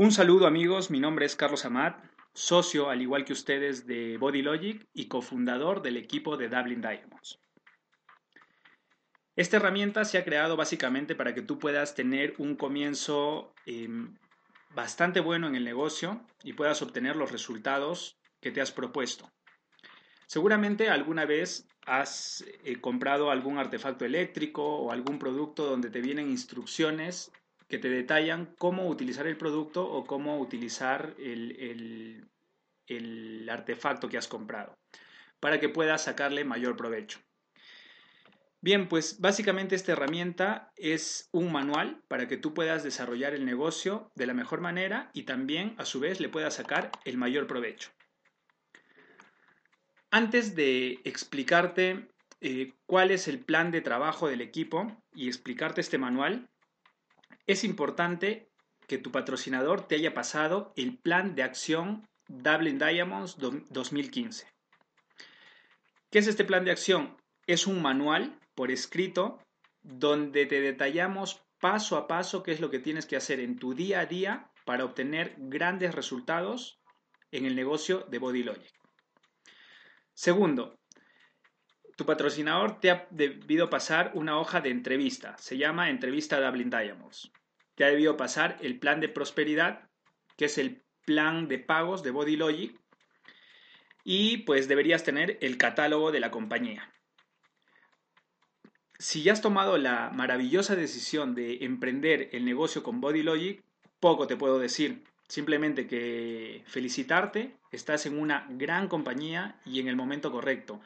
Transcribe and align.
Un 0.00 0.12
saludo 0.12 0.46
amigos, 0.46 0.92
mi 0.92 1.00
nombre 1.00 1.26
es 1.26 1.34
Carlos 1.34 1.64
Amat, 1.64 2.00
socio 2.32 2.88
al 2.88 3.02
igual 3.02 3.24
que 3.24 3.32
ustedes 3.32 3.84
de 3.84 4.16
Body 4.16 4.42
Logic 4.42 4.86
y 4.94 5.08
cofundador 5.08 5.82
del 5.82 5.96
equipo 5.96 6.36
de 6.36 6.48
Dublin 6.48 6.80
Diamonds. 6.80 7.40
Esta 9.34 9.56
herramienta 9.56 10.04
se 10.04 10.16
ha 10.16 10.24
creado 10.24 10.56
básicamente 10.56 11.16
para 11.16 11.34
que 11.34 11.42
tú 11.42 11.58
puedas 11.58 11.96
tener 11.96 12.36
un 12.38 12.54
comienzo 12.54 13.52
em, 13.66 14.14
bastante 14.72 15.18
bueno 15.18 15.48
en 15.48 15.56
el 15.56 15.64
negocio 15.64 16.24
y 16.44 16.52
puedas 16.52 16.80
obtener 16.80 17.16
los 17.16 17.32
resultados 17.32 18.20
que 18.40 18.52
te 18.52 18.60
has 18.60 18.70
propuesto. 18.70 19.28
Seguramente 20.28 20.90
alguna 20.90 21.24
vez 21.24 21.66
has 21.86 22.44
eh, 22.62 22.80
comprado 22.80 23.32
algún 23.32 23.58
artefacto 23.58 24.04
eléctrico 24.04 24.62
o 24.64 24.92
algún 24.92 25.18
producto 25.18 25.66
donde 25.66 25.90
te 25.90 26.00
vienen 26.00 26.30
instrucciones 26.30 27.32
que 27.68 27.78
te 27.78 27.88
detallan 27.88 28.54
cómo 28.58 28.88
utilizar 28.88 29.26
el 29.26 29.36
producto 29.36 29.84
o 29.84 30.04
cómo 30.06 30.40
utilizar 30.40 31.14
el, 31.18 32.28
el 32.86 33.48
artefacto 33.50 34.08
que 34.08 34.18
has 34.18 34.28
comprado 34.28 34.78
para 35.40 35.60
que 35.60 35.68
puedas 35.68 36.04
sacarle 36.04 36.44
mayor 36.44 36.76
provecho. 36.76 37.20
Bien, 38.60 38.88
pues 38.88 39.20
básicamente 39.20 39.76
esta 39.76 39.92
herramienta 39.92 40.72
es 40.76 41.28
un 41.30 41.52
manual 41.52 42.02
para 42.08 42.26
que 42.26 42.36
tú 42.36 42.54
puedas 42.54 42.82
desarrollar 42.82 43.32
el 43.32 43.44
negocio 43.44 44.10
de 44.16 44.26
la 44.26 44.34
mejor 44.34 44.60
manera 44.60 45.10
y 45.12 45.22
también 45.22 45.76
a 45.78 45.84
su 45.84 46.00
vez 46.00 46.18
le 46.18 46.28
puedas 46.28 46.54
sacar 46.54 46.90
el 47.04 47.18
mayor 47.18 47.46
provecho. 47.46 47.90
Antes 50.10 50.56
de 50.56 50.98
explicarte 51.04 52.08
eh, 52.40 52.72
cuál 52.86 53.12
es 53.12 53.28
el 53.28 53.38
plan 53.38 53.70
de 53.70 53.80
trabajo 53.80 54.26
del 54.26 54.40
equipo 54.40 55.04
y 55.14 55.28
explicarte 55.28 55.80
este 55.80 55.98
manual, 55.98 56.48
es 57.48 57.64
importante 57.64 58.50
que 58.86 58.98
tu 58.98 59.10
patrocinador 59.10 59.88
te 59.88 59.94
haya 59.94 60.12
pasado 60.12 60.72
el 60.76 60.98
plan 60.98 61.34
de 61.34 61.42
acción 61.42 62.06
Dublin 62.28 62.78
Diamonds 62.78 63.38
2015. 63.38 64.46
¿Qué 66.10 66.18
es 66.18 66.26
este 66.26 66.44
plan 66.44 66.66
de 66.66 66.72
acción? 66.72 67.16
Es 67.46 67.66
un 67.66 67.80
manual 67.80 68.38
por 68.54 68.70
escrito 68.70 69.42
donde 69.80 70.44
te 70.44 70.60
detallamos 70.60 71.42
paso 71.58 71.96
a 71.96 72.06
paso 72.06 72.42
qué 72.42 72.52
es 72.52 72.60
lo 72.60 72.70
que 72.70 72.80
tienes 72.80 73.06
que 73.06 73.16
hacer 73.16 73.40
en 73.40 73.58
tu 73.58 73.74
día 73.74 74.00
a 74.00 74.06
día 74.06 74.50
para 74.66 74.84
obtener 74.84 75.34
grandes 75.38 75.94
resultados 75.94 76.78
en 77.30 77.46
el 77.46 77.56
negocio 77.56 78.06
de 78.10 78.18
Body 78.18 78.42
Logic. 78.42 78.74
Segundo, 80.12 80.78
tu 81.96 82.04
patrocinador 82.04 82.78
te 82.78 82.90
ha 82.90 83.06
debido 83.10 83.70
pasar 83.70 84.12
una 84.14 84.38
hoja 84.38 84.60
de 84.60 84.68
entrevista, 84.68 85.36
se 85.38 85.56
llama 85.56 85.88
entrevista 85.88 86.40
Dublin 86.40 86.68
Diamonds 86.68 87.32
te 87.78 87.84
ha 87.84 87.88
debido 87.90 88.16
pasar 88.16 88.58
el 88.60 88.76
plan 88.80 89.00
de 89.00 89.08
prosperidad, 89.08 89.88
que 90.36 90.46
es 90.46 90.58
el 90.58 90.82
plan 91.04 91.46
de 91.46 91.60
pagos 91.60 92.02
de 92.02 92.10
Body 92.10 92.34
Logic, 92.34 92.76
y 94.02 94.38
pues 94.38 94.66
deberías 94.66 95.04
tener 95.04 95.38
el 95.42 95.58
catálogo 95.58 96.10
de 96.10 96.18
la 96.18 96.32
compañía. 96.32 96.92
Si 98.98 99.22
ya 99.22 99.32
has 99.32 99.42
tomado 99.42 99.78
la 99.78 100.10
maravillosa 100.12 100.74
decisión 100.74 101.36
de 101.36 101.58
emprender 101.64 102.30
el 102.32 102.44
negocio 102.44 102.82
con 102.82 103.00
Body 103.00 103.22
Logic, 103.22 103.62
poco 104.00 104.26
te 104.26 104.36
puedo 104.36 104.58
decir. 104.58 105.04
Simplemente 105.28 105.86
que 105.86 106.64
felicitarte, 106.66 107.54
estás 107.70 108.06
en 108.06 108.18
una 108.18 108.48
gran 108.50 108.88
compañía 108.88 109.60
y 109.64 109.78
en 109.78 109.86
el 109.86 109.94
momento 109.94 110.32
correcto. 110.32 110.80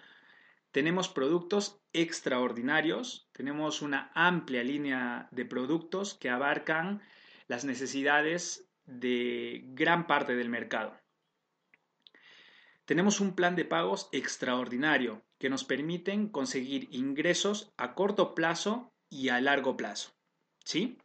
Tenemos 0.72 1.10
productos 1.10 1.82
extraordinarios, 1.92 3.28
tenemos 3.32 3.82
una 3.82 4.10
amplia 4.14 4.64
línea 4.64 5.28
de 5.30 5.44
productos 5.44 6.14
que 6.14 6.30
abarcan 6.30 7.02
las 7.46 7.66
necesidades 7.66 8.66
de 8.86 9.60
gran 9.74 10.06
parte 10.06 10.34
del 10.34 10.48
mercado. 10.48 10.98
Tenemos 12.86 13.20
un 13.20 13.34
plan 13.34 13.54
de 13.54 13.66
pagos 13.66 14.08
extraordinario 14.12 15.22
que 15.38 15.50
nos 15.50 15.64
permiten 15.64 16.28
conseguir 16.28 16.88
ingresos 16.90 17.72
a 17.76 17.94
corto 17.94 18.34
plazo 18.34 18.92
y 19.10 19.28
a 19.28 19.40
largo 19.42 19.76
plazo. 19.76 20.12
¿Sí? 20.64 20.96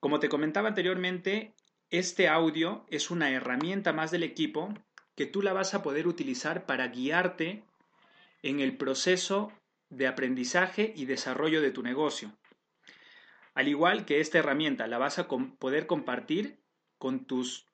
Como 0.00 0.20
te 0.20 0.30
comentaba 0.30 0.68
anteriormente, 0.68 1.54
este 1.90 2.28
audio 2.28 2.86
es 2.88 3.10
una 3.10 3.30
herramienta 3.30 3.92
más 3.92 4.10
del 4.10 4.22
equipo 4.22 4.72
que 5.14 5.26
tú 5.26 5.42
la 5.42 5.52
vas 5.52 5.74
a 5.74 5.82
poder 5.82 6.08
utilizar 6.08 6.64
para 6.64 6.88
guiarte 6.88 7.64
en 8.44 8.60
el 8.60 8.76
proceso 8.76 9.50
de 9.88 10.06
aprendizaje 10.06 10.92
y 10.94 11.06
desarrollo 11.06 11.62
de 11.62 11.70
tu 11.70 11.82
negocio. 11.82 12.36
Al 13.54 13.68
igual 13.68 14.04
que 14.04 14.20
esta 14.20 14.38
herramienta 14.38 14.86
la 14.86 14.98
vas 14.98 15.18
a 15.18 15.28
poder 15.28 15.86
compartir 15.86 16.62
con 16.98 17.24
tus 17.24 17.66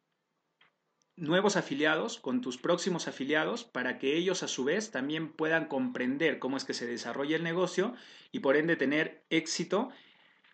nuevos 1.17 1.57
afiliados, 1.57 2.21
con 2.21 2.41
tus 2.41 2.57
próximos 2.57 3.09
afiliados, 3.09 3.65
para 3.65 3.99
que 3.99 4.17
ellos 4.17 4.45
a 4.45 4.49
su 4.49 4.63
vez 4.63 4.93
también 4.93 5.33
puedan 5.33 5.67
comprender 5.67 6.39
cómo 6.39 6.57
es 6.57 6.65
que 6.65 6.73
se 6.73 6.87
desarrolla 6.87 7.35
el 7.35 7.43
negocio 7.43 7.95
y 8.31 8.39
por 8.39 8.57
ende 8.57 8.77
tener 8.77 9.25
éxito 9.29 9.91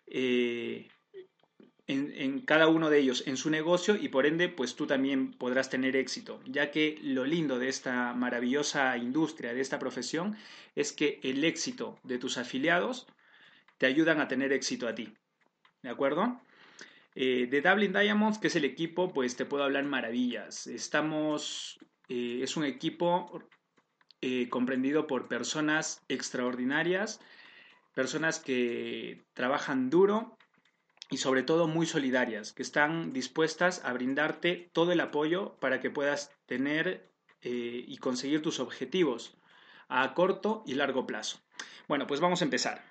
eh, 0.07 0.89
en, 1.87 2.41
cada 2.41 2.67
uno 2.67 2.89
de 2.89 2.99
ellos 2.99 3.23
en 3.27 3.37
su 3.37 3.49
negocio 3.49 3.95
y 3.95 4.09
por 4.09 4.25
ende 4.25 4.49
pues 4.49 4.75
tú 4.75 4.87
también 4.87 5.31
podrás 5.31 5.69
tener 5.69 5.95
éxito, 5.95 6.41
ya 6.45 6.69
que 6.69 6.99
lo 7.01 7.25
lindo 7.25 7.59
de 7.59 7.69
esta 7.69 8.13
maravillosa 8.13 8.97
industria, 8.97 9.53
de 9.53 9.61
esta 9.61 9.79
profesión, 9.79 10.35
es 10.75 10.91
que 10.91 11.19
el 11.23 11.43
éxito 11.43 11.97
de 12.03 12.17
tus 12.17 12.37
afiliados 12.37 13.07
te 13.77 13.85
ayudan 13.85 14.19
a 14.19 14.27
tener 14.27 14.51
éxito 14.51 14.87
a 14.87 14.95
ti. 14.95 15.13
¿De 15.81 15.89
acuerdo? 15.89 16.41
Eh, 17.15 17.47
de 17.49 17.61
Dublin 17.61 17.93
Diamonds, 17.93 18.37
que 18.37 18.47
es 18.47 18.55
el 18.55 18.65
equipo, 18.65 19.11
pues 19.13 19.35
te 19.35 19.45
puedo 19.45 19.63
hablar 19.63 19.85
maravillas. 19.85 20.67
Estamos, 20.67 21.79
eh, 22.09 22.41
es 22.43 22.57
un 22.57 22.65
equipo 22.65 23.41
eh, 24.21 24.49
comprendido 24.49 25.07
por 25.07 25.27
personas 25.27 26.03
extraordinarias, 26.09 27.19
personas 27.93 28.39
que 28.39 29.25
trabajan 29.33 29.89
duro, 29.89 30.36
y 31.09 31.17
sobre 31.17 31.43
todo 31.43 31.67
muy 31.67 31.85
solidarias, 31.85 32.53
que 32.53 32.63
están 32.63 33.13
dispuestas 33.13 33.83
a 33.85 33.93
brindarte 33.93 34.69
todo 34.73 34.91
el 34.91 34.99
apoyo 34.99 35.55
para 35.59 35.79
que 35.79 35.89
puedas 35.89 36.31
tener 36.45 37.09
eh, 37.41 37.85
y 37.87 37.97
conseguir 37.97 38.41
tus 38.41 38.59
objetivos 38.59 39.37
a 39.87 40.13
corto 40.13 40.63
y 40.65 40.73
largo 40.73 41.07
plazo. 41.07 41.39
Bueno, 41.87 42.07
pues 42.07 42.19
vamos 42.19 42.41
a 42.41 42.45
empezar. 42.45 42.83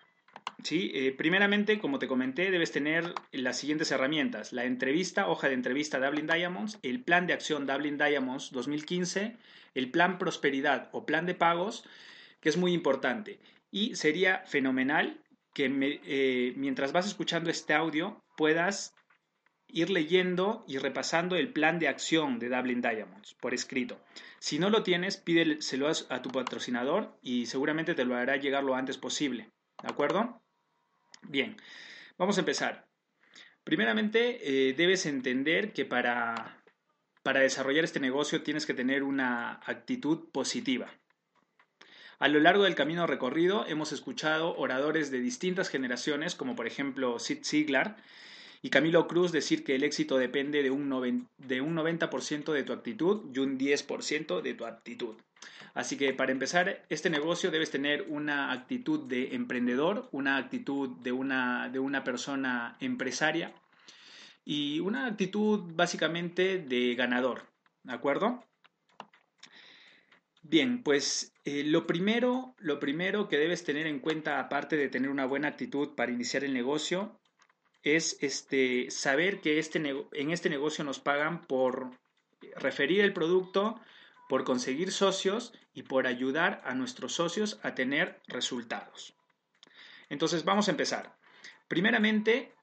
¿sí? 0.62 0.90
Eh, 0.94 1.12
primeramente, 1.12 1.78
como 1.78 1.98
te 1.98 2.08
comenté, 2.08 2.50
debes 2.50 2.72
tener 2.72 3.14
las 3.32 3.58
siguientes 3.58 3.90
herramientas. 3.90 4.52
La 4.52 4.64
entrevista, 4.64 5.28
hoja 5.28 5.48
de 5.48 5.54
entrevista 5.54 5.98
Dublin 5.98 6.26
Diamonds, 6.26 6.78
el 6.82 7.02
plan 7.02 7.26
de 7.26 7.34
acción 7.34 7.66
Dublin 7.66 7.98
Diamonds 7.98 8.50
2015, 8.52 9.36
el 9.74 9.90
plan 9.90 10.18
prosperidad 10.18 10.88
o 10.92 11.04
plan 11.04 11.26
de 11.26 11.34
pagos, 11.34 11.84
que 12.40 12.48
es 12.48 12.56
muy 12.56 12.72
importante. 12.72 13.38
Y 13.70 13.94
sería 13.96 14.38
fenomenal 14.46 15.20
que 15.56 15.70
eh, 16.04 16.52
mientras 16.54 16.92
vas 16.92 17.06
escuchando 17.06 17.48
este 17.48 17.72
audio 17.72 18.22
puedas 18.36 18.94
ir 19.68 19.88
leyendo 19.88 20.66
y 20.68 20.76
repasando 20.76 21.34
el 21.34 21.50
plan 21.50 21.78
de 21.78 21.88
acción 21.88 22.38
de 22.38 22.50
Dublin 22.50 22.82
Diamonds 22.82 23.32
por 23.40 23.54
escrito. 23.54 23.98
Si 24.38 24.58
no 24.58 24.68
lo 24.68 24.82
tienes, 24.82 25.16
pídeselo 25.16 25.90
a 26.10 26.20
tu 26.20 26.28
patrocinador 26.28 27.18
y 27.22 27.46
seguramente 27.46 27.94
te 27.94 28.04
lo 28.04 28.16
hará 28.16 28.36
llegar 28.36 28.64
lo 28.64 28.74
antes 28.74 28.98
posible. 28.98 29.50
¿De 29.82 29.88
acuerdo? 29.88 30.42
Bien, 31.22 31.56
vamos 32.18 32.36
a 32.36 32.40
empezar. 32.40 32.86
Primeramente, 33.64 34.68
eh, 34.68 34.74
debes 34.74 35.06
entender 35.06 35.72
que 35.72 35.86
para, 35.86 36.62
para 37.22 37.40
desarrollar 37.40 37.84
este 37.84 37.98
negocio 37.98 38.42
tienes 38.42 38.66
que 38.66 38.74
tener 38.74 39.02
una 39.02 39.54
actitud 39.64 40.28
positiva. 40.32 40.92
A 42.18 42.28
lo 42.28 42.40
largo 42.40 42.64
del 42.64 42.74
camino 42.74 43.06
recorrido 43.06 43.66
hemos 43.66 43.92
escuchado 43.92 44.56
oradores 44.56 45.10
de 45.10 45.20
distintas 45.20 45.68
generaciones, 45.68 46.34
como 46.34 46.56
por 46.56 46.66
ejemplo 46.66 47.18
Sid 47.18 47.44
Ziegler 47.44 47.94
y 48.62 48.70
Camilo 48.70 49.06
Cruz, 49.06 49.32
decir 49.32 49.64
que 49.64 49.74
el 49.74 49.84
éxito 49.84 50.16
depende 50.16 50.62
de 50.62 50.70
un, 50.70 51.28
de 51.36 51.60
un 51.60 51.76
90% 51.76 52.52
de 52.52 52.62
tu 52.62 52.72
actitud 52.72 53.24
y 53.34 53.38
un 53.40 53.58
10% 53.58 54.40
de 54.40 54.54
tu 54.54 54.64
aptitud. 54.64 55.16
Así 55.74 55.98
que 55.98 56.14
para 56.14 56.32
empezar 56.32 56.86
este 56.88 57.10
negocio 57.10 57.50
debes 57.50 57.70
tener 57.70 58.06
una 58.08 58.50
actitud 58.50 59.06
de 59.06 59.34
emprendedor, 59.34 60.08
una 60.10 60.38
actitud 60.38 60.88
de 61.02 61.12
una, 61.12 61.68
de 61.68 61.80
una 61.80 62.02
persona 62.02 62.78
empresaria 62.80 63.52
y 64.42 64.80
una 64.80 65.04
actitud 65.04 65.60
básicamente 65.74 66.58
de 66.58 66.94
ganador. 66.94 67.42
¿De 67.82 67.92
acuerdo? 67.92 68.42
Bien, 70.48 70.84
pues 70.84 71.34
eh, 71.44 71.64
lo, 71.64 71.88
primero, 71.88 72.54
lo 72.58 72.78
primero 72.78 73.28
que 73.28 73.36
debes 73.36 73.64
tener 73.64 73.88
en 73.88 73.98
cuenta, 73.98 74.38
aparte 74.38 74.76
de 74.76 74.88
tener 74.88 75.10
una 75.10 75.26
buena 75.26 75.48
actitud 75.48 75.96
para 75.96 76.12
iniciar 76.12 76.44
el 76.44 76.54
negocio, 76.54 77.18
es 77.82 78.16
este, 78.20 78.88
saber 78.92 79.40
que 79.40 79.58
este, 79.58 79.82
en 80.12 80.30
este 80.30 80.48
negocio 80.48 80.84
nos 80.84 81.00
pagan 81.00 81.42
por 81.42 81.90
referir 82.54 83.00
el 83.00 83.12
producto, 83.12 83.80
por 84.28 84.44
conseguir 84.44 84.92
socios 84.92 85.52
y 85.74 85.82
por 85.82 86.06
ayudar 86.06 86.62
a 86.64 86.76
nuestros 86.76 87.14
socios 87.14 87.58
a 87.64 87.74
tener 87.74 88.20
resultados. 88.28 89.16
Entonces 90.08 90.44
vamos 90.44 90.68
a 90.68 90.70
empezar. 90.70 91.16
Primeramente, 91.66 92.54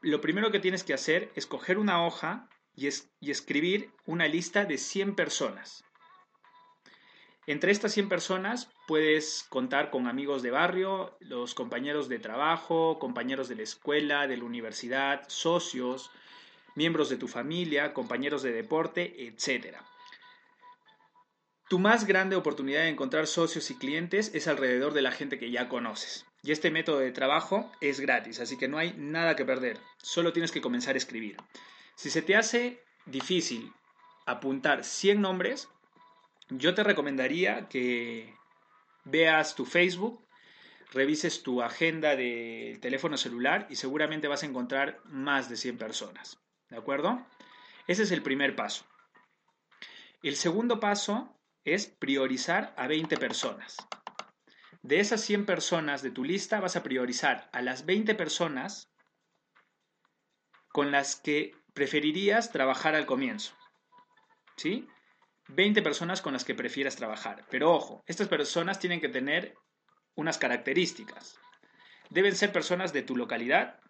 lo 0.00 0.22
primero 0.22 0.50
que 0.50 0.60
tienes 0.60 0.82
que 0.82 0.94
hacer 0.94 1.30
es 1.34 1.46
coger 1.46 1.76
una 1.76 2.06
hoja 2.06 2.48
y, 2.74 2.88
y 3.20 3.30
escribir 3.30 3.90
una 4.06 4.28
lista 4.28 4.64
de 4.64 4.78
100 4.78 5.14
personas. 5.14 5.84
Entre 7.48 7.72
estas 7.72 7.94
100 7.94 8.10
personas 8.10 8.68
puedes 8.86 9.46
contar 9.48 9.90
con 9.90 10.06
amigos 10.06 10.42
de 10.42 10.50
barrio, 10.50 11.16
los 11.18 11.54
compañeros 11.54 12.10
de 12.10 12.18
trabajo, 12.18 12.98
compañeros 12.98 13.48
de 13.48 13.56
la 13.56 13.62
escuela, 13.62 14.26
de 14.26 14.36
la 14.36 14.44
universidad, 14.44 15.24
socios, 15.28 16.10
miembros 16.74 17.08
de 17.08 17.16
tu 17.16 17.26
familia, 17.26 17.94
compañeros 17.94 18.42
de 18.42 18.52
deporte, 18.52 19.24
etc. 19.26 19.78
Tu 21.70 21.78
más 21.78 22.06
grande 22.06 22.36
oportunidad 22.36 22.82
de 22.82 22.90
encontrar 22.90 23.26
socios 23.26 23.70
y 23.70 23.78
clientes 23.78 24.30
es 24.34 24.46
alrededor 24.46 24.92
de 24.92 25.00
la 25.00 25.10
gente 25.10 25.38
que 25.38 25.50
ya 25.50 25.70
conoces. 25.70 26.26
Y 26.42 26.52
este 26.52 26.70
método 26.70 26.98
de 26.98 27.12
trabajo 27.12 27.72
es 27.80 27.98
gratis, 27.98 28.40
así 28.40 28.58
que 28.58 28.68
no 28.68 28.76
hay 28.76 28.92
nada 28.98 29.36
que 29.36 29.46
perder. 29.46 29.78
Solo 30.02 30.34
tienes 30.34 30.52
que 30.52 30.60
comenzar 30.60 30.96
a 30.96 30.98
escribir. 30.98 31.38
Si 31.94 32.10
se 32.10 32.20
te 32.20 32.36
hace 32.36 32.82
difícil 33.06 33.72
apuntar 34.26 34.84
100 34.84 35.22
nombres, 35.22 35.70
yo 36.50 36.74
te 36.74 36.82
recomendaría 36.82 37.68
que 37.68 38.34
veas 39.04 39.54
tu 39.54 39.64
Facebook, 39.64 40.26
revises 40.92 41.42
tu 41.42 41.62
agenda 41.62 42.16
de 42.16 42.78
teléfono 42.80 43.16
celular 43.16 43.66
y 43.70 43.76
seguramente 43.76 44.28
vas 44.28 44.42
a 44.42 44.46
encontrar 44.46 45.00
más 45.04 45.48
de 45.48 45.56
100 45.56 45.78
personas. 45.78 46.38
¿De 46.70 46.76
acuerdo? 46.76 47.26
Ese 47.86 48.02
es 48.02 48.10
el 48.10 48.22
primer 48.22 48.54
paso. 48.56 48.84
El 50.22 50.36
segundo 50.36 50.80
paso 50.80 51.34
es 51.64 51.86
priorizar 51.86 52.74
a 52.76 52.86
20 52.86 53.16
personas. 53.16 53.76
De 54.82 55.00
esas 55.00 55.20
100 55.22 55.46
personas 55.46 56.02
de 56.02 56.10
tu 56.10 56.24
lista 56.24 56.60
vas 56.60 56.76
a 56.76 56.82
priorizar 56.82 57.48
a 57.52 57.62
las 57.62 57.84
20 57.84 58.14
personas 58.14 58.90
con 60.68 60.90
las 60.90 61.16
que 61.16 61.54
preferirías 61.74 62.52
trabajar 62.52 62.94
al 62.94 63.06
comienzo. 63.06 63.54
¿Sí? 64.56 64.88
20 65.48 65.82
personas 65.82 66.20
con 66.20 66.32
las 66.32 66.44
que 66.44 66.54
prefieras 66.54 66.96
trabajar. 66.96 67.44
Pero 67.50 67.72
ojo, 67.72 68.02
estas 68.06 68.28
personas 68.28 68.78
tienen 68.78 69.00
que 69.00 69.08
tener 69.08 69.54
unas 70.14 70.38
características. 70.38 71.38
Deben 72.10 72.34
ser 72.34 72.52
personas 72.52 72.92
de 72.92 73.02
tu 73.02 73.16
localidad, 73.16 73.80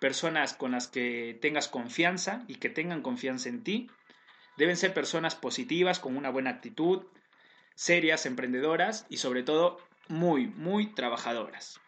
personas 0.00 0.54
con 0.54 0.72
las 0.72 0.88
que 0.88 1.38
tengas 1.40 1.68
confianza 1.68 2.44
y 2.48 2.56
que 2.56 2.70
tengan 2.70 3.02
confianza 3.02 3.48
en 3.48 3.62
ti. 3.62 3.90
Deben 4.56 4.76
ser 4.76 4.94
personas 4.94 5.34
positivas, 5.34 6.00
con 6.00 6.16
una 6.16 6.30
buena 6.30 6.50
actitud, 6.50 7.06
serias, 7.74 8.26
emprendedoras 8.26 9.06
y 9.08 9.18
sobre 9.18 9.42
todo 9.42 9.78
muy, 10.08 10.46
muy 10.46 10.94
trabajadoras. 10.94 11.81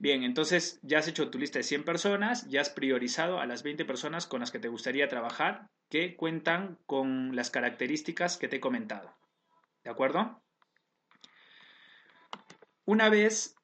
Bien, 0.00 0.24
entonces 0.24 0.80
ya 0.80 0.98
has 0.98 1.08
hecho 1.08 1.28
tu 1.28 1.38
lista 1.38 1.58
de 1.58 1.62
100 1.62 1.84
personas, 1.84 2.48
ya 2.48 2.62
has 2.62 2.70
priorizado 2.70 3.38
a 3.38 3.44
las 3.44 3.62
20 3.62 3.84
personas 3.84 4.26
con 4.26 4.40
las 4.40 4.50
que 4.50 4.58
te 4.58 4.68
gustaría 4.68 5.08
trabajar 5.08 5.68
que 5.90 6.16
cuentan 6.16 6.78
con 6.86 7.36
las 7.36 7.50
características 7.50 8.38
que 8.38 8.48
te 8.48 8.56
he 8.56 8.60
comentado. 8.60 9.14
¿De 9.84 9.90
acuerdo? 9.90 10.42
Una 12.86 13.10
vez, 13.10 13.56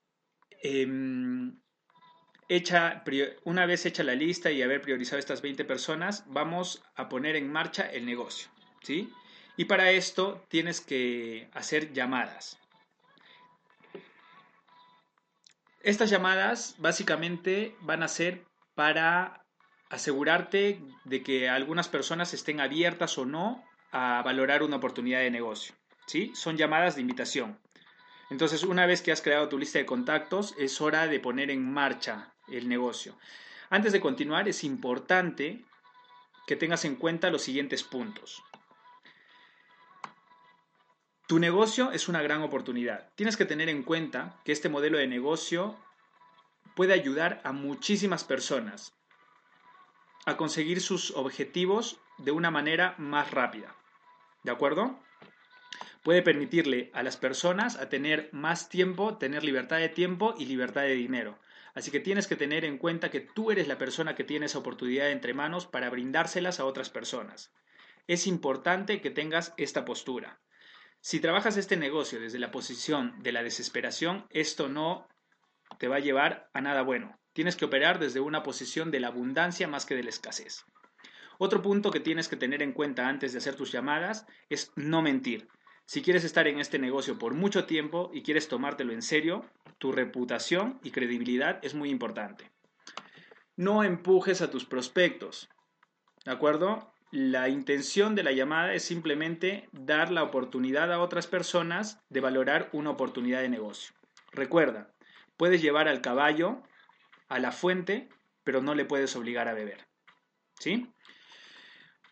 em, 0.62 1.58
hecha, 2.50 3.02
una 3.44 3.64
vez 3.64 3.86
hecha 3.86 4.02
la 4.02 4.14
lista 4.14 4.50
y 4.50 4.60
haber 4.60 4.82
priorizado 4.82 5.18
estas 5.18 5.40
20 5.40 5.64
personas, 5.64 6.24
vamos 6.26 6.84
a 6.96 7.08
poner 7.08 7.36
en 7.36 7.50
marcha 7.50 7.90
el 7.90 8.04
negocio. 8.04 8.50
¿sí? 8.82 9.10
Y 9.56 9.64
para 9.64 9.90
esto 9.90 10.44
tienes 10.50 10.82
que 10.82 11.48
hacer 11.54 11.94
llamadas. 11.94 12.58
Estas 15.86 16.10
llamadas 16.10 16.74
básicamente 16.78 17.76
van 17.80 18.02
a 18.02 18.08
ser 18.08 18.44
para 18.74 19.46
asegurarte 19.88 20.80
de 21.04 21.22
que 21.22 21.48
algunas 21.48 21.86
personas 21.86 22.34
estén 22.34 22.58
abiertas 22.60 23.16
o 23.18 23.24
no 23.24 23.62
a 23.92 24.20
valorar 24.24 24.64
una 24.64 24.78
oportunidad 24.78 25.20
de 25.20 25.30
negocio. 25.30 25.76
¿sí? 26.06 26.32
Son 26.34 26.56
llamadas 26.56 26.96
de 26.96 27.02
invitación. 27.02 27.60
Entonces, 28.30 28.64
una 28.64 28.84
vez 28.84 29.00
que 29.00 29.12
has 29.12 29.22
creado 29.22 29.48
tu 29.48 29.58
lista 29.58 29.78
de 29.78 29.86
contactos, 29.86 30.56
es 30.58 30.80
hora 30.80 31.06
de 31.06 31.20
poner 31.20 31.52
en 31.52 31.72
marcha 31.72 32.34
el 32.48 32.68
negocio. 32.68 33.16
Antes 33.70 33.92
de 33.92 34.00
continuar, 34.00 34.48
es 34.48 34.64
importante 34.64 35.64
que 36.48 36.56
tengas 36.56 36.84
en 36.84 36.96
cuenta 36.96 37.30
los 37.30 37.42
siguientes 37.42 37.84
puntos. 37.84 38.42
Tu 41.26 41.40
negocio 41.40 41.90
es 41.90 42.08
una 42.08 42.22
gran 42.22 42.42
oportunidad. 42.42 43.10
Tienes 43.16 43.36
que 43.36 43.44
tener 43.44 43.68
en 43.68 43.82
cuenta 43.82 44.40
que 44.44 44.52
este 44.52 44.68
modelo 44.68 44.96
de 44.98 45.08
negocio 45.08 45.76
puede 46.76 46.92
ayudar 46.92 47.40
a 47.42 47.50
muchísimas 47.50 48.22
personas 48.22 48.94
a 50.24 50.36
conseguir 50.36 50.80
sus 50.80 51.10
objetivos 51.16 51.98
de 52.18 52.30
una 52.30 52.52
manera 52.52 52.94
más 52.98 53.32
rápida. 53.32 53.74
¿De 54.44 54.52
acuerdo? 54.52 55.00
Puede 56.04 56.22
permitirle 56.22 56.92
a 56.94 57.02
las 57.02 57.16
personas 57.16 57.74
a 57.74 57.88
tener 57.88 58.28
más 58.30 58.68
tiempo, 58.68 59.18
tener 59.18 59.42
libertad 59.42 59.78
de 59.78 59.88
tiempo 59.88 60.36
y 60.38 60.44
libertad 60.44 60.82
de 60.82 60.94
dinero. 60.94 61.40
Así 61.74 61.90
que 61.90 61.98
tienes 61.98 62.28
que 62.28 62.36
tener 62.36 62.64
en 62.64 62.78
cuenta 62.78 63.10
que 63.10 63.20
tú 63.20 63.50
eres 63.50 63.66
la 63.66 63.78
persona 63.78 64.14
que 64.14 64.22
tiene 64.22 64.46
esa 64.46 64.58
oportunidad 64.58 65.10
entre 65.10 65.34
manos 65.34 65.66
para 65.66 65.90
brindárselas 65.90 66.60
a 66.60 66.66
otras 66.66 66.88
personas. 66.88 67.52
Es 68.06 68.28
importante 68.28 69.00
que 69.00 69.10
tengas 69.10 69.54
esta 69.56 69.84
postura. 69.84 70.38
Si 71.06 71.20
trabajas 71.20 71.56
este 71.56 71.76
negocio 71.76 72.18
desde 72.18 72.40
la 72.40 72.50
posición 72.50 73.14
de 73.22 73.30
la 73.30 73.44
desesperación, 73.44 74.26
esto 74.30 74.68
no 74.68 75.06
te 75.78 75.86
va 75.86 75.98
a 75.98 76.00
llevar 76.00 76.50
a 76.52 76.60
nada 76.60 76.82
bueno. 76.82 77.16
Tienes 77.32 77.54
que 77.54 77.64
operar 77.64 78.00
desde 78.00 78.18
una 78.18 78.42
posición 78.42 78.90
de 78.90 78.98
la 78.98 79.06
abundancia 79.06 79.68
más 79.68 79.86
que 79.86 79.94
de 79.94 80.02
la 80.02 80.08
escasez. 80.08 80.64
Otro 81.38 81.62
punto 81.62 81.92
que 81.92 82.00
tienes 82.00 82.26
que 82.26 82.34
tener 82.34 82.60
en 82.60 82.72
cuenta 82.72 83.06
antes 83.06 83.30
de 83.30 83.38
hacer 83.38 83.54
tus 83.54 83.70
llamadas 83.70 84.26
es 84.48 84.72
no 84.74 85.00
mentir. 85.00 85.46
Si 85.84 86.02
quieres 86.02 86.24
estar 86.24 86.48
en 86.48 86.58
este 86.58 86.80
negocio 86.80 87.16
por 87.20 87.34
mucho 87.34 87.66
tiempo 87.66 88.10
y 88.12 88.24
quieres 88.24 88.48
tomártelo 88.48 88.92
en 88.92 89.02
serio, 89.02 89.48
tu 89.78 89.92
reputación 89.92 90.80
y 90.82 90.90
credibilidad 90.90 91.60
es 91.62 91.74
muy 91.74 91.90
importante. 91.90 92.50
No 93.54 93.84
empujes 93.84 94.42
a 94.42 94.50
tus 94.50 94.64
prospectos. 94.64 95.48
¿De 96.24 96.32
acuerdo? 96.32 96.92
La 97.12 97.48
intención 97.48 98.14
de 98.14 98.24
la 98.24 98.32
llamada 98.32 98.74
es 98.74 98.82
simplemente 98.82 99.68
dar 99.72 100.10
la 100.10 100.24
oportunidad 100.24 100.92
a 100.92 101.00
otras 101.00 101.26
personas 101.26 102.00
de 102.08 102.20
valorar 102.20 102.68
una 102.72 102.90
oportunidad 102.90 103.42
de 103.42 103.48
negocio. 103.48 103.94
Recuerda, 104.32 104.92
puedes 105.36 105.62
llevar 105.62 105.86
al 105.88 106.00
caballo 106.00 106.62
a 107.28 107.38
la 107.38 107.52
fuente, 107.52 108.08
pero 108.42 108.60
no 108.60 108.74
le 108.74 108.84
puedes 108.84 109.14
obligar 109.14 109.48
a 109.48 109.54
beber. 109.54 109.86
¿Sí? 110.58 110.92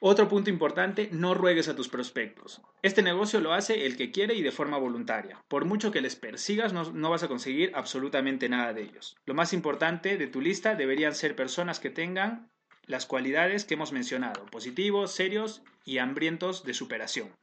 Otro 0.06 0.28
punto 0.28 0.50
importante, 0.50 1.08
no 1.12 1.34
ruegues 1.34 1.68
a 1.68 1.74
tus 1.74 1.88
prospectos. 1.88 2.60
Este 2.82 3.02
negocio 3.02 3.40
lo 3.40 3.54
hace 3.54 3.86
el 3.86 3.96
que 3.96 4.10
quiere 4.10 4.34
y 4.34 4.42
de 4.42 4.52
forma 4.52 4.76
voluntaria. 4.76 5.42
Por 5.48 5.64
mucho 5.64 5.90
que 5.90 6.02
les 6.02 6.14
persigas, 6.14 6.72
no, 6.72 6.92
no, 6.92 7.10
vas 7.10 7.22
a 7.22 7.28
conseguir 7.28 7.72
absolutamente 7.74 8.50
nada 8.50 8.74
de 8.74 8.82
ellos. 8.82 9.16
Lo 9.24 9.32
más 9.32 9.54
importante 9.54 10.18
de 10.18 10.26
tu 10.26 10.42
lista 10.42 10.74
deberían 10.74 11.14
ser 11.14 11.34
personas 11.34 11.80
que 11.80 11.88
tengan 11.88 12.50
las 12.86 13.06
cualidades 13.06 13.64
que 13.64 13.74
hemos 13.74 13.92
mencionado, 13.92 14.46
positivos, 14.46 15.12
serios 15.12 15.62
y 15.84 15.98
hambrientos 15.98 16.64
de 16.64 16.74
superación. 16.74 17.34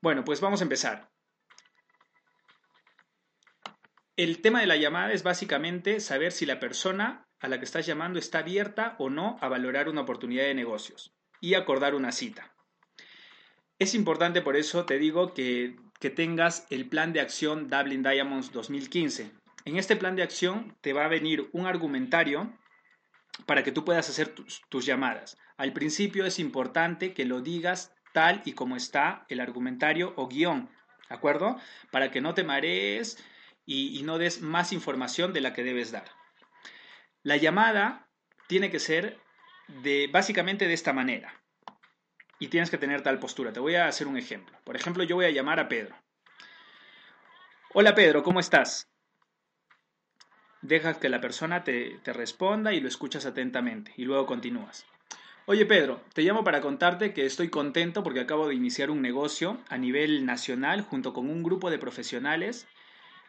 Bueno, 0.00 0.24
pues 0.24 0.40
vamos 0.40 0.60
a 0.60 0.64
empezar. 0.64 1.10
El 4.16 4.40
tema 4.40 4.60
de 4.60 4.66
la 4.66 4.76
llamada 4.76 5.12
es 5.12 5.22
básicamente 5.22 6.00
saber 6.00 6.32
si 6.32 6.46
la 6.46 6.60
persona 6.60 7.28
a 7.40 7.48
la 7.48 7.58
que 7.58 7.64
estás 7.64 7.86
llamando 7.86 8.18
está 8.18 8.40
abierta 8.40 8.96
o 8.98 9.10
no 9.10 9.38
a 9.40 9.48
valorar 9.48 9.88
una 9.88 10.00
oportunidad 10.00 10.44
de 10.44 10.54
negocios 10.54 11.12
y 11.40 11.54
acordar 11.54 11.94
una 11.94 12.12
cita. 12.12 12.52
Es 13.78 13.94
importante 13.94 14.42
por 14.42 14.56
eso, 14.56 14.86
te 14.86 14.98
digo, 14.98 15.34
que, 15.34 15.76
tengas 16.16 16.66
el 16.70 16.88
plan 16.88 17.12
de 17.12 17.20
acción 17.20 17.68
Dublin 17.68 18.02
Diamonds 18.02 18.50
2015. 18.52 19.30
En 19.64 19.76
este 19.76 19.94
plan 19.94 20.16
de 20.16 20.22
acción 20.22 20.76
te 20.80 20.92
va 20.92 21.04
a 21.04 21.08
venir 21.08 21.48
un 21.52 21.66
argumentario 21.66 22.52
para 23.46 23.62
que 23.62 23.72
tú 23.72 23.84
puedas 23.84 24.08
hacer 24.08 24.34
tus, 24.34 24.86
llamadas. 24.86 25.38
Al 25.56 25.72
principio 25.72 26.24
es 26.26 26.38
importante 26.38 27.14
que 27.14 27.24
lo 27.24 27.40
digas 27.40 27.94
tal 28.12 28.42
y 28.44 28.52
como 28.52 28.76
está 28.76 29.26
el 29.28 29.40
argumentario 29.40 30.12
o 30.16 30.28
guion, 30.28 30.70
¿de 31.08 31.14
acuerdo? 31.14 31.58
Para 31.90 32.10
que 32.10 32.20
no 32.20 32.34
te 32.34 32.44
marees 32.44 33.22
y, 33.64 33.98
y 33.98 34.02
no 34.02 34.18
des 34.18 34.40
más 34.40 34.72
información 34.72 35.32
de 35.32 35.40
la 35.40 35.52
que 35.52 35.64
debes 35.64 35.90
dar. 35.92 36.06
La 37.22 37.36
llamada 37.36 38.08
tiene 38.46 38.70
que 38.70 38.78
ser 38.78 39.18
de 39.82 40.08
básicamente 40.10 40.66
de 40.66 40.74
esta 40.74 40.92
manera. 40.92 41.34
Y 42.38 42.48
tienes 42.48 42.70
que 42.70 42.78
tener 42.78 43.02
tal 43.02 43.18
postura. 43.18 43.52
Te 43.52 43.60
voy 43.60 43.74
a 43.74 43.88
hacer 43.88 44.06
un 44.06 44.16
ejemplo. 44.16 44.56
Por 44.64 44.76
ejemplo, 44.76 45.02
yo 45.02 45.16
voy 45.16 45.26
a 45.26 45.30
llamar 45.30 45.58
a 45.58 45.68
Pedro. 45.68 45.96
Hola 47.74 47.94
Pedro, 47.94 48.22
¿cómo 48.22 48.40
estás? 48.40 48.88
Dejas 50.62 50.98
que 50.98 51.08
la 51.08 51.20
persona 51.20 51.62
te, 51.62 52.00
responda 52.04 52.72
y 52.72 52.80
lo 52.80 52.88
escuchas 52.88 53.26
atentamente 53.26 53.92
y 53.96 54.04
luego 54.04 54.26
continúas. 54.26 54.84
Oye 55.46 55.64
Pedro, 55.64 56.02
te 56.12 56.22
llamo 56.22 56.44
para 56.44 56.60
contarte 56.60 57.14
que 57.14 57.24
estoy 57.24 57.48
contento 57.48 58.02
porque 58.02 58.20
acabo 58.20 58.48
de 58.48 58.54
iniciar 58.54 58.90
un 58.90 59.00
negocio 59.00 59.58
a 59.68 59.78
nivel 59.78 60.26
nacional 60.26 60.82
junto 60.82 61.12
con 61.12 61.30
un 61.30 61.42
grupo 61.42 61.70
de 61.70 61.78
profesionales 61.78 62.66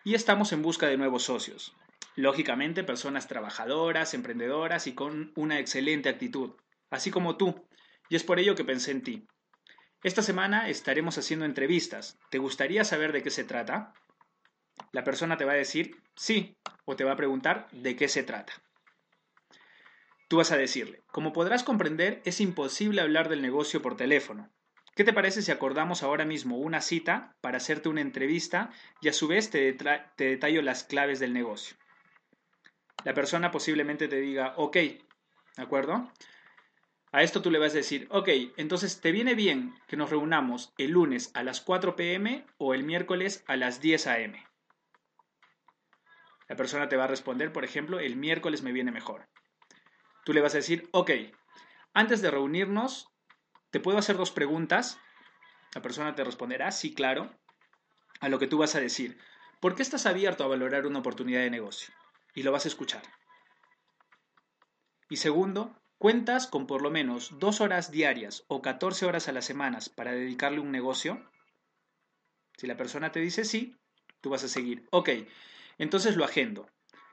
y 0.04 0.16
estamos 0.16 0.52
en 0.52 0.62
busca 0.62 0.88
de 0.88 0.98
nuevos 0.98 1.24
socios. 1.24 1.76
Lógicamente, 2.16 2.84
personas 2.84 3.28
trabajadoras, 3.28 4.14
emprendedoras 4.14 4.88
y 4.88 4.94
con 4.94 5.32
una 5.36 5.60
excelente 5.60 6.10
actitud, 6.10 6.56
así 6.90 7.12
como 7.12 7.38
tú. 7.38 7.66
Y 8.10 8.16
es 8.16 8.24
por 8.24 8.40
ello 8.40 8.56
que 8.56 8.66
pensé 8.66 8.92
en 8.92 9.04
ti. 9.04 9.28
Esta 10.04 10.22
semana 10.22 10.68
estaremos 10.68 11.18
haciendo 11.18 11.46
entrevistas. 11.46 12.18
¿Te 12.30 12.40
gustaría 12.40 12.84
saber 12.84 13.14
de 13.14 13.22
qué 13.22 13.30
se 13.30 13.44
trata? 13.44 13.94
La 14.92 15.04
persona 15.04 15.38
te 15.38 15.46
va 15.46 15.54
a 15.54 15.56
decir 15.56 15.96
sí 16.16 16.58
o 16.86 16.96
te 16.96 17.04
va 17.04 17.14
a 17.14 17.18
preguntar 17.18 17.68
de 17.72 17.96
qué 17.96 18.08
se 18.08 18.24
trata. 18.24 18.54
Tú 20.28 20.38
vas 20.38 20.52
a 20.52 20.58
decirle, 20.58 21.02
como 21.08 21.34
podrás 21.34 21.64
comprender, 21.64 22.22
es 22.24 22.40
imposible 22.40 23.02
hablar 23.02 23.30
del 23.30 23.42
negocio 23.42 23.82
por 23.82 23.98
teléfono. 23.98 24.52
¿Qué 24.96 25.04
te 25.04 25.14
parece 25.14 25.42
si 25.42 25.52
acordamos 25.52 26.04
ahora 26.04 26.26
mismo 26.26 26.58
una 26.58 26.82
cita 26.82 27.36
para 27.42 27.58
hacerte 27.58 27.90
una 27.90 28.02
entrevista 28.02 28.70
y 29.02 29.08
a 29.08 29.14
su 29.14 29.28
vez 29.28 29.50
te, 29.50 29.76
detallo 30.18 30.62
las 30.62 30.84
claves 30.84 31.20
del 31.20 31.34
negocio? 31.34 31.78
La 33.06 33.14
persona 33.14 33.50
posiblemente 33.50 34.08
te 34.08 34.20
diga, 34.20 34.54
ok, 34.58 34.76
¿de 34.76 35.00
acuerdo? 35.58 36.12
A 37.12 37.24
esto 37.24 37.42
tú 37.42 37.50
le 37.50 37.60
vas 37.60 37.72
a 37.72 37.78
decir, 37.78 38.08
ok, 38.12 38.30
entonces 38.58 39.02
¿te 39.02 39.12
viene 39.12 39.34
bien 39.34 39.74
que 39.88 39.98
nos 39.98 40.10
reunamos 40.10 40.74
el 40.78 40.92
lunes 40.92 41.32
a 41.34 41.44
las 41.44 41.62
4 41.62 41.96
pm 41.96 42.46
o 42.58 42.74
el 42.74 42.84
miércoles 42.84 43.44
a 43.48 43.56
las 43.56 43.82
10 43.82 44.06
am? 44.08 44.49
La 46.50 46.56
persona 46.56 46.90
te 46.90 46.98
va 46.98 47.06
a 47.06 47.08
responder, 47.08 47.54
por 47.54 47.64
ejemplo, 47.64 48.00
el 48.00 48.16
miércoles 48.16 48.64
me 48.64 48.72
viene 48.72 48.92
mejor. 48.92 49.30
Tú 50.26 50.34
le 50.34 50.42
vas 50.42 50.56
a 50.56 50.58
decir, 50.58 50.90
ok, 50.92 51.12
antes 51.94 52.22
de 52.22 52.32
reunirnos, 52.32 53.08
¿te 53.70 53.80
puedo 53.80 54.00
hacer 54.00 54.18
dos 54.18 54.32
preguntas? 54.32 55.00
La 55.76 55.84
persona 55.84 56.16
te 56.16 56.24
responderá, 56.24 56.72
sí, 56.72 56.94
claro. 56.94 57.32
A 58.20 58.30
lo 58.30 58.40
que 58.40 58.48
tú 58.48 58.58
vas 58.58 58.74
a 58.74 58.82
decir, 58.82 59.20
¿por 59.62 59.76
qué 59.76 59.84
estás 59.84 60.08
abierto 60.08 60.44
a 60.44 60.48
valorar 60.48 60.88
una 60.88 61.00
oportunidad 61.00 61.42
de 61.42 61.52
negocio? 61.52 61.94
Y 62.34 62.42
lo 62.42 62.52
vas 62.52 62.66
a 62.66 62.70
escuchar. 62.70 63.04
Y 65.08 65.18
segundo, 65.18 65.80
¿cuentas 66.00 66.48
con 66.48 66.66
por 66.66 66.82
lo 66.82 66.90
menos 66.90 67.38
dos 67.38 67.62
horas 67.62 67.92
diarias 67.92 68.44
o 68.48 68.64
14 68.64 69.06
horas 69.06 69.28
a 69.28 69.34
las 69.34 69.46
semanas 69.46 69.90
para 69.90 70.14
dedicarle 70.14 70.60
un 70.60 70.72
negocio? 70.72 71.30
Si 72.58 72.66
la 72.66 72.76
persona 72.76 73.12
te 73.12 73.20
dice 73.20 73.46
sí, 73.46 73.76
tú 74.20 74.32
vas 74.32 74.44
a 74.44 74.48
seguir. 74.48 74.88
Ok, 74.92 75.10
entonces 75.80 76.16
lo 76.16 76.26
agendo. 76.26 76.70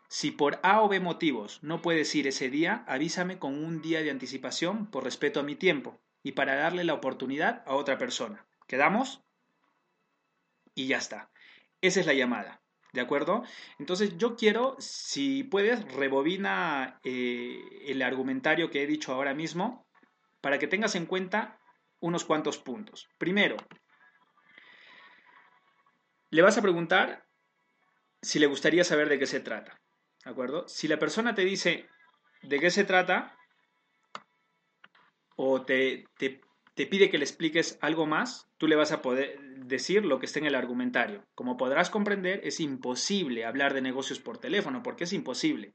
Si 0.09 0.31
por 0.31 0.61
A 0.63 0.83
o 0.83 0.89
B 0.89 1.01
motivos 1.01 1.63
no 1.63 1.81
puedes 1.81 2.15
ir 2.15 2.27
ese 2.27 2.51
día, 2.51 2.85
avísame 2.87 3.39
con 3.39 3.65
un 3.65 3.81
día 3.81 4.03
de 4.03 4.11
anticipación 4.11 4.91
por 4.91 5.05
respeto 5.05 5.41
a 5.41 5.43
mi 5.43 5.57
tiempo 5.57 5.99
y 6.23 6.33
para 6.33 6.55
darle 6.57 6.85
la 6.85 6.95
oportunidad 6.95 7.63
a 7.67 7.75
otra 7.75 7.99
persona. 7.99 8.47
¿Quedamos? 8.67 9.23
Y 10.75 10.89
ya 10.89 10.99
está. 10.99 11.31
Esa 11.81 12.01
es 12.01 12.07
la 12.07 12.15
llamada. 12.15 12.61
¿De 12.93 13.01
acuerdo? 13.01 13.45
Entonces 13.79 14.17
yo 14.17 14.37
quiero, 14.37 14.77
si 14.79 15.45
puedes, 15.45 15.85
rebobina 15.93 17.01
eh, 17.05 17.61
el 17.87 18.01
argumentario 18.03 18.71
que 18.71 18.83
he 18.83 18.87
dicho 18.87 19.13
ahora 19.13 19.35
mismo 19.35 19.87
para 20.41 20.59
que 20.59 20.67
tengas 20.67 20.95
en 20.95 21.07
cuenta 21.07 21.61
unos 22.01 22.25
cuantos 22.25 22.59
puntos. 22.59 23.09
Primero, 23.19 23.57
le 26.31 26.43
vas 26.43 26.57
a 26.57 26.63
preguntar 26.63 27.26
si 28.27 28.41
le 28.41 28.47
gustaría 28.47 28.83
saber 28.83 29.09
de 29.09 29.21
qué 29.21 29.27
se 29.27 29.39
trata. 29.39 29.81
¿De 30.25 30.31
acuerdo? 30.31 30.67
Si 30.67 30.89
la 30.89 30.99
persona 30.99 31.37
te 31.37 31.45
dice 31.45 31.87
de 32.43 32.59
qué 32.59 32.71
se 32.71 32.83
trata 32.83 33.39
o 35.37 35.63
te, 35.63 36.07
te, 36.19 36.87
pide 36.87 37.09
que 37.09 37.19
le 37.19 37.25
expliques 37.25 37.79
algo 37.81 38.05
más, 38.07 38.49
tú 38.59 38.67
le 38.67 38.75
vas 38.75 38.91
a 38.91 39.01
poder 39.01 39.39
decir 39.59 40.05
lo 40.05 40.19
que 40.19 40.27
esté 40.27 40.41
en 40.41 40.47
el 40.47 40.57
argumentario. 40.57 41.25
Como 41.37 41.57
podrás 41.57 41.89
comprender, 41.89 42.41
es 42.43 42.59
imposible 42.59 43.45
hablar 43.45 43.75
de 43.75 43.83
negocios 43.83 44.19
por 44.19 44.39
teléfono, 44.39 44.83
porque 44.83 45.05
es 45.05 45.13
imposible. 45.13 45.73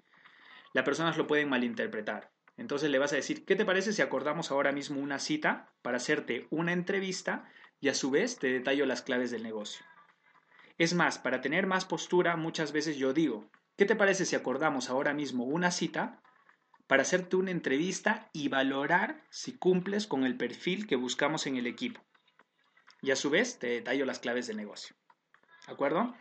Las 0.73 0.83
personas 0.83 1.17
lo 1.17 1.27
pueden 1.27 1.47
malinterpretar. 1.47 2.31
Entonces 2.57 2.89
le 2.89 2.99
vas 2.99 3.13
a 3.13 3.15
decir, 3.17 3.45
¿qué 3.45 3.55
te 3.55 3.65
parece 3.65 3.93
si 3.93 4.01
acordamos 4.01 4.51
ahora 4.51 4.73
mismo 4.73 4.99
una 4.99 5.19
cita 5.19 5.71
para 5.81 5.97
hacerte 5.97 6.47
una 6.49 6.73
entrevista 6.73 7.49
y 7.79 7.87
a 7.87 7.93
su 7.93 8.11
vez 8.11 8.37
te 8.39 8.51
detallo 8.51 8.85
las 8.85 9.01
claves 9.01 9.31
del 9.31 9.43
negocio? 9.43 9.85
Es 10.81 10.95
más, 10.95 11.19
para 11.19 11.41
tener 11.41 11.67
más 11.67 11.85
postura, 11.85 12.35
muchas 12.37 12.71
veces 12.71 12.97
yo 12.97 13.13
digo, 13.13 13.51
¿Qué 13.77 13.85
te 13.85 13.95
parece 13.95 14.25
si 14.25 14.35
acordamos 14.35 14.89
ahora 14.89 15.13
mismo 15.13 15.43
una 15.43 15.71
cita 15.71 16.21
para 16.87 17.03
hacerte 17.03 17.35
una 17.35 17.51
entrevista 17.51 18.29
y 18.33 18.47
valorar 18.47 19.23
si 19.29 19.57
cumples 19.57 20.07
con 20.07 20.23
el 20.23 20.37
perfil 20.37 20.85
que 20.85 20.95
buscamos 20.95 21.47
en 21.47 21.55
el 21.55 21.67
equipo? 21.67 22.01
Y 23.01 23.11
a 23.11 23.15
su 23.15 23.29
vez 23.29 23.59
te 23.59 23.67
detallo 23.67 24.05
las 24.05 24.19
claves 24.19 24.47
del 24.47 24.57
negocio. 24.57 24.95
¿De 25.65 25.73
acuerdo? 25.73 26.15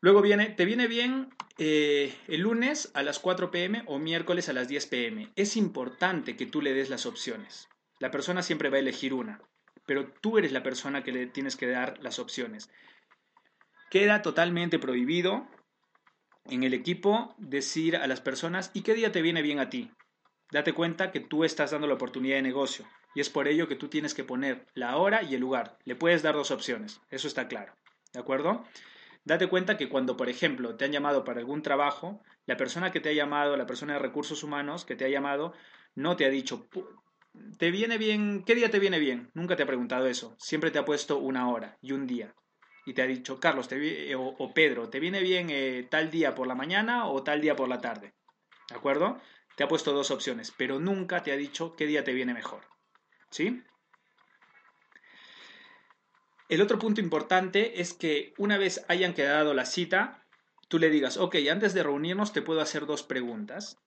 Luego 0.00 0.22
viene, 0.22 0.50
¿te 0.50 0.64
viene 0.64 0.88
bien 0.88 1.34
eh, 1.58 2.12
el 2.26 2.40
lunes 2.40 2.90
a 2.94 3.02
las 3.02 3.18
4 3.20 3.50
pm 3.50 3.84
o 3.86 3.98
miércoles 3.98 4.48
a 4.48 4.52
las 4.52 4.68
10 4.68 4.86
pm? 4.86 5.32
Es 5.36 5.56
importante 5.56 6.36
que 6.36 6.46
tú 6.46 6.62
le 6.62 6.74
des 6.74 6.90
las 6.90 7.06
opciones. 7.06 7.68
La 8.00 8.10
persona 8.10 8.42
siempre 8.42 8.70
va 8.70 8.76
a 8.76 8.80
elegir 8.80 9.14
una, 9.14 9.40
pero 9.86 10.12
tú 10.20 10.38
eres 10.38 10.52
la 10.52 10.62
persona 10.62 11.04
que 11.04 11.12
le 11.12 11.26
tienes 11.26 11.56
que 11.56 11.68
dar 11.68 11.98
las 12.02 12.18
opciones. 12.18 12.70
Queda 13.94 14.22
totalmente 14.22 14.80
prohibido 14.80 15.46
en 16.46 16.64
el 16.64 16.74
equipo 16.74 17.36
decir 17.38 17.94
a 17.94 18.08
las 18.08 18.20
personas, 18.20 18.72
¿y 18.74 18.82
qué 18.82 18.92
día 18.92 19.12
te 19.12 19.22
viene 19.22 19.40
bien 19.40 19.60
a 19.60 19.70
ti? 19.70 19.92
Date 20.50 20.72
cuenta 20.72 21.12
que 21.12 21.20
tú 21.20 21.44
estás 21.44 21.70
dando 21.70 21.86
la 21.86 21.94
oportunidad 21.94 22.34
de 22.34 22.42
negocio 22.42 22.86
y 23.14 23.20
es 23.20 23.30
por 23.30 23.46
ello 23.46 23.68
que 23.68 23.76
tú 23.76 23.86
tienes 23.86 24.12
que 24.12 24.24
poner 24.24 24.66
la 24.74 24.96
hora 24.96 25.22
y 25.22 25.36
el 25.36 25.40
lugar. 25.40 25.78
Le 25.84 25.94
puedes 25.94 26.24
dar 26.24 26.34
dos 26.34 26.50
opciones, 26.50 27.02
eso 27.08 27.28
está 27.28 27.46
claro. 27.46 27.76
¿De 28.12 28.18
acuerdo? 28.18 28.64
Date 29.24 29.46
cuenta 29.46 29.76
que 29.76 29.88
cuando, 29.88 30.16
por 30.16 30.28
ejemplo, 30.28 30.74
te 30.74 30.86
han 30.86 30.90
llamado 30.90 31.22
para 31.22 31.38
algún 31.38 31.62
trabajo, 31.62 32.20
la 32.46 32.56
persona 32.56 32.90
que 32.90 32.98
te 32.98 33.10
ha 33.10 33.12
llamado, 33.12 33.56
la 33.56 33.66
persona 33.66 33.92
de 33.92 34.00
recursos 34.00 34.42
humanos 34.42 34.84
que 34.84 34.96
te 34.96 35.04
ha 35.04 35.08
llamado, 35.08 35.52
no 35.94 36.16
te 36.16 36.24
ha 36.24 36.30
dicho, 36.30 36.68
¿te 37.58 37.70
viene 37.70 37.96
bien? 37.96 38.42
¿Qué 38.44 38.56
día 38.56 38.72
te 38.72 38.80
viene 38.80 38.98
bien? 38.98 39.30
Nunca 39.34 39.54
te 39.54 39.62
ha 39.62 39.66
preguntado 39.66 40.08
eso. 40.08 40.34
Siempre 40.40 40.72
te 40.72 40.80
ha 40.80 40.84
puesto 40.84 41.18
una 41.18 41.48
hora 41.48 41.78
y 41.80 41.92
un 41.92 42.08
día 42.08 42.34
y 42.86 42.94
te 42.94 43.02
ha 43.02 43.06
dicho, 43.06 43.40
Carlos 43.40 43.68
te 43.68 44.10
eh, 44.10 44.14
o, 44.16 44.54
Pedro, 44.54 44.88
¿te 44.88 45.00
viene 45.00 45.20
bien 45.20 45.48
eh, 45.50 45.86
tal 45.90 46.10
día 46.10 46.34
por 46.34 46.46
la 46.46 46.54
mañana 46.54 47.06
o 47.06 47.22
tal 47.22 47.40
día 47.40 47.56
por 47.56 47.68
la 47.68 47.80
tarde? 47.80 48.14
¿De 48.68 48.76
acuerdo? 48.76 49.20
Te 49.56 49.64
ha 49.64 49.68
puesto 49.68 49.92
dos 49.92 50.10
opciones, 50.10 50.52
pero 50.56 50.80
nunca 50.80 51.22
te 51.22 51.32
ha 51.32 51.36
dicho 51.36 51.76
qué 51.76 51.86
día 51.86 52.04
te 52.04 52.12
viene 52.12 52.34
mejor. 52.34 52.62
¿Sí? 53.30 53.62
El 56.48 56.60
otro 56.60 56.78
punto 56.78 57.00
importante 57.00 57.80
es 57.80 57.94
que 57.94 58.34
una 58.36 58.58
vez 58.58 58.84
hayan 58.88 59.14
quedado 59.14 59.54
la 59.54 59.64
cita, 59.64 60.26
tú 60.68 60.78
le 60.78 60.90
digas, 60.90 61.16
ok, 61.16 61.36
antes 61.50 61.72
de 61.72 61.82
reunirnos 61.82 62.32
te 62.32 62.42
puedo 62.42 62.60
hacer 62.60 62.86
dos 62.86 63.02
preguntas. 63.02 63.78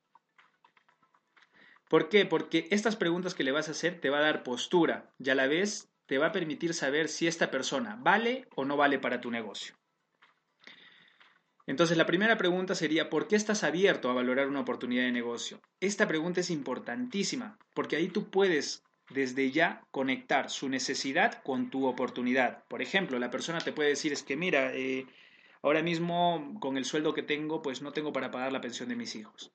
¿Por 1.88 2.10
qué? 2.10 2.26
Porque 2.26 2.68
estas 2.72 2.96
preguntas 2.96 3.36
que 3.36 3.44
le 3.44 3.52
vas 3.52 3.68
a 3.68 3.72
hacer 3.72 4.02
te 4.02 4.10
va 4.10 4.18
a 4.18 4.22
dar 4.22 4.44
postura 4.44 5.14
y 5.20 5.30
a 5.30 5.36
la 5.36 5.48
vez 5.48 5.90
te 6.08 6.18
va 6.18 6.28
a 6.28 6.32
permitir 6.32 6.74
saber 6.74 7.10
si 7.10 7.28
esta 7.28 7.52
persona 7.52 7.98
vale 8.02 8.48
o 8.56 8.66
no 8.66 8.78
vale 8.78 8.98
para 8.98 9.22
tu 9.22 9.30
negocio. 9.30 9.76
Entonces 11.68 11.98
la 11.98 12.06
primera 12.06 12.38
pregunta 12.38 12.76
sería, 12.76 13.10
¿por 13.10 13.28
qué 13.28 13.36
estás 13.36 13.66
abierto 13.66 14.10
a 14.10 14.14
valorar 14.14 14.48
una 14.48 14.62
oportunidad 14.62 15.04
de 15.04 15.12
negocio? 15.12 15.62
Esta 15.82 16.08
pregunta 16.08 16.40
es 16.40 16.50
importantísima 16.50 17.58
porque 17.74 17.98
ahí 17.98 18.08
tú 18.08 18.30
puedes 18.30 18.84
desde 19.10 19.52
ya 19.52 19.84
conectar 19.92 20.50
su 20.50 20.70
necesidad 20.70 21.44
con 21.44 21.70
tu 21.70 21.86
oportunidad. 21.86 22.64
Por 22.70 22.82
ejemplo, 22.82 23.20
la 23.20 23.30
persona 23.30 23.60
te 23.60 23.74
puede 23.74 23.90
decir, 23.90 24.14
es 24.14 24.24
que 24.24 24.38
mira, 24.38 24.74
eh, 24.74 25.06
ahora 25.62 25.84
mismo 25.84 26.58
con 26.62 26.78
el 26.78 26.86
sueldo 26.86 27.14
que 27.14 27.24
tengo, 27.24 27.62
pues 27.62 27.82
no 27.82 27.92
tengo 27.92 28.14
para 28.14 28.32
pagar 28.32 28.54
la 28.54 28.62
pensión 28.62 28.88
de 28.88 28.96
mis 28.96 29.16
hijos 29.16 29.52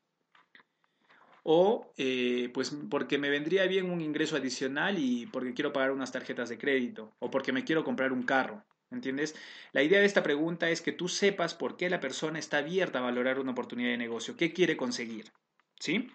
o 1.43 1.93
eh, 1.97 2.51
pues 2.55 2.77
porque 2.91 3.19
me 3.19 3.31
vendría 3.31 3.67
bien 3.67 3.91
un 3.91 4.01
ingreso 4.01 4.37
adicional 4.37 4.99
y 4.99 5.27
porque 5.27 5.55
quiero 5.55 5.73
pagar 5.73 5.91
unas 5.91 6.13
tarjetas 6.13 6.49
de 6.49 6.59
crédito 6.59 7.13
o 7.19 7.31
porque 7.31 7.53
me 7.53 7.65
quiero 7.65 7.85
comprar 7.85 8.13
un 8.13 8.23
carro. 8.23 8.65
¿Entiendes? 8.91 9.35
La 9.73 9.83
idea 9.83 10.01
de 10.01 10.05
esta 10.05 10.23
pregunta 10.23 10.69
es 10.69 10.83
que 10.83 10.93
tú 10.93 11.09
sepas 11.09 11.55
por 11.55 11.79
qué 11.79 11.89
la 11.89 11.99
persona 11.99 12.39
está 12.39 12.59
abierta 12.59 12.99
a 12.99 13.03
valorar 13.03 13.39
una 13.39 13.53
oportunidad 13.53 13.91
de 13.91 13.97
negocio, 13.97 14.37
qué 14.37 14.53
quiere 14.53 14.77
conseguir. 14.77 15.33
¿Sí? 15.81 16.11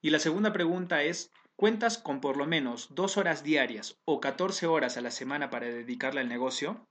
Y 0.00 0.10
la 0.10 0.20
segunda 0.20 0.52
pregunta 0.52 1.02
es, 1.02 1.32
¿cuentas 1.56 1.98
con 1.98 2.20
por 2.20 2.36
lo 2.36 2.46
menos 2.46 2.94
dos 2.94 3.16
horas 3.16 3.42
diarias 3.42 4.00
o 4.04 4.20
14 4.20 4.68
horas 4.68 4.96
a 4.96 5.00
la 5.00 5.10
semana 5.10 5.50
para 5.50 5.66
dedicarle 5.66 6.20
al 6.20 6.28
negocio? 6.28 6.86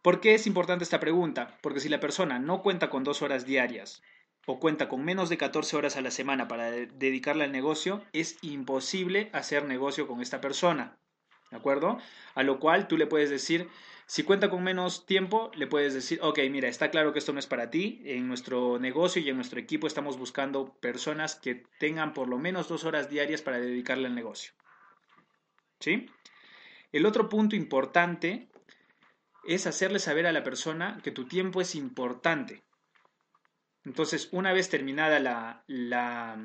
¿Por 0.00 0.20
qué 0.20 0.34
es 0.34 0.46
importante 0.46 0.84
esta 0.84 1.00
pregunta? 1.00 1.58
Porque 1.60 1.80
si 1.80 1.88
la 1.88 2.00
persona 2.00 2.38
no 2.38 2.62
cuenta 2.62 2.88
con 2.88 3.02
dos 3.02 3.20
horas 3.20 3.44
diarias 3.44 4.00
o 4.46 4.58
cuenta 4.58 4.88
con 4.88 5.04
menos 5.04 5.28
de 5.28 5.38
14 5.38 5.76
horas 5.76 5.96
a 5.96 6.00
la 6.00 6.10
semana 6.10 6.48
para 6.48 6.70
dedicarle 6.70 7.44
al 7.44 7.52
negocio, 7.52 8.04
es 8.12 8.38
imposible 8.42 9.30
hacer 9.32 9.64
negocio 9.64 10.06
con 10.06 10.20
esta 10.20 10.40
persona. 10.40 10.96
¿De 11.50 11.56
acuerdo? 11.56 11.98
A 12.34 12.42
lo 12.42 12.60
cual 12.60 12.88
tú 12.88 12.96
le 12.96 13.06
puedes 13.06 13.28
decir, 13.28 13.68
si 14.06 14.22
cuenta 14.24 14.50
con 14.50 14.64
menos 14.64 15.06
tiempo, 15.06 15.52
le 15.54 15.66
puedes 15.66 15.94
decir, 15.94 16.18
ok, 16.22 16.40
mira, 16.50 16.68
está 16.68 16.90
claro 16.90 17.12
que 17.12 17.20
esto 17.20 17.32
no 17.32 17.38
es 17.38 17.46
para 17.46 17.70
ti. 17.70 18.02
En 18.04 18.26
nuestro 18.26 18.78
negocio 18.80 19.22
y 19.22 19.28
en 19.28 19.36
nuestro 19.36 19.60
equipo 19.60 19.86
estamos 19.86 20.18
buscando 20.18 20.74
personas 20.80 21.36
que 21.36 21.62
tengan 21.78 22.12
por 22.12 22.28
lo 22.28 22.38
menos 22.38 22.68
dos 22.68 22.84
horas 22.84 23.08
diarias 23.08 23.42
para 23.42 23.60
dedicarle 23.60 24.08
al 24.08 24.14
negocio. 24.14 24.52
¿Sí? 25.78 26.06
El 26.90 27.06
otro 27.06 27.28
punto 27.28 27.54
importante 27.54 28.48
es 29.44 29.66
hacerle 29.66 30.00
saber 30.00 30.26
a 30.26 30.32
la 30.32 30.42
persona 30.42 30.98
que 31.04 31.12
tu 31.12 31.26
tiempo 31.26 31.60
es 31.60 31.74
importante. 31.74 32.64
Entonces, 33.84 34.28
una 34.32 34.52
vez 34.52 34.68
terminada 34.68 35.18
la, 35.20 35.64
la, 35.66 36.38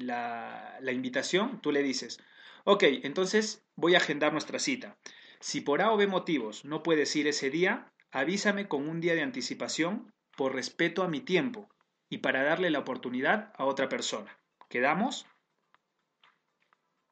la, 0.00 0.78
la 0.80 0.92
invitación, 0.92 1.60
tú 1.60 1.72
le 1.72 1.82
dices, 1.82 2.20
ok, 2.64 2.82
entonces 3.02 3.64
voy 3.76 3.94
a 3.94 3.98
agendar 3.98 4.32
nuestra 4.32 4.58
cita. 4.58 4.98
Si 5.40 5.60
por 5.60 5.82
A 5.82 5.92
o 5.92 5.96
B 5.96 6.06
motivos 6.06 6.64
no 6.64 6.82
puedes 6.82 7.14
ir 7.16 7.26
ese 7.26 7.50
día, 7.50 7.92
avísame 8.10 8.68
con 8.68 8.88
un 8.88 9.00
día 9.00 9.14
de 9.14 9.22
anticipación 9.22 10.12
por 10.36 10.54
respeto 10.54 11.02
a 11.02 11.08
mi 11.08 11.20
tiempo 11.20 11.68
y 12.08 12.18
para 12.18 12.42
darle 12.42 12.70
la 12.70 12.80
oportunidad 12.80 13.52
a 13.56 13.64
otra 13.64 13.88
persona. 13.88 14.38
¿Quedamos? 14.68 15.26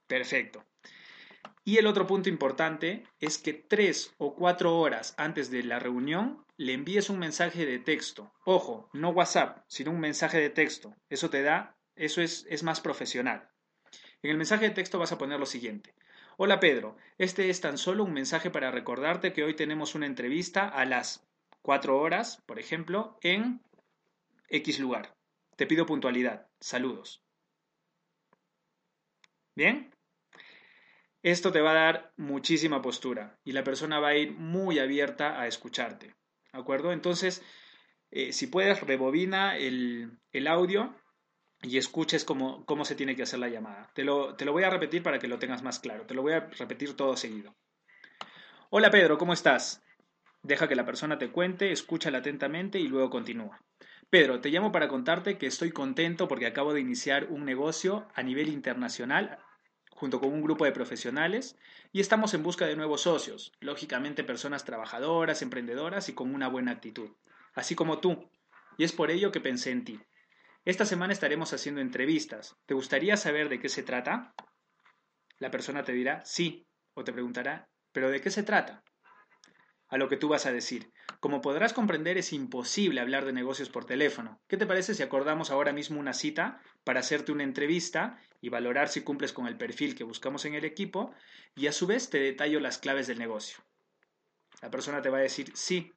Perfecto. 0.07 0.65
Y 1.65 1.77
el 1.77 1.87
otro 1.87 2.07
punto 2.07 2.29
importante 2.29 3.05
es 3.21 3.39
que 3.39 3.53
tres 3.53 4.15
o 4.19 4.35
cuatro 4.35 4.77
horas 4.79 5.15
antes 5.19 5.51
de 5.51 5.63
la 5.63 5.79
reunión 5.79 6.45
le 6.61 6.75
envíes 6.75 7.09
un 7.09 7.19
mensaje 7.19 7.65
de 7.65 7.79
texto. 7.79 8.35
Ojo, 8.45 8.91
no 8.93 9.09
WhatsApp, 9.09 9.65
sino 9.67 9.93
un 9.93 9.99
mensaje 9.99 10.39
de 10.39 10.51
texto. 10.51 10.95
Eso 11.09 11.31
te 11.31 11.41
da, 11.41 11.75
eso 11.97 12.21
es, 12.21 12.63
más 12.63 12.83
profesional. 12.83 13.49
En 14.21 14.31
el 14.31 14.37
mensaje 14.37 14.69
de 14.69 14.75
texto 14.75 14.99
vas 14.99 15.11
a 15.11 15.17
poner 15.17 15.41
lo 15.41 15.47
siguiente. 15.47 15.95
Hola 16.37 16.61
Pedro, 16.61 16.99
este 17.17 17.49
es 17.49 17.63
tan 17.63 17.79
solo 17.79 18.05
un 18.05 18.13
mensaje 18.13 18.51
para 18.51 18.71
recordarte 18.71 19.33
que 19.33 19.43
hoy 19.43 19.57
tenemos 19.57 19.95
una 19.95 20.05
entrevista 20.05 20.69
a 20.69 20.85
las 20.85 21.27
cuatro 21.63 21.99
horas, 21.99 22.43
por 22.45 22.59
ejemplo, 22.59 23.17
en 23.23 23.63
X 24.51 24.81
lugar. 24.81 25.15
Te 25.57 25.67
pido 25.67 25.87
puntualidad. 25.87 26.47
Saludos. 26.61 27.23
¿Bien? 29.57 29.95
Esto 31.23 31.53
te 31.53 31.63
va 31.63 31.71
a 31.71 31.85
dar 31.87 32.13
muchísima 32.19 32.83
postura 32.83 33.39
y 33.45 33.53
la 33.53 33.65
persona 33.65 33.99
va 33.99 34.09
a 34.09 34.17
ir 34.17 34.33
muy 34.33 34.79
abierta 34.79 35.41
a 35.41 35.47
escucharte. 35.47 36.20
¿De 36.53 36.59
acuerdo? 36.59 36.93
Entonces, 36.93 37.43
eh, 38.11 38.33
si 38.33 38.47
puedes, 38.47 38.81
rebobina 38.81 39.57
el, 39.57 40.19
audio 40.49 40.95
y 41.63 41.79
escuches 41.79 42.25
cómo, 42.25 42.65
cómo, 42.67 42.85
se 42.85 42.95
tiene 42.95 43.15
que 43.15 43.23
hacer 43.23 43.39
la 43.39 43.49
llamada. 43.49 43.91
Te 43.95 44.05
lo, 44.05 44.35
te 44.35 44.45
lo 44.45 44.53
voy 44.53 44.65
a 44.65 44.71
repetir 44.71 45.03
para 45.03 45.19
que 45.19 45.29
lo 45.29 45.39
tengas 45.39 45.63
más 45.63 45.79
claro. 45.79 46.07
Te 46.07 46.15
lo 46.15 46.23
voy 46.23 46.33
a 46.33 46.41
repetir 46.59 46.97
todo 46.97 47.17
seguido. 47.17 47.55
Hola 48.71 48.91
Pedro, 48.91 49.19
¿cómo 49.19 49.33
estás? 49.33 49.83
Deja 50.43 50.69
que 50.69 50.77
la 50.77 50.87
persona 50.87 51.19
te 51.19 51.31
cuente, 51.31 51.71
escúchala 51.71 52.19
atentamente 52.19 52.79
y 52.79 52.89
luego 52.89 53.11
continúa. 53.11 53.61
Pedro, 54.09 54.41
te 54.41 54.49
llamo 54.49 54.73
para 54.73 54.89
contarte 54.89 55.39
que 55.39 55.47
estoy 55.47 55.71
contento 55.71 56.29
porque 56.29 56.47
acabo 56.47 56.73
de 56.73 56.81
iniciar 56.81 57.27
un 57.31 57.45
negocio 57.45 58.09
a 58.15 58.23
nivel 58.23 58.49
internacional 58.49 59.39
junto 60.01 60.19
con 60.19 60.33
un 60.33 60.41
grupo 60.41 60.65
de 60.65 60.73
profesionales 60.73 61.59
y 61.93 62.01
estamos 62.01 62.33
en 62.33 62.43
busca 62.43 62.67
de 62.67 62.75
nuevos 62.75 63.03
socios, 63.03 63.53
lógicamente 63.61 64.25
personas 64.25 64.65
trabajadoras, 64.65 65.43
emprendedoras 65.43 66.09
y 66.09 66.15
con 66.15 66.35
una 66.35 66.49
buena 66.49 66.73
actitud, 66.73 67.11
así 67.53 67.75
como 67.75 67.99
tú. 67.99 68.31
Y 68.79 68.85
es 68.85 68.93
por 68.93 69.11
ello 69.11 69.31
que 69.31 69.43
pensé 69.43 69.73
en 69.73 69.85
ti. 69.85 70.01
Esta 70.65 70.87
semana 70.87 71.13
estaremos 71.13 71.53
haciendo 71.53 71.83
entrevistas. 71.83 72.57
¿Te 72.65 72.73
gustaría 72.73 73.19
saber 73.19 73.51
de 73.51 73.61
qué 73.61 73.69
se 73.69 73.83
trata? 73.83 74.33
La 75.39 75.51
persona 75.51 75.85
te 75.85 75.93
dirá 75.93 76.25
sí 76.25 76.67
o 76.95 77.05
te 77.05 77.13
preguntará, 77.13 77.69
¿pero 77.93 78.09
de 78.11 78.23
qué 78.23 78.31
se 78.31 78.43
trata? 78.43 78.83
A 79.91 79.99
lo 79.99 80.09
que 80.09 80.17
tú 80.17 80.29
vas 80.29 80.47
a 80.47 80.53
decir, 80.53 80.93
como 81.19 81.41
podrás 81.41 81.73
comprender, 81.73 82.17
es 82.17 82.33
imposible 82.33 83.01
hablar 83.01 83.25
de 83.25 83.33
negocios 83.33 83.69
por 83.69 83.85
teléfono. 83.85 84.41
¿Qué 84.47 84.57
te 84.57 84.67
parece 84.67 84.95
si 84.95 85.03
acordamos 85.03 85.51
ahora 85.51 85.73
mismo 85.73 85.99
una 85.99 86.13
cita 86.13 86.63
para 86.85 87.01
hacerte 87.01 87.33
una 87.33 87.43
entrevista 87.43 88.21
y 88.41 88.51
valorar 88.51 88.89
si 88.89 89.03
cumples 89.03 89.33
con 89.33 89.49
el 89.49 89.59
perfil 89.59 89.97
que 89.97 90.05
buscamos 90.05 90.45
en 90.45 90.55
el 90.55 90.65
equipo 90.65 91.13
y 91.57 91.67
a 91.67 91.73
su 91.73 91.89
vez 91.89 92.09
te 92.09 92.21
detallo 92.21 92.61
las 92.61 92.79
claves 92.79 93.09
del 93.09 93.19
negocio? 93.19 93.59
La 94.63 94.71
persona 94.71 95.03
te 95.03 95.11
va 95.11 95.19
a 95.19 95.23
decir 95.23 95.51
sí. 95.55 95.93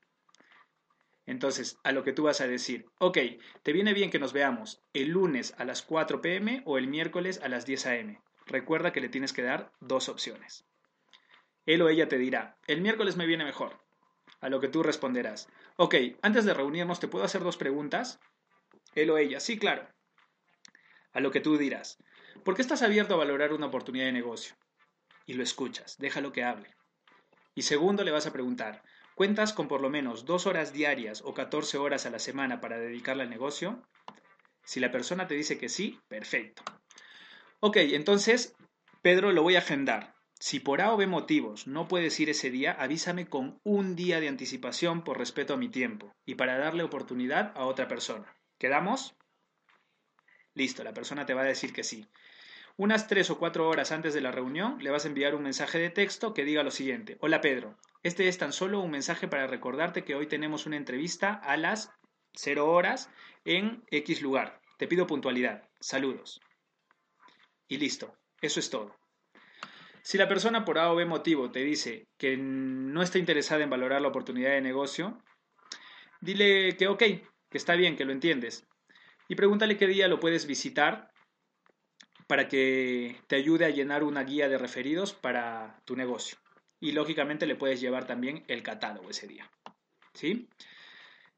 Entonces, 1.28 1.78
a 1.84 1.92
lo 1.92 2.04
que 2.04 2.14
tú 2.14 2.24
vas 2.24 2.42
a 2.42 2.48
decir, 2.48 2.88
ok, 2.98 3.18
¿te 3.62 3.74
viene 3.74 3.94
bien 3.94 4.10
que 4.10 4.20
nos 4.20 4.34
veamos 4.34 4.82
el 4.94 5.10
lunes 5.10 5.54
a 5.60 5.66
las 5.66 5.84
4 5.84 6.20
pm 6.20 6.64
o 6.66 6.80
el 6.80 6.88
miércoles 6.88 7.40
a 7.44 7.48
las 7.48 7.68
10 7.68 7.86
am? 7.86 8.18
Recuerda 8.48 8.92
que 8.92 9.02
le 9.02 9.10
tienes 9.10 9.34
que 9.34 9.44
dar 9.44 9.72
dos 9.80 10.10
opciones. 10.10 10.66
Él 11.68 11.82
o 11.84 11.90
ella 11.90 12.10
te 12.10 12.18
dirá, 12.18 12.58
el 12.68 12.82
miércoles 12.82 13.16
me 13.16 13.28
viene 13.28 13.46
mejor. 13.46 13.83
A 14.44 14.50
lo 14.50 14.60
que 14.60 14.68
tú 14.68 14.84
responderás, 14.84 15.48
ok, 15.78 15.96
antes 16.22 16.44
de 16.44 16.54
reunirnos, 16.54 17.00
¿te 17.00 17.08
puedo 17.08 17.24
hacer 17.24 17.44
dos 17.44 17.56
preguntas? 17.56 18.20
Él 18.94 19.10
o 19.10 19.18
ella, 19.18 19.40
sí, 19.40 19.58
claro. 19.58 19.88
A 21.14 21.22
lo 21.22 21.32
que 21.32 21.40
tú 21.40 21.58
dirás, 21.58 21.98
¿por 22.44 22.54
qué 22.54 22.62
estás 22.62 22.82
abierto 22.82 23.14
a 23.14 23.20
valorar 23.20 23.54
una 23.54 23.68
oportunidad 23.68 24.04
de 24.04 24.12
negocio? 24.12 24.54
Y 25.26 25.36
lo 25.36 25.44
escuchas, 25.44 25.98
déjalo 25.98 26.34
que 26.34 26.44
hable. 26.44 26.76
Y 27.56 27.62
segundo, 27.62 28.04
le 28.04 28.12
vas 28.12 28.28
a 28.28 28.34
preguntar, 28.34 28.84
¿cuentas 29.16 29.54
con 29.54 29.70
por 29.70 29.80
lo 29.80 29.90
menos 29.90 30.26
dos 30.26 30.46
horas 30.46 30.74
diarias 30.74 31.22
o 31.24 31.34
14 31.34 31.78
horas 31.78 32.06
a 32.06 32.10
la 32.10 32.20
semana 32.20 32.60
para 32.60 32.78
dedicarle 32.78 33.24
al 33.24 33.30
negocio? 33.30 33.82
Si 34.66 34.82
la 34.82 34.92
persona 34.92 35.26
te 35.26 35.36
dice 35.36 35.58
que 35.58 35.70
sí, 35.70 36.02
perfecto. 36.10 36.64
Ok, 37.62 37.78
entonces, 37.78 38.58
Pedro, 39.02 39.32
lo 39.32 39.42
voy 39.42 39.56
a 39.56 39.60
agendar. 39.60 40.13
Si 40.46 40.60
por 40.60 40.82
A 40.82 40.92
o 40.92 40.98
B 40.98 41.08
motivos 41.08 41.68
no 41.68 41.88
puedes 41.88 42.20
ir 42.20 42.30
ese 42.30 42.52
día, 42.52 42.74
avísame 42.74 43.28
con 43.28 43.62
un 43.64 43.96
día 43.96 44.20
de 44.20 44.28
anticipación 44.28 45.06
por 45.06 45.18
respeto 45.18 45.54
a 45.54 45.58
mi 45.58 45.70
tiempo 45.70 46.14
y 46.26 46.36
para 46.36 46.58
darle 46.58 46.84
oportunidad 46.84 47.54
a 47.56 47.64
otra 47.64 47.88
persona. 47.88 48.36
¿Quedamos? 48.58 49.16
Listo, 50.54 50.84
la 50.84 50.94
persona 50.94 51.26
te 51.26 51.34
va 51.34 51.44
a 51.44 51.54
decir 51.54 51.72
que 51.72 51.86
sí. 51.86 52.10
Unas 52.76 53.08
tres 53.08 53.30
o 53.30 53.40
cuatro 53.40 53.70
horas 53.70 53.94
antes 53.94 54.14
de 54.14 54.20
la 54.20 54.34
reunión 54.34 54.80
le 54.84 54.90
vas 54.90 55.06
a 55.06 55.08
enviar 55.08 55.34
un 55.34 55.44
mensaje 55.44 55.80
de 55.80 55.92
texto 55.92 56.34
que 56.34 56.44
diga 56.44 56.62
lo 56.62 56.72
siguiente. 56.72 57.16
Hola 57.22 57.40
Pedro, 57.40 57.78
este 58.02 58.28
es 58.28 58.38
tan 58.38 58.52
solo 58.52 58.82
un 58.82 58.92
mensaje 58.92 59.30
para 59.30 59.48
recordarte 59.48 60.04
que 60.04 60.16
hoy 60.16 60.28
tenemos 60.28 60.66
una 60.66 60.76
entrevista 60.76 61.36
a 61.36 61.56
las 61.56 61.90
0 62.34 62.70
horas 62.70 63.10
en 63.46 63.86
X 63.92 64.22
lugar. 64.22 64.60
Te 64.78 64.90
pido 64.90 65.08
puntualidad. 65.08 65.70
Saludos. 65.80 66.42
Y 67.70 67.78
listo, 67.78 68.18
eso 68.42 68.60
es 68.60 68.70
todo. 68.70 68.94
Si 70.04 70.18
la 70.18 70.28
persona 70.28 70.66
por 70.66 70.78
A 70.78 70.92
o 70.92 70.96
B 70.96 71.06
motivo 71.06 71.50
te 71.50 71.64
dice 71.64 72.08
que 72.18 72.36
no 72.36 73.02
está 73.02 73.20
interesada 73.20 73.64
en 73.64 73.70
valorar 73.70 74.02
la 74.02 74.10
oportunidad 74.10 74.52
de 74.52 74.62
negocio, 74.62 75.24
dile 76.20 76.76
que 76.76 76.88
ok, 76.88 77.00
que 77.00 77.58
está 77.58 77.76
bien, 77.76 77.96
que 77.96 78.04
lo 78.04 78.12
entiendes. 78.12 78.68
Y 79.30 79.36
pregúntale 79.36 79.78
qué 79.78 79.88
día 79.88 80.10
lo 80.10 80.20
puedes 80.20 80.46
visitar 80.46 81.10
para 82.28 82.50
que 82.50 83.22
te 83.28 83.38
ayude 83.38 83.64
a 83.64 83.70
llenar 83.70 84.04
una 84.04 84.24
guía 84.24 84.50
de 84.50 84.58
referidos 84.58 85.14
para 85.14 85.80
tu 85.86 85.96
negocio. 85.96 86.38
Y 86.82 86.92
lógicamente 86.92 87.46
le 87.46 87.56
puedes 87.56 87.80
llevar 87.80 88.06
también 88.06 88.44
el 88.48 88.62
catálogo 88.62 89.10
ese 89.10 89.28
día. 89.28 89.50
¿Sí? 90.14 90.50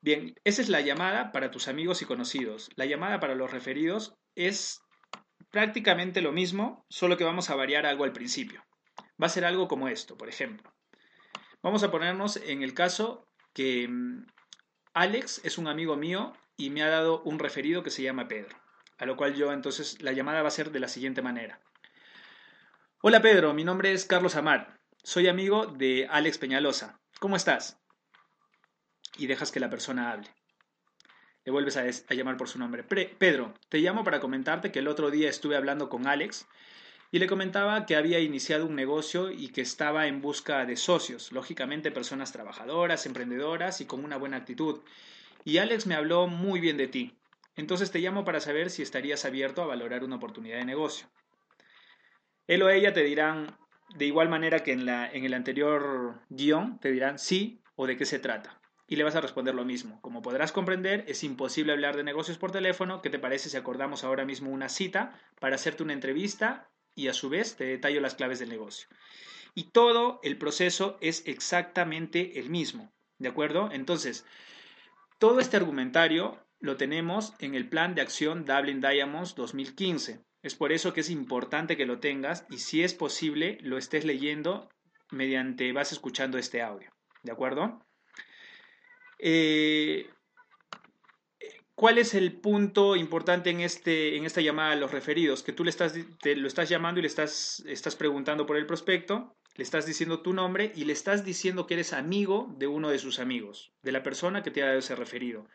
Bien, 0.01 0.33
esa 0.43 0.63
es 0.63 0.69
la 0.69 0.81
llamada 0.81 1.31
para 1.31 1.51
tus 1.51 1.67
amigos 1.67 2.01
y 2.01 2.05
conocidos. 2.05 2.71
La 2.75 2.85
llamada 2.85 3.19
para 3.19 3.35
los 3.35 3.51
referidos 3.51 4.15
es 4.33 4.81
prácticamente 5.55 6.21
lo 6.21 6.33
mismo, 6.33 6.85
solo 6.89 7.15
que 7.15 7.23
vamos 7.23 7.49
a 7.49 7.55
variar 7.55 7.85
algo 7.85 8.03
al 8.03 8.11
principio. 8.11 8.65
Va 9.21 9.27
a 9.27 9.29
ser 9.29 9.45
algo 9.45 9.69
como 9.69 9.87
esto, 9.87 10.17
por 10.17 10.27
ejemplo. 10.27 10.69
Vamos 11.63 11.81
a 11.83 11.91
ponernos 11.91 12.35
en 12.35 12.61
el 12.61 12.73
caso 12.73 13.25
que 13.53 13.87
mm, 13.87 14.25
Alex 14.93 15.39
es 15.45 15.57
un 15.57 15.69
amigo 15.69 15.95
mío 15.95 16.33
y 16.57 16.71
me 16.71 16.83
ha 16.83 16.89
dado 16.89 17.21
un 17.21 17.39
referido 17.39 17.83
que 17.83 17.89
se 17.89 18.03
llama 18.03 18.27
Pedro. 18.27 18.57
A 18.97 19.05
lo 19.05 19.15
cual 19.15 19.33
yo 19.35 19.53
entonces 19.53 20.01
la 20.01 20.11
llamada 20.11 20.41
va 20.41 20.49
a 20.49 20.51
ser 20.51 20.71
de 20.71 20.81
la 20.81 20.89
siguiente 20.89 21.21
manera. 21.21 21.61
Hola 23.01 23.21
Pedro, 23.21 23.53
mi 23.53 23.63
nombre 23.63 23.93
es 23.93 24.03
Carlos 24.03 24.35
Amar. 24.35 24.81
Soy 25.03 25.29
amigo 25.29 25.67
de 25.67 26.05
Alex 26.11 26.37
Peñalosa. 26.37 26.99
¿Cómo 27.21 27.37
estás? 27.37 27.79
Y 29.17 29.27
dejas 29.27 29.53
que 29.53 29.61
la 29.61 29.69
persona 29.69 30.11
hable 30.11 30.34
le 31.45 31.51
vuelves 31.51 31.77
a, 31.77 32.13
llamar 32.13 32.37
por 32.37 32.49
su 32.49 32.57
nombre. 32.57 32.83
Pedro, 32.83 33.53
te 33.69 33.77
llamo 33.77 34.03
para 34.03 34.19
comentarte 34.19 34.71
que 34.71 34.79
el 34.79 34.87
otro 34.87 35.11
día 35.11 35.29
estuve 35.29 35.55
hablando 35.55 35.89
con 35.89 36.07
Alex 36.07 36.47
y 37.11 37.19
le 37.19 37.27
comentaba 37.27 37.85
que 37.85 37.95
había 37.95 38.19
iniciado 38.19 38.65
un 38.65 38.75
negocio 38.75 39.29
y 39.29 39.49
que 39.49 39.61
estaba 39.61 40.07
en 40.07 40.21
busca 40.21 40.65
de 40.65 40.75
socios, 40.75 41.31
lógicamente 41.31 41.91
personas 41.91 42.31
trabajadoras, 42.31 43.05
emprendedoras 43.05 43.79
y 43.79 43.85
con 43.85 44.03
una 44.03 44.17
buena 44.17 44.37
actitud. 44.37 44.81
Y 45.43 45.59
Alex 45.59 45.85
me 45.85 45.93
habló 45.93 46.25
muy 46.25 46.59
bien 46.59 46.77
de 46.77 46.87
ti. 46.87 47.13
Entonces 47.55 47.91
te 47.91 47.99
llamo 47.99 48.25
para 48.25 48.39
saber 48.39 48.71
si 48.71 48.81
estarías 48.81 49.23
abierto 49.23 49.61
a 49.61 49.67
valorar 49.67 50.03
una 50.03 50.15
oportunidad 50.15 50.57
de 50.57 50.65
negocio. 50.65 51.07
Él 52.47 52.63
o 52.63 52.69
ella 52.69 52.91
te 52.91 53.03
dirán, 53.03 53.55
de 53.95 54.05
igual 54.05 54.29
manera 54.29 54.63
que 54.63 54.73
en, 54.73 54.89
en 54.89 55.25
el 55.25 55.33
anterior 55.35 56.19
guion, 56.29 56.79
te 56.79 56.91
dirán 56.91 57.19
sí 57.19 57.61
o 57.75 57.85
de 57.85 57.97
qué 57.97 58.05
se 58.05 58.17
trata 58.17 58.59
y 58.87 58.95
le 58.95 59.03
vas 59.03 59.15
a 59.15 59.21
responder 59.21 59.55
lo 59.55 59.65
mismo. 59.65 59.99
Como 60.01 60.21
podrás 60.21 60.51
comprender, 60.51 61.05
es 61.07 61.23
imposible 61.23 61.73
hablar 61.73 61.95
de 61.95 62.03
negocios 62.03 62.37
por 62.37 62.51
teléfono. 62.51 63.01
¿Qué 63.01 63.09
te 63.09 63.19
parece 63.19 63.49
si 63.49 63.57
acordamos 63.57 64.03
ahora 64.03 64.25
mismo 64.25 64.51
una 64.51 64.69
cita 64.69 65.19
para 65.39 65.55
hacerte 65.55 65.83
una 65.83 65.93
entrevista 65.93 66.69
y 66.93 67.07
a 67.07 67.13
su 67.13 67.29
vez 67.29 67.55
te 67.55 67.65
detallo 67.65 68.01
las 68.01 68.15
claves 68.15 68.39
del 68.39 68.49
negocio? 68.49 68.87
Y 69.55 69.71
todo 69.71 70.19
el 70.23 70.37
proceso 70.37 70.97
es 71.01 71.23
exactamente 71.25 72.39
el 72.39 72.49
mismo. 72.49 72.91
¿De 73.17 73.29
acuerdo? 73.29 73.69
Entonces, 73.71 74.25
todo 75.17 75.39
este 75.39 75.57
argumentario 75.57 76.37
lo 76.59 76.77
tenemos 76.77 77.33
en 77.39 77.55
el 77.55 77.69
plan 77.69 77.95
de 77.95 78.01
acción 78.01 78.45
Dublin 78.45 78.81
Diamonds 78.81 79.35
2015. 79.35 80.23
Es 80.43 80.55
por 80.55 80.71
eso 80.71 80.93
que 80.93 81.01
es 81.01 81.09
importante 81.09 81.77
que 81.77 81.85
lo 81.85 81.99
tengas 81.99 82.45
y 82.49 82.59
si 82.59 82.83
es 82.83 82.93
posible 82.93 83.57
lo 83.61 83.77
estés 83.77 84.05
leyendo 84.05 84.69
mediante 85.11 85.71
vas 85.71 85.91
escuchando 85.91 86.37
este 86.37 86.61
audio. 86.61 86.91
¿De 87.23 87.31
acuerdo? 87.31 87.84
Eh, 89.19 90.09
¿Cuál 91.75 91.97
es 91.97 92.13
el 92.13 92.39
punto 92.39 92.95
importante 92.95 93.49
en, 93.49 93.59
este, 93.59 94.15
en 94.15 94.25
esta 94.25 94.39
llamada 94.39 94.71
a 94.71 94.75
los 94.75 94.91
referidos? 94.91 95.43
Que 95.43 95.51
tú 95.51 95.65
le 95.65 95.69
estás, 95.69 95.93
te, 96.21 96.35
lo 96.37 96.47
estás 96.47 96.69
llamando 96.69 96.99
y 96.99 97.01
le 97.01 97.07
estás, 97.07 97.63
estás 97.67 97.97
preguntando 97.97 98.45
por 98.45 98.55
el 98.55 98.65
prospecto, 98.65 99.35
le 99.55 99.63
estás 99.63 99.85
diciendo 99.85 100.21
tu 100.21 100.31
nombre 100.31 100.71
y 100.73 100.85
le 100.85 100.93
estás 100.93 101.25
diciendo 101.25 101.67
que 101.67 101.73
eres 101.73 101.91
amigo 101.91 102.53
de 102.57 102.67
uno 102.67 102.89
de 102.89 102.99
sus 102.99 103.19
amigos, 103.19 103.73
de 103.83 103.91
la 103.91 104.03
persona 104.03 104.41
que 104.41 104.51
te 104.51 104.63
ha 104.63 104.67
dado 104.67 104.79
ese 104.79 104.95
referido. 104.95 105.47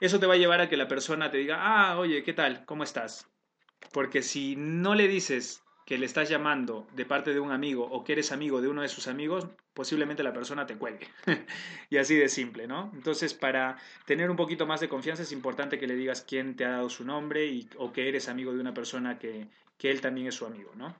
Eso 0.00 0.20
te 0.20 0.26
va 0.26 0.34
a 0.34 0.38
llevar 0.38 0.60
a 0.60 0.68
que 0.68 0.76
la 0.76 0.88
persona 0.88 1.30
te 1.30 1.38
diga, 1.38 1.56
ah, 1.60 1.98
oye, 1.98 2.22
¿qué 2.22 2.34
tal? 2.34 2.66
¿Cómo 2.66 2.84
estás? 2.84 3.26
Porque 3.92 4.20
si 4.20 4.54
no 4.56 4.94
le 4.94 5.08
dices 5.08 5.62
que 5.86 5.98
le 5.98 6.04
estás 6.04 6.28
llamando 6.28 6.88
de 6.94 7.06
parte 7.06 7.32
de 7.32 7.38
un 7.38 7.52
amigo 7.52 7.84
o 7.84 8.02
que 8.02 8.12
eres 8.12 8.32
amigo 8.32 8.60
de 8.60 8.66
uno 8.66 8.82
de 8.82 8.88
sus 8.88 9.06
amigos, 9.06 9.46
posiblemente 9.72 10.24
la 10.24 10.32
persona 10.32 10.66
te 10.66 10.76
cuelgue. 10.76 11.06
y 11.90 11.96
así 11.98 12.16
de 12.16 12.28
simple, 12.28 12.66
¿no? 12.66 12.90
Entonces, 12.92 13.34
para 13.34 13.78
tener 14.04 14.28
un 14.28 14.36
poquito 14.36 14.66
más 14.66 14.80
de 14.80 14.88
confianza 14.88 15.22
es 15.22 15.30
importante 15.30 15.78
que 15.78 15.86
le 15.86 15.94
digas 15.94 16.22
quién 16.22 16.56
te 16.56 16.64
ha 16.64 16.70
dado 16.70 16.90
su 16.90 17.04
nombre 17.04 17.46
y, 17.46 17.70
o 17.76 17.92
que 17.92 18.08
eres 18.08 18.28
amigo 18.28 18.52
de 18.52 18.58
una 18.58 18.74
persona 18.74 19.16
que, 19.20 19.46
que 19.78 19.92
él 19.92 20.00
también 20.00 20.26
es 20.26 20.34
su 20.34 20.44
amigo, 20.44 20.72
¿no? 20.74 20.96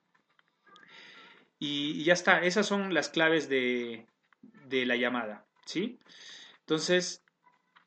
Y, 1.59 2.05
ya 2.05 2.13
está, 2.13 2.43
esas 2.43 2.67
son 2.67 2.95
las 2.95 3.09
claves 3.09 3.49
de, 3.49 4.07
de 4.69 4.87
la 4.87 4.95
llamada, 4.95 5.47
¿sí? 5.65 5.99
Entonces, 6.61 7.25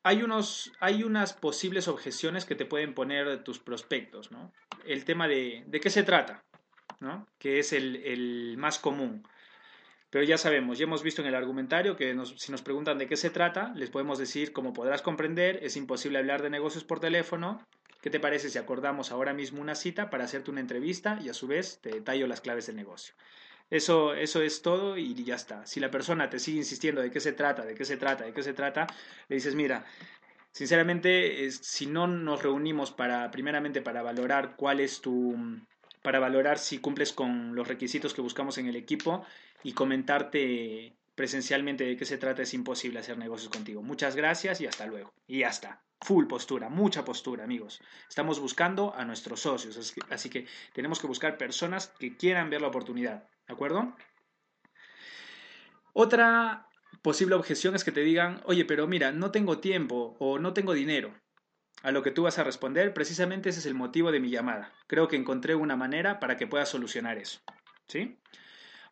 hay, 0.04 0.22
unos, 0.22 0.74
hay 0.82 1.04
unas 1.04 1.32
posibles 1.32 1.88
objeciones 1.88 2.44
que 2.44 2.56
te 2.56 2.66
pueden 2.66 2.94
poner 2.94 3.42
tus 3.46 3.60
prospectos, 3.60 4.34
¿no? 4.34 4.52
El 4.86 5.06
tema 5.06 5.30
de, 5.30 5.64
¿de 5.66 5.80
qué 5.80 5.90
se 5.90 6.04
trata? 6.04 6.44
Que 7.38 7.60
es 7.60 7.74
el, 7.74 8.56
más 8.58 8.80
común. 8.80 9.24
Pero 10.10 10.24
ya 10.24 10.38
sabemos, 10.38 10.80
ya 10.80 10.86
hemos 10.86 11.04
visto 11.04 11.22
en 11.22 11.28
el 11.28 11.36
argumentario 11.36 11.96
que 11.96 12.16
si 12.38 12.52
nos 12.52 12.62
preguntan 12.62 12.98
de 12.98 13.08
qué 13.08 13.16
se 13.16 13.30
trata, 13.30 13.72
les 13.76 13.92
podemos 13.92 14.18
decir, 14.18 14.54
como 14.54 14.74
podrás 14.74 15.02
comprender, 15.02 15.60
es 15.62 15.78
imposible 15.78 16.18
hablar 16.18 16.42
de 16.42 16.50
negocios 16.50 16.84
por 16.84 17.00
teléfono. 17.00 17.64
¿Qué 18.02 18.10
te 18.10 18.20
parece 18.20 18.50
si 18.50 18.58
acordamos 18.58 19.12
ahora 19.12 19.34
mismo 19.34 19.62
una 19.62 19.76
cita 19.76 20.10
para 20.10 20.24
hacerte 20.24 20.50
una 20.50 20.62
entrevista 20.62 21.20
y 21.22 21.30
a 21.30 21.34
su 21.34 21.48
vez 21.48 21.80
te 21.82 21.90
detallo 21.92 22.28
las 22.28 22.42
claves 22.42 22.66
del 22.66 22.78
negocio? 22.78 23.14
Eso, 23.70 24.16
eso 24.16 24.42
es 24.42 24.64
todo 24.64 24.98
y 24.98 25.14
ya 25.24 25.36
está. 25.36 25.66
Si 25.68 25.80
la 25.80 25.92
persona 25.92 26.30
te 26.30 26.40
sigue 26.40 26.58
insistiendo 26.58 27.02
de 27.02 27.12
qué 27.12 27.20
se 27.20 27.34
trata, 27.34 27.64
de 27.64 27.76
qué 27.76 27.86
se 27.86 27.98
trata, 27.98 28.24
de 28.24 28.34
qué 28.34 28.42
se 28.42 28.54
trata, 28.54 28.88
le 29.28 29.36
dices, 29.36 29.54
mira, 29.54 29.86
sinceramente, 30.52 31.52
si 31.52 31.86
no 31.86 32.08
nos 32.08 32.42
reunimos 32.42 32.92
para, 32.92 33.30
primeramente, 33.30 33.82
para 33.82 34.02
valorar 34.02 34.56
cuál 34.56 34.80
es 34.80 35.02
tu, 35.02 35.36
para 36.02 36.20
valorar 36.20 36.58
si 36.58 36.80
cumples 36.80 37.14
con 37.14 37.56
los 37.56 37.68
requisitos 37.68 38.14
que 38.14 38.22
buscamos 38.22 38.58
en 38.58 38.68
el 38.68 38.76
equipo 38.76 39.26
y 39.64 39.74
comentarte 39.74 40.94
presencialmente 41.16 41.84
de 41.84 41.98
qué 41.98 42.06
se 42.06 42.18
trata, 42.18 42.44
es 42.44 42.54
imposible 42.54 43.00
hacer 43.00 43.18
negocios 43.18 43.52
contigo. 43.52 43.82
Muchas 43.82 44.16
gracias 44.16 44.62
y 44.62 44.68
hasta 44.68 44.86
luego. 44.86 45.14
Y 45.28 45.40
ya 45.40 45.50
está. 45.50 45.82
Full 46.02 46.28
postura, 46.28 46.70
mucha 46.70 47.04
postura, 47.04 47.44
amigos. 47.44 47.82
Estamos 48.08 48.40
buscando 48.40 48.96
a 48.96 49.04
nuestros 49.04 49.42
socios, 49.42 49.94
así 50.10 50.30
que 50.30 50.48
tenemos 50.74 51.02
que 51.02 51.08
buscar 51.08 51.38
personas 51.38 51.88
que 52.00 52.16
quieran 52.16 52.50
ver 52.50 52.62
la 52.62 52.70
oportunidad. 52.70 53.28
¿De 53.46 53.54
acuerdo? 53.54 53.94
Otra 55.92 56.70
posible 57.02 57.36
objeción 57.36 57.76
es 57.76 57.84
que 57.84 57.92
te 57.92 58.00
digan, 58.00 58.42
oye, 58.46 58.64
pero 58.64 58.88
mira, 58.88 59.12
no 59.12 59.32
tengo 59.32 59.60
tiempo 59.60 60.16
o 60.20 60.40
no 60.40 60.54
tengo 60.54 60.74
dinero 60.74 61.14
a 61.84 61.92
lo 61.92 62.04
que 62.04 62.12
tú 62.12 62.24
vas 62.24 62.40
a 62.40 62.44
responder, 62.44 62.94
precisamente 62.94 63.50
ese 63.50 63.60
es 63.60 63.66
el 63.66 63.74
motivo 63.74 64.12
de 64.12 64.20
mi 64.20 64.30
llamada. 64.30 64.74
Creo 64.88 65.08
que 65.08 65.16
encontré 65.16 65.56
una 65.56 65.76
manera 65.76 66.20
para 66.20 66.38
que 66.38 66.48
puedas 66.48 66.70
solucionar 66.70 67.18
eso. 67.18 67.40
¿Sí? 67.88 68.20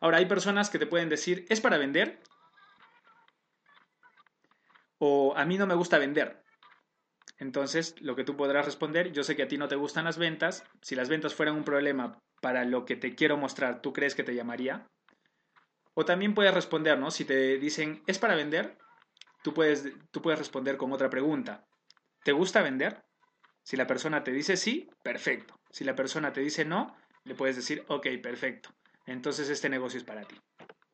Ahora, 0.00 0.18
hay 0.18 0.26
personas 0.26 0.70
que 0.70 0.78
te 0.78 0.86
pueden 0.86 1.08
decir, 1.08 1.44
¿es 1.48 1.60
para 1.60 1.78
vender? 1.78 2.20
O 4.98 5.34
a 5.36 5.44
mí 5.44 5.58
no 5.58 5.66
me 5.66 5.74
gusta 5.74 5.98
vender. 5.98 6.42
Entonces, 7.38 7.94
lo 8.00 8.16
que 8.16 8.24
tú 8.24 8.36
podrás 8.36 8.64
responder, 8.64 9.12
yo 9.12 9.22
sé 9.22 9.36
que 9.36 9.44
a 9.44 9.48
ti 9.48 9.58
no 9.58 9.68
te 9.68 9.76
gustan 9.76 10.04
las 10.04 10.18
ventas. 10.18 10.64
Si 10.82 10.96
las 10.96 11.08
ventas 11.08 11.34
fueran 11.34 11.54
un 11.54 11.64
problema 11.64 12.18
para 12.40 12.64
lo 12.64 12.84
que 12.84 12.96
te 12.96 13.14
quiero 13.14 13.36
mostrar, 13.36 13.80
¿tú 13.80 13.92
crees 13.92 14.14
que 14.14 14.24
te 14.24 14.34
llamaría? 14.34 14.86
O 15.94 16.04
también 16.04 16.34
puedes 16.34 16.54
responder, 16.54 16.98
¿no? 16.98 17.10
Si 17.10 17.24
te 17.24 17.58
dicen, 17.58 18.02
¿es 18.06 18.18
para 18.18 18.34
vender? 18.34 18.78
Tú 19.42 19.54
puedes, 19.54 19.88
tú 20.10 20.22
puedes 20.22 20.38
responder 20.38 20.76
con 20.76 20.92
otra 20.92 21.10
pregunta. 21.10 21.64
¿Te 22.22 22.32
gusta 22.32 22.62
vender? 22.62 23.04
Si 23.62 23.76
la 23.76 23.86
persona 23.86 24.24
te 24.24 24.32
dice 24.32 24.56
sí, 24.56 24.88
perfecto. 25.02 25.60
Si 25.70 25.84
la 25.84 25.94
persona 25.94 26.32
te 26.32 26.40
dice 26.40 26.64
no, 26.64 26.96
le 27.24 27.34
puedes 27.34 27.56
decir, 27.56 27.84
ok, 27.88 28.06
perfecto. 28.22 28.70
Entonces 29.06 29.48
este 29.48 29.68
negocio 29.68 29.98
es 29.98 30.04
para 30.04 30.22
ti. 30.22 30.36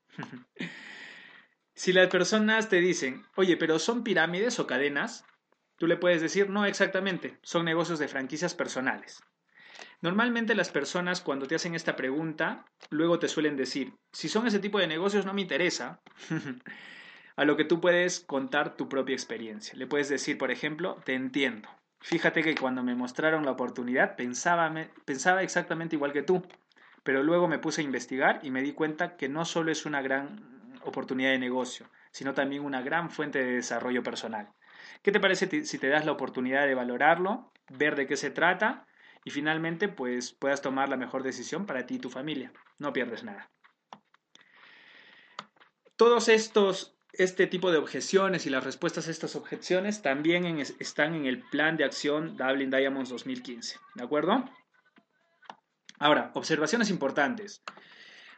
si 1.74 1.92
las 1.92 2.08
personas 2.08 2.68
te 2.68 2.80
dicen, 2.80 3.24
oye, 3.36 3.56
pero 3.56 3.78
son 3.78 4.04
pirámides 4.04 4.58
o 4.58 4.66
cadenas, 4.66 5.24
tú 5.76 5.86
le 5.86 5.96
puedes 5.96 6.20
decir, 6.20 6.50
no 6.50 6.66
exactamente, 6.66 7.38
son 7.42 7.64
negocios 7.64 7.98
de 7.98 8.08
franquicias 8.08 8.54
personales. 8.54 9.22
Normalmente 10.00 10.54
las 10.54 10.70
personas 10.70 11.20
cuando 11.20 11.46
te 11.46 11.54
hacen 11.54 11.74
esta 11.74 11.96
pregunta, 11.96 12.64
luego 12.90 13.18
te 13.18 13.28
suelen 13.28 13.56
decir, 13.56 13.94
si 14.12 14.28
son 14.28 14.46
ese 14.46 14.58
tipo 14.58 14.78
de 14.78 14.86
negocios 14.86 15.26
no 15.26 15.34
me 15.34 15.42
interesa. 15.42 16.00
a 17.36 17.44
lo 17.44 17.56
que 17.56 17.64
tú 17.64 17.80
puedes 17.80 18.20
contar 18.20 18.76
tu 18.76 18.88
propia 18.88 19.14
experiencia. 19.14 19.76
Le 19.76 19.86
puedes 19.86 20.08
decir, 20.08 20.38
por 20.38 20.50
ejemplo, 20.50 20.96
te 21.04 21.14
entiendo. 21.14 21.68
Fíjate 22.00 22.42
que 22.42 22.54
cuando 22.54 22.82
me 22.82 22.94
mostraron 22.94 23.44
la 23.44 23.52
oportunidad 23.52 24.16
pensaba, 24.16 24.72
pensaba 25.04 25.42
exactamente 25.42 25.96
igual 25.96 26.12
que 26.12 26.22
tú, 26.22 26.42
pero 27.02 27.22
luego 27.22 27.48
me 27.48 27.58
puse 27.58 27.80
a 27.80 27.84
investigar 27.84 28.40
y 28.42 28.50
me 28.50 28.62
di 28.62 28.72
cuenta 28.72 29.16
que 29.16 29.28
no 29.28 29.44
solo 29.44 29.72
es 29.72 29.86
una 29.86 30.02
gran 30.02 30.78
oportunidad 30.82 31.30
de 31.30 31.38
negocio, 31.38 31.86
sino 32.10 32.34
también 32.34 32.62
una 32.62 32.82
gran 32.82 33.10
fuente 33.10 33.42
de 33.42 33.54
desarrollo 33.54 34.02
personal. 34.02 34.52
¿Qué 35.02 35.12
te 35.12 35.20
parece 35.20 35.64
si 35.64 35.78
te 35.78 35.88
das 35.88 36.04
la 36.04 36.12
oportunidad 36.12 36.66
de 36.66 36.74
valorarlo, 36.74 37.52
ver 37.70 37.96
de 37.96 38.06
qué 38.06 38.16
se 38.16 38.30
trata 38.30 38.86
y 39.24 39.30
finalmente 39.30 39.88
pues 39.88 40.32
puedas 40.32 40.60
tomar 40.60 40.88
la 40.88 40.96
mejor 40.96 41.22
decisión 41.22 41.66
para 41.66 41.86
ti 41.86 41.94
y 41.94 42.00
tu 42.00 42.10
familia? 42.10 42.52
No 42.78 42.92
pierdes 42.92 43.24
nada. 43.24 43.50
Todos 45.96 46.28
estos 46.28 46.94
este 47.18 47.46
tipo 47.46 47.70
de 47.70 47.78
objeciones 47.78 48.46
y 48.46 48.50
las 48.50 48.64
respuestas 48.64 49.08
a 49.08 49.10
estas 49.10 49.36
objeciones 49.36 50.02
también 50.02 50.58
están 50.58 51.14
en 51.14 51.26
el 51.26 51.40
plan 51.40 51.76
de 51.76 51.84
acción 51.84 52.36
Dublin 52.36 52.70
Diamonds 52.70 53.10
2015. 53.10 53.76
¿De 53.94 54.04
acuerdo? 54.04 54.44
Ahora, 55.98 56.30
observaciones 56.34 56.90
importantes. 56.90 57.62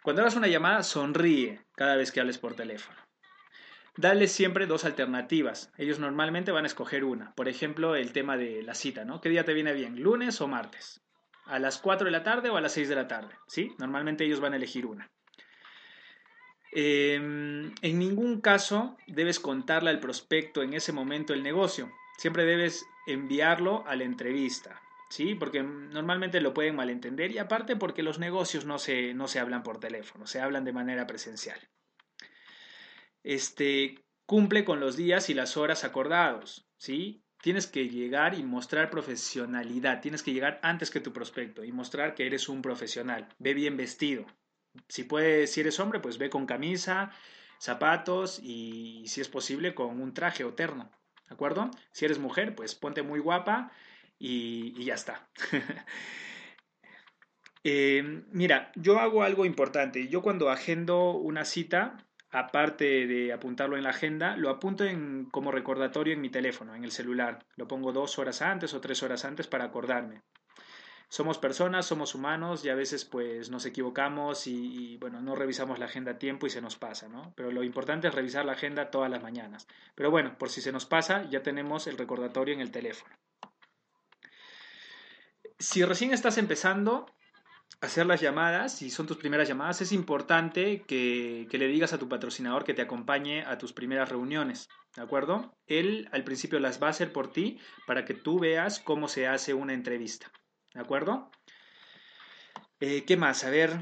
Cuando 0.03 0.23
hagas 0.23 0.37
una 0.37 0.47
llamada, 0.47 0.83
sonríe 0.83 1.65
cada 1.75 1.97
vez 1.97 2.13
que 2.13 2.21
hables 2.21 2.39
por 2.39 2.55
teléfono. 2.55 2.97
Dale 3.97 4.29
siempre 4.29 4.67
dos 4.67 4.85
alternativas. 4.85 5.73
Ellos 5.79 5.99
normalmente 5.99 6.53
van 6.53 6.65
a 6.65 6.69
escoger 6.69 7.03
una. 7.03 7.33
Por 7.35 7.49
ejemplo, 7.49 7.97
el 7.97 8.13
tema 8.13 8.37
de 8.37 8.63
la 8.63 8.75
cita, 8.75 9.05
¿no? 9.05 9.21
¿Qué 9.21 9.31
día 9.31 9.45
te 9.45 9.55
viene 9.55 9.73
bien? 9.73 10.03
¿Lunes 10.03 10.41
o 10.43 10.49
martes? 10.49 11.03
¿A 11.47 11.59
las 11.59 11.79
4 11.79 12.05
de 12.05 12.11
la 12.11 12.23
tarde 12.23 12.51
o 12.51 12.57
a 12.57 12.61
las 12.61 12.73
6 12.73 12.91
de 12.91 12.95
la 12.95 13.09
tarde? 13.09 13.35
¿Sí? 13.49 13.75
Normalmente 13.79 14.25
ellos 14.25 14.41
van 14.41 14.53
a 14.53 14.57
elegir 14.57 14.85
una. 14.85 15.11
Em, 16.73 17.73
en 17.83 17.99
ningún 17.99 18.41
caso 18.41 18.97
debes 19.07 19.41
contarle 19.41 19.91
al 19.91 20.01
prospecto 20.01 20.63
en 20.63 20.75
ese 20.75 20.93
momento 20.93 21.33
el 21.33 21.43
negocio. 21.43 21.91
Siempre 22.19 22.45
debes 22.45 22.87
enviarlo 23.07 23.87
a 23.87 23.97
la 23.97 24.05
entrevista, 24.05 24.81
¿sí? 25.09 25.35
Porque 25.35 25.63
normalmente 25.63 26.41
lo 26.41 26.55
pueden 26.55 26.77
malentender 26.77 27.31
y 27.31 27.39
aparte 27.39 27.77
porque 27.77 28.03
los 28.03 28.19
negocios 28.19 28.65
no 28.65 28.79
se, 28.79 29.15
no 29.15 29.29
se 29.29 29.39
hablan 29.39 29.63
por 29.63 29.79
teléfono, 29.79 30.27
se 30.27 30.41
hablan 30.41 30.65
de 30.65 30.73
manera 30.73 31.07
presencial. 31.07 31.59
Este, 33.23 34.05
cumple 34.27 34.65
con 34.65 34.81
los 34.81 34.97
días 34.97 35.31
y 35.31 35.35
las 35.35 35.57
horas 35.57 35.85
acordados, 35.85 36.69
¿sí? 36.77 37.23
Tienes 37.43 37.67
que 37.67 37.89
llegar 37.89 38.35
y 38.35 38.43
mostrar 38.43 38.91
profesionalidad, 38.91 40.01
tienes 40.01 40.23
que 40.23 40.33
llegar 40.33 40.59
antes 40.63 40.91
que 40.91 41.01
tu 41.01 41.13
prospecto 41.13 41.65
y 41.65 41.71
mostrar 41.71 42.15
que 42.15 42.27
eres 42.27 42.49
un 42.49 42.63
profesional. 42.63 43.29
Ve 43.39 43.55
bien 43.55 43.77
vestido, 43.77 44.27
si 44.89 45.05
puedes, 45.05 45.53
si 45.53 45.61
eres 45.61 45.81
hombre, 45.81 46.01
pues 46.01 46.19
ve 46.19 46.31
con 46.31 46.47
camisa, 46.47 47.11
zapatos 47.59 48.41
y 48.43 49.05
si 49.07 49.21
es 49.21 49.29
posible 49.29 49.75
con 49.75 50.01
un 50.01 50.15
traje 50.15 50.45
o 50.45 50.55
terno, 50.55 50.91
¿de 51.29 51.35
acuerdo? 51.35 51.71
Si 51.93 52.05
eres 52.05 52.19
mujer, 52.19 52.55
pues 52.55 52.75
ponte 52.75 53.03
muy 53.03 53.21
guapa 53.21 53.73
y, 54.19 54.85
ya 54.85 54.95
está. 54.95 55.29
Eh, 57.69 58.23
mira, 58.31 58.71
yo 58.77 59.01
hago 59.01 59.25
algo 59.25 59.45
importante. 59.45 60.07
Yo 60.07 60.23
cuando 60.23 60.51
agendo 60.51 61.11
una 61.11 61.45
cita, 61.45 62.07
aparte 62.31 63.09
de 63.09 63.33
apuntarlo 63.33 63.77
en 63.77 63.83
la 63.83 63.91
agenda, 63.91 64.37
lo 64.37 64.51
apunto 64.51 64.85
en, 64.85 65.25
como 65.33 65.51
recordatorio 65.51 66.15
en 66.15 66.21
mi 66.21 66.31
teléfono, 66.31 66.77
en 66.77 66.85
el 66.85 66.93
celular. 66.93 67.45
Lo 67.57 67.67
pongo 67.67 67.91
dos 67.91 68.21
horas 68.21 68.41
antes 68.41 68.73
o 68.73 68.81
tres 68.81 69.03
horas 69.03 69.25
antes 69.25 69.49
para 69.49 69.65
acordarme 69.65 70.23
somos 71.09 71.39
personas, 71.39 71.87
somos 71.87 72.15
humanos 72.15 72.65
y 72.65 72.69
a 72.69 72.75
veces 72.75 73.05
pues 73.05 73.49
nos 73.51 73.65
equivocamos 73.65 74.47
y, 74.47 74.97
bueno, 74.99 75.21
no 75.21 75.37
revisamos 75.37 75.79
la 75.79 75.87
agenda 75.87 76.13
a 76.13 76.19
tiempo 76.19 76.47
y 76.47 76.51
se 76.51 76.61
nos 76.61 76.77
pasa, 76.77 77.09
¿no? 77.09 77.33
Pero 77.37 77.53
lo 77.53 77.63
importante 77.63 78.09
es 78.09 78.15
revisar 78.15 78.45
la 78.45 78.53
agenda 78.53 78.91
todas 78.91 79.11
las 79.11 79.23
mañanas. 79.23 79.69
Pero 79.95 80.11
bueno, 80.11 80.37
por 80.37 80.51
si 80.51 80.61
se 80.61 80.73
nos 80.73 80.85
pasa, 80.85 81.25
ya 81.31 81.43
tenemos 81.43 81.87
el 81.87 81.97
recordatorio 81.97 82.55
en 82.55 82.61
el 82.61 82.73
teléfono. 82.73 83.15
Si 85.59 85.85
recién 85.85 86.13
estás 86.13 86.39
empezando, 86.39 87.07
hacer 87.81 88.07
las 88.07 88.21
llamadas, 88.21 88.77
si 88.77 88.91
son 88.91 89.07
tus 89.07 89.17
primeras 89.17 89.49
llamadas, 89.49 89.81
es 89.81 89.93
importante 89.93 90.83
que, 90.83 91.47
que, 91.51 91.59
le 91.59 91.69
digas 91.69 91.93
a 91.93 91.99
tu 91.99 92.09
patrocinador 92.09 92.65
que 92.65 92.75
te 92.75 92.83
acompañe 92.83 93.43
a 93.45 93.57
tus 93.59 93.73
primeras 93.73 94.09
reuniones, 94.09 94.69
¿de 94.97 95.03
acuerdo? 95.03 95.57
Él 95.67 96.09
al 96.13 96.25
principio 96.25 96.59
las 96.59 96.83
va 96.83 96.89
a 96.89 96.91
hacer 96.91 97.13
por 97.13 97.31
ti 97.33 97.59
para 97.87 98.05
que 98.05 98.15
tú 98.15 98.39
veas 98.39 98.81
cómo 98.81 99.09
se 99.09 99.29
hace 99.29 99.55
una 99.55 99.73
entrevista, 99.73 100.31
¿de 100.77 100.83
acuerdo? 100.83 101.31
Eh, 102.81 103.05
¿Qué 103.07 103.17
más? 103.17 103.45
A 103.45 103.51
ver. 103.51 103.79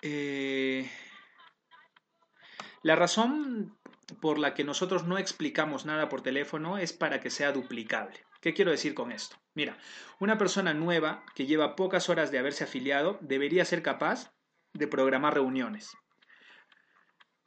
Eh, 0.00 0.88
la 2.82 2.94
razón 2.94 3.76
por 4.20 4.38
la 4.38 4.54
que 4.54 4.62
nosotros 4.62 5.04
no 5.04 5.18
explicamos 5.18 5.86
nada 5.86 6.08
por 6.08 6.22
teléfono 6.22 6.78
es 6.78 6.92
para 6.92 7.20
que 7.20 7.30
sea 7.30 7.50
duplicable. 7.50 8.24
¿Qué 8.40 8.54
quiero 8.54 8.70
decir 8.70 8.94
con 8.94 9.10
esto? 9.10 9.36
Mira, 9.54 9.76
una 10.20 10.38
persona 10.38 10.72
nueva 10.72 11.24
que 11.34 11.46
lleva 11.46 11.74
pocas 11.74 12.08
horas 12.08 12.30
de 12.30 12.38
haberse 12.38 12.62
afiliado 12.62 13.18
debería 13.20 13.64
ser 13.64 13.82
capaz 13.82 14.32
de 14.72 14.86
programar 14.86 15.34
reuniones. 15.34 15.96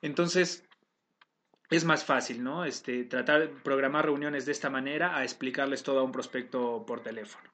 Entonces, 0.01 0.67
es 1.69 1.85
más 1.85 2.03
fácil, 2.03 2.43
¿no? 2.43 2.65
Este, 2.65 3.05
tratar 3.05 3.39
de 3.39 3.47
programar 3.47 4.05
reuniones 4.05 4.45
de 4.45 4.51
esta 4.51 4.69
manera 4.69 5.15
a 5.15 5.23
explicarles 5.23 5.83
todo 5.83 5.99
a 6.01 6.03
un 6.03 6.11
prospecto 6.11 6.85
por 6.85 7.01
teléfono. 7.01 7.49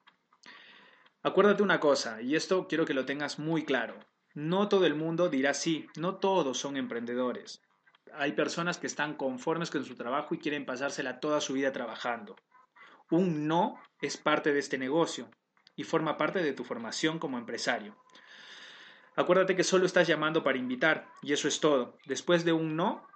Acuérdate 1.28 1.62
una 1.62 1.78
cosa, 1.78 2.22
y 2.22 2.36
esto 2.36 2.66
quiero 2.68 2.86
que 2.86 2.94
lo 2.94 3.04
tengas 3.04 3.38
muy 3.38 3.66
claro. 3.66 3.98
No 4.32 4.70
todo 4.70 4.86
el 4.86 4.94
mundo 4.94 5.28
dirá 5.28 5.52
sí, 5.52 5.86
no 5.94 6.14
todos 6.14 6.56
son 6.56 6.78
emprendedores. 6.78 7.60
Hay 8.14 8.32
personas 8.32 8.78
que 8.78 8.86
están 8.86 9.12
conformes 9.12 9.70
con 9.70 9.84
su 9.84 9.94
trabajo 9.94 10.34
y 10.34 10.38
quieren 10.38 10.64
pasársela 10.64 11.20
toda 11.20 11.42
su 11.42 11.52
vida 11.52 11.70
trabajando. 11.70 12.34
Un 13.10 13.46
no 13.46 13.78
es 14.00 14.16
parte 14.16 14.54
de 14.54 14.58
este 14.60 14.78
negocio 14.78 15.28
y 15.76 15.84
forma 15.84 16.16
parte 16.16 16.42
de 16.42 16.54
tu 16.54 16.64
formación 16.64 17.18
como 17.18 17.36
empresario. 17.36 17.94
Acuérdate 19.14 19.54
que 19.54 19.64
solo 19.64 19.84
estás 19.84 20.08
llamando 20.08 20.42
para 20.42 20.56
invitar 20.56 21.08
y 21.20 21.34
eso 21.34 21.46
es 21.46 21.60
todo. 21.60 21.98
Después 22.06 22.46
de 22.46 22.54
un 22.54 22.74
no, 22.74 23.06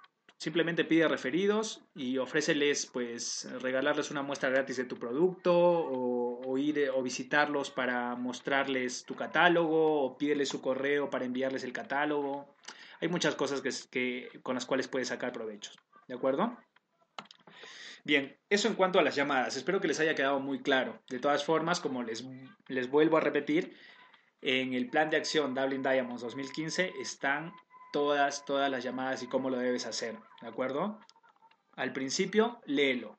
simplemente 0.43 0.83
pide 0.83 1.07
referidos 1.07 1.81
y 1.95 2.17
ofréceles 2.17 2.85
pues 2.85 3.47
regalarles 3.61 4.11
una 4.11 4.23
muestra 4.23 4.49
gratis 4.49 4.75
de 4.75 4.83
tu 4.83 4.99
producto 4.99 5.53
o, 5.55 6.57
ir 6.57 6.91
o 6.93 7.01
visitarlos 7.01 7.71
para 7.71 8.15
mostrarles 8.15 9.05
tu 9.05 9.15
catálogo 9.15 10.01
o 10.03 10.17
pídeles 10.17 10.49
su 10.49 10.61
correo 10.61 11.09
para 11.09 11.23
enviarles 11.23 11.63
el 11.63 11.71
catálogo. 11.71 12.53
Hay 12.99 13.07
muchas 13.07 13.35
cosas 13.35 13.61
que, 13.61 14.27
con 14.43 14.55
las 14.55 14.65
cuales 14.65 14.89
puedes 14.89 15.07
sacar 15.07 15.31
provechos. 15.31 15.79
¿De 16.09 16.15
acuerdo? 16.15 16.57
Bien, 18.03 18.37
eso 18.49 18.67
en 18.67 18.75
cuanto 18.75 18.99
a 18.99 19.03
las 19.03 19.15
llamadas. 19.15 19.55
Espero 19.55 19.79
que 19.79 19.87
les 19.87 20.01
haya 20.01 20.13
quedado 20.13 20.41
muy 20.41 20.61
claro. 20.61 21.01
De 21.07 21.19
todas 21.19 21.45
formas, 21.45 21.79
como 21.79 22.03
les, 22.03 22.25
les 22.67 22.89
vuelvo 22.89 23.15
a 23.15 23.21
repetir, 23.21 23.77
en 24.41 24.73
el 24.73 24.89
plan 24.89 25.09
de 25.09 25.15
acción 25.15 25.55
Dublin 25.55 25.83
Diamonds 25.83 26.21
2015 26.21 26.95
están 26.99 27.53
todas, 27.93 28.43
todas 28.43 28.69
las 28.69 28.83
llamadas 28.83 29.23
y 29.23 29.27
cómo 29.27 29.49
lo 29.49 29.57
debes 29.57 29.85
hacer. 29.85 30.17
¿De 30.41 30.47
acuerdo? 30.47 30.99
Al 31.75 31.93
principio, 31.93 32.59
léelo. 32.65 33.17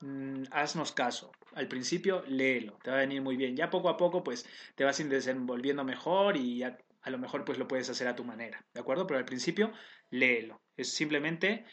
Mm, 0.00 0.44
haznos 0.52 0.92
caso. 0.92 1.32
Al 1.54 1.68
principio, 1.68 2.24
léelo. 2.26 2.78
Te 2.82 2.90
va 2.90 2.96
a 2.96 3.00
venir 3.00 3.20
muy 3.20 3.36
bien. 3.36 3.56
Ya 3.56 3.68
poco 3.68 3.88
a 3.90 3.96
poco, 3.96 4.22
pues, 4.22 4.46
te 4.76 4.84
vas 4.84 4.96
desenvolviendo 5.06 5.84
mejor 5.84 6.36
y 6.36 6.62
a 6.62 6.78
lo 7.06 7.18
mejor, 7.18 7.44
pues, 7.44 7.58
lo 7.58 7.68
puedes 7.68 7.90
hacer 7.90 8.06
a 8.06 8.14
tu 8.14 8.24
manera. 8.24 8.64
¿De 8.72 8.80
acuerdo? 8.80 9.06
Pero 9.06 9.18
al 9.18 9.26
principio, 9.26 9.72
léelo. 10.10 10.62
Es 10.76 10.94
simplemente 10.94 11.66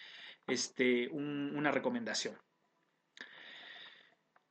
este, 0.47 1.07
una 1.09 1.71
recomendación. 1.71 2.35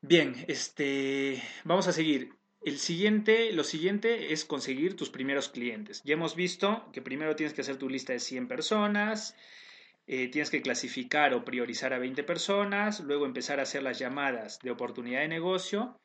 Bien, 0.01 0.44
este, 0.47 1.42
vamos 1.64 1.88
a 1.88 1.92
seguir. 1.92 2.38
El 2.61 2.79
siguiente, 2.79 3.53
lo 3.53 3.62
siguiente 3.62 4.33
es 4.33 4.44
conseguir 4.44 4.97
tus 4.97 5.11
primeros 5.11 5.49
clientes. 5.49 6.03
Ya 6.05 6.14
hemos 6.14 6.35
visto 6.35 6.90
que 6.92 7.03
primero 7.03 7.37
tienes 7.37 7.55
que 7.55 7.61
hacer 7.61 7.77
tu 7.77 7.88
lista 7.88 8.12
de 8.12 8.18
100 8.18 8.49
personas, 8.49 9.37
eh, 10.07 10.29
tienes 10.29 10.51
que 10.51 10.62
clasificar 10.62 11.35
o 11.35 11.44
priorizar 11.44 11.92
a 11.92 11.99
20 11.99 12.25
personas, 12.25 13.01
luego 13.01 13.27
empezar 13.27 13.61
a 13.61 13.62
hacer 13.62 13.83
las 13.83 13.99
llamadas 13.99 14.59
de 14.61 14.71
oportunidad 14.71 15.21
de 15.21 15.29
negocio 15.29 16.01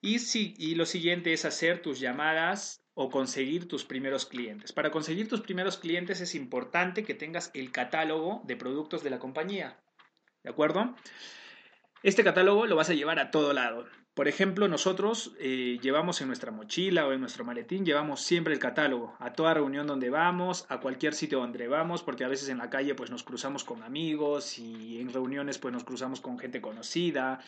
y, 0.00 0.20
si, 0.20 0.54
y 0.56 0.74
lo 0.74 0.86
siguiente 0.86 1.32
es 1.32 1.44
hacer 1.44 1.82
tus 1.82 2.00
llamadas 2.00 2.84
o 2.94 3.10
conseguir 3.10 3.68
tus 3.68 3.84
primeros 3.84 4.24
clientes. 4.24 4.72
Para 4.72 4.90
conseguir 4.90 5.28
tus 5.28 5.40
primeros 5.40 5.76
clientes 5.76 6.20
es 6.20 6.34
importante 6.34 7.04
que 7.04 7.14
tengas 7.14 7.50
el 7.54 7.72
catálogo 7.72 8.42
de 8.44 8.56
productos 8.56 9.02
de 9.02 9.10
la 9.10 9.18
compañía. 9.18 9.78
¿De 10.42 10.50
acuerdo? 10.50 10.94
Este 12.02 12.24
catálogo 12.24 12.66
lo 12.66 12.76
vas 12.76 12.90
a 12.90 12.94
llevar 12.94 13.18
a 13.18 13.30
todo 13.30 13.52
lado. 13.52 13.86
Por 14.18 14.26
ejemplo, 14.26 14.66
nosotros 14.66 15.30
eh, 15.38 15.78
llevamos 15.80 16.20
en 16.20 16.26
nuestra 16.26 16.50
mochila 16.50 17.06
o 17.06 17.12
en 17.12 17.20
nuestro 17.20 17.44
maletín, 17.44 17.86
llevamos 17.86 18.20
siempre 18.20 18.52
el 18.52 18.58
catálogo 18.58 19.14
a 19.20 19.32
toda 19.32 19.54
reunión 19.54 19.86
donde 19.86 20.10
vamos, 20.10 20.66
a 20.68 20.80
cualquier 20.80 21.14
sitio 21.14 21.38
donde 21.38 21.68
vamos, 21.68 22.02
porque 22.02 22.24
a 22.24 22.28
veces 22.28 22.48
en 22.48 22.58
la 22.58 22.68
calle 22.68 22.96
pues 22.96 23.12
nos 23.12 23.22
cruzamos 23.22 23.62
con 23.62 23.84
amigos 23.84 24.58
y 24.58 25.00
en 25.00 25.12
reuniones 25.12 25.58
pues 25.58 25.72
nos 25.72 25.84
cruzamos 25.84 26.20
con 26.20 26.36
gente 26.36 26.60
conocida. 26.60 27.38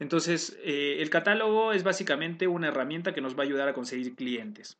Entonces, 0.00 0.58
eh, 0.64 0.96
el 0.98 1.10
catálogo 1.10 1.72
es 1.72 1.84
básicamente 1.84 2.48
una 2.48 2.66
herramienta 2.66 3.14
que 3.14 3.20
nos 3.20 3.38
va 3.38 3.44
a 3.44 3.46
ayudar 3.46 3.68
a 3.68 3.74
conseguir 3.74 4.16
clientes. 4.16 4.76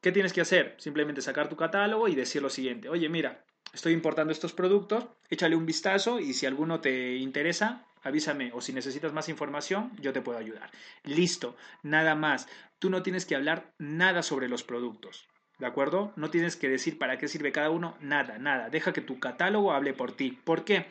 ¿Qué 0.00 0.12
tienes 0.12 0.32
que 0.32 0.42
hacer? 0.42 0.76
Simplemente 0.78 1.22
sacar 1.22 1.48
tu 1.48 1.56
catálogo 1.56 2.06
y 2.06 2.14
decir 2.14 2.40
lo 2.40 2.50
siguiente, 2.50 2.88
oye, 2.88 3.08
mira, 3.08 3.44
estoy 3.74 3.94
importando 3.94 4.30
estos 4.30 4.52
productos, 4.52 5.08
échale 5.28 5.56
un 5.56 5.66
vistazo 5.66 6.20
y 6.20 6.34
si 6.34 6.46
alguno 6.46 6.80
te 6.80 7.16
interesa, 7.16 7.84
avísame 8.02 8.50
o 8.52 8.60
si 8.60 8.72
necesitas 8.72 9.12
más 9.12 9.28
información, 9.28 9.92
yo 10.00 10.12
te 10.12 10.22
puedo 10.22 10.38
ayudar. 10.38 10.70
Listo, 11.04 11.56
nada 11.82 12.14
más. 12.14 12.48
Tú 12.78 12.90
no 12.90 13.02
tienes 13.02 13.26
que 13.26 13.36
hablar 13.36 13.72
nada 13.78 14.22
sobre 14.22 14.48
los 14.48 14.64
productos. 14.64 15.28
¿De 15.58 15.66
acuerdo? 15.66 16.12
No 16.16 16.30
tienes 16.30 16.56
que 16.56 16.68
decir 16.68 16.98
para 16.98 17.18
qué 17.18 17.28
sirve 17.28 17.52
cada 17.52 17.70
uno, 17.70 17.96
nada, 18.00 18.38
nada. 18.38 18.68
Deja 18.68 18.92
que 18.92 19.00
tu 19.00 19.20
catálogo 19.20 19.72
hable 19.72 19.94
por 19.94 20.12
ti. 20.12 20.32
¿Por 20.44 20.64
qué? 20.64 20.86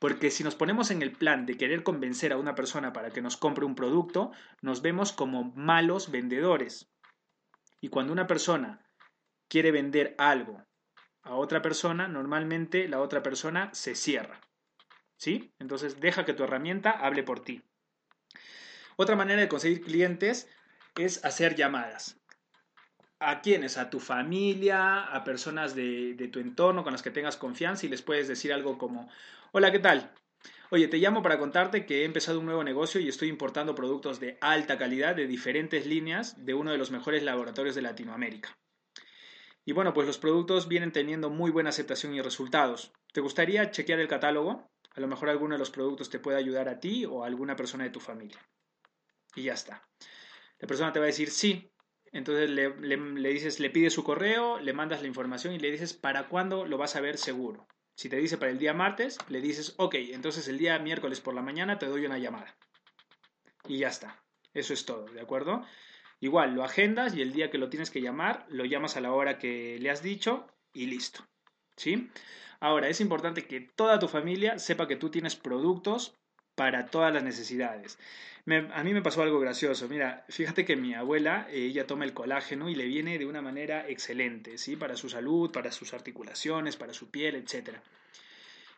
Porque 0.00 0.30
si 0.30 0.42
nos 0.42 0.54
ponemos 0.56 0.90
en 0.90 1.02
el 1.02 1.12
plan 1.12 1.46
de 1.46 1.56
querer 1.56 1.82
convencer 1.82 2.32
a 2.32 2.38
una 2.38 2.54
persona 2.54 2.92
para 2.92 3.10
que 3.10 3.22
nos 3.22 3.36
compre 3.36 3.66
un 3.66 3.74
producto, 3.74 4.32
nos 4.62 4.82
vemos 4.82 5.12
como 5.12 5.52
malos 5.54 6.10
vendedores. 6.10 6.90
Y 7.80 7.88
cuando 7.88 8.12
una 8.12 8.26
persona 8.26 8.84
quiere 9.48 9.70
vender 9.70 10.14
algo 10.18 10.64
a 11.22 11.34
otra 11.34 11.60
persona, 11.62 12.08
normalmente 12.08 12.88
la 12.88 13.00
otra 13.00 13.22
persona 13.22 13.68
se 13.74 13.94
cierra. 13.94 14.40
¿Sí? 15.20 15.52
Entonces 15.58 16.00
deja 16.00 16.24
que 16.24 16.32
tu 16.32 16.44
herramienta 16.44 16.92
hable 16.92 17.22
por 17.22 17.40
ti. 17.44 17.62
Otra 18.96 19.16
manera 19.16 19.42
de 19.42 19.48
conseguir 19.48 19.82
clientes 19.82 20.48
es 20.96 21.22
hacer 21.26 21.56
llamadas. 21.56 22.18
¿A 23.18 23.42
quiénes? 23.42 23.76
A 23.76 23.90
tu 23.90 24.00
familia, 24.00 25.04
a 25.04 25.22
personas 25.22 25.74
de, 25.74 26.14
de, 26.14 26.28
tu 26.28 26.40
entorno 26.40 26.84
con 26.84 26.92
las 26.92 27.02
que 27.02 27.10
tengas 27.10 27.36
confianza 27.36 27.84
y 27.84 27.90
les 27.90 28.00
puedes 28.00 28.28
decir 28.28 28.50
algo 28.50 28.78
como, 28.78 29.10
Hola, 29.52 29.70
¿qué 29.70 29.78
tal? 29.78 30.10
Oye, 30.70 30.88
te 30.88 30.96
llamo 30.96 31.22
para 31.22 31.38
contarte 31.38 31.84
que 31.84 32.00
he 32.00 32.04
empezado 32.06 32.40
un 32.40 32.46
nuevo 32.46 32.64
negocio 32.64 32.98
y 32.98 33.08
estoy 33.08 33.28
importando 33.28 33.74
productos 33.74 34.20
de 34.20 34.38
alta 34.40 34.78
calidad 34.78 35.16
de 35.16 35.26
diferentes 35.26 35.84
líneas 35.84 36.46
de 36.46 36.54
uno 36.54 36.72
de 36.72 36.78
los 36.78 36.90
mejores 36.90 37.22
laboratorios 37.22 37.74
de 37.74 37.82
Latinoamérica. 37.82 38.56
Y 39.66 39.72
bueno, 39.72 39.92
pues 39.92 40.06
los 40.06 40.16
productos 40.16 40.66
vienen 40.66 40.92
teniendo 40.92 41.28
muy 41.28 41.50
buena 41.50 41.68
aceptación 41.68 42.14
y 42.14 42.22
resultados. 42.22 42.94
¿Te 43.12 43.20
gustaría 43.20 43.70
chequear 43.70 44.00
el 44.00 44.08
catálogo? 44.08 44.69
A 44.94 45.00
lo 45.00 45.06
mejor 45.06 45.28
alguno 45.28 45.54
de 45.54 45.58
los 45.58 45.70
productos 45.70 46.10
te 46.10 46.18
puede 46.18 46.38
ayudar 46.38 46.68
a 46.68 46.80
ti 46.80 47.04
o 47.04 47.22
a 47.22 47.26
alguna 47.26 47.56
persona 47.56 47.84
de 47.84 47.90
tu 47.90 48.00
familia. 48.00 48.40
Y 49.34 49.44
ya 49.44 49.54
está. 49.54 49.88
La 50.58 50.66
persona 50.66 50.92
te 50.92 50.98
va 50.98 51.04
a 51.04 51.06
decir 51.06 51.30
sí. 51.30 51.70
Entonces 52.12 52.50
le, 52.50 52.70
le 52.76 53.28
dices, 53.28 53.60
le 53.60 53.70
pides 53.70 53.94
su 53.94 54.02
correo, 54.02 54.58
le 54.58 54.72
mandas 54.72 55.00
la 55.00 55.06
información 55.08 55.54
y 55.54 55.58
le 55.60 55.70
dices 55.70 55.94
para 55.94 56.28
cuándo 56.28 56.66
lo 56.66 56.76
vas 56.76 56.96
a 56.96 57.00
ver 57.00 57.18
seguro. 57.18 57.68
Si 57.94 58.08
te 58.08 58.16
dice 58.16 58.38
para 58.38 58.50
el 58.50 58.58
día 58.58 58.72
martes, 58.72 59.18
le 59.28 59.40
dices, 59.40 59.74
ok, 59.76 59.94
entonces 59.96 60.48
el 60.48 60.58
día 60.58 60.78
miércoles 60.78 61.20
por 61.20 61.34
la 61.34 61.42
mañana 61.42 61.78
te 61.78 61.86
doy 61.86 62.06
una 62.06 62.18
llamada. 62.18 62.56
Y 63.68 63.78
ya 63.78 63.88
está. 63.88 64.24
Eso 64.54 64.72
es 64.72 64.84
todo, 64.84 65.04
¿de 65.04 65.20
acuerdo? 65.20 65.64
Igual, 66.18 66.54
lo 66.54 66.64
agendas 66.64 67.14
y 67.14 67.22
el 67.22 67.32
día 67.32 67.50
que 67.50 67.58
lo 67.58 67.68
tienes 67.70 67.90
que 67.90 68.00
llamar, 68.00 68.46
lo 68.48 68.64
llamas 68.64 68.96
a 68.96 69.00
la 69.00 69.12
hora 69.12 69.38
que 69.38 69.78
le 69.78 69.90
has 69.90 70.02
dicho 70.02 70.46
y 70.72 70.86
listo. 70.86 71.24
¿Sí? 71.76 72.10
Ahora, 72.60 72.88
es 72.88 73.00
importante 73.00 73.46
que 73.46 73.60
toda 73.60 73.98
tu 73.98 74.06
familia 74.06 74.58
sepa 74.58 74.86
que 74.86 74.96
tú 74.96 75.10
tienes 75.10 75.34
productos 75.34 76.20
para 76.54 76.86
todas 76.86 77.12
las 77.12 77.22
necesidades. 77.22 77.98
a 78.74 78.84
mí 78.84 78.92
me 78.92 79.00
pasó 79.00 79.22
algo 79.22 79.40
gracioso. 79.40 79.88
Mira, 79.88 80.26
fíjate 80.28 80.66
que 80.66 80.76
mi 80.76 80.92
abuela, 80.92 81.48
ella 81.50 81.86
toma 81.86 82.04
el 82.04 82.12
colágeno 82.12 82.68
y 82.68 82.74
le 82.74 82.84
viene 82.84 83.18
de 83.18 83.24
una 83.24 83.40
manera 83.40 83.88
excelente, 83.88 84.58
¿sí? 84.58 84.76
Para 84.76 84.96
su 84.96 85.08
salud, 85.08 85.50
para 85.50 85.72
sus 85.72 85.94
articulaciones, 85.94 86.76
para 86.76 86.92
su 86.92 87.10
piel, 87.10 87.36
etc. 87.36 87.78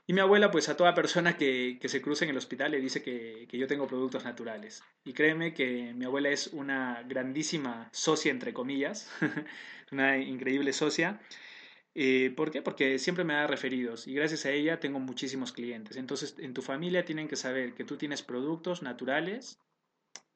Y 0.06 0.12
mi 0.12 0.20
abuela, 0.20 0.52
pues 0.52 0.68
a 0.68 0.76
toda 0.76 0.94
persona 0.94 1.36
que, 1.36 1.80
se 1.84 2.02
cruce 2.02 2.24
en 2.24 2.30
el 2.30 2.36
hospital 2.36 2.70
le 2.70 2.80
dice 2.80 3.02
que, 3.02 3.46
que, 3.48 3.58
yo 3.58 3.66
tengo 3.66 3.88
productos 3.88 4.24
naturales. 4.24 4.84
Y 5.04 5.12
créeme 5.12 5.54
que 5.54 5.92
mi 5.94 6.04
abuela 6.04 6.28
es 6.28 6.48
una 6.48 7.02
grandísima 7.08 7.88
socia, 7.92 8.30
entre 8.30 8.52
comillas, 8.52 9.10
una 9.90 10.18
increíble 10.18 10.72
socia. 10.72 11.20
Eh, 11.94 12.32
¿Por 12.36 12.50
qué? 12.50 12.62
Porque 12.62 12.98
siempre 12.98 13.24
me 13.24 13.34
da 13.34 13.46
referidos 13.46 14.06
y 14.06 14.14
gracias 14.14 14.46
a 14.46 14.50
ella 14.50 14.80
tengo 14.80 14.98
muchísimos 14.98 15.52
clientes. 15.52 15.96
Entonces, 15.96 16.36
en 16.38 16.54
tu 16.54 16.62
familia 16.62 17.04
tienen 17.04 17.28
que 17.28 17.36
saber 17.36 17.74
que 17.74 17.84
tú 17.84 17.96
tienes 17.96 18.22
productos 18.22 18.82
naturales 18.82 19.58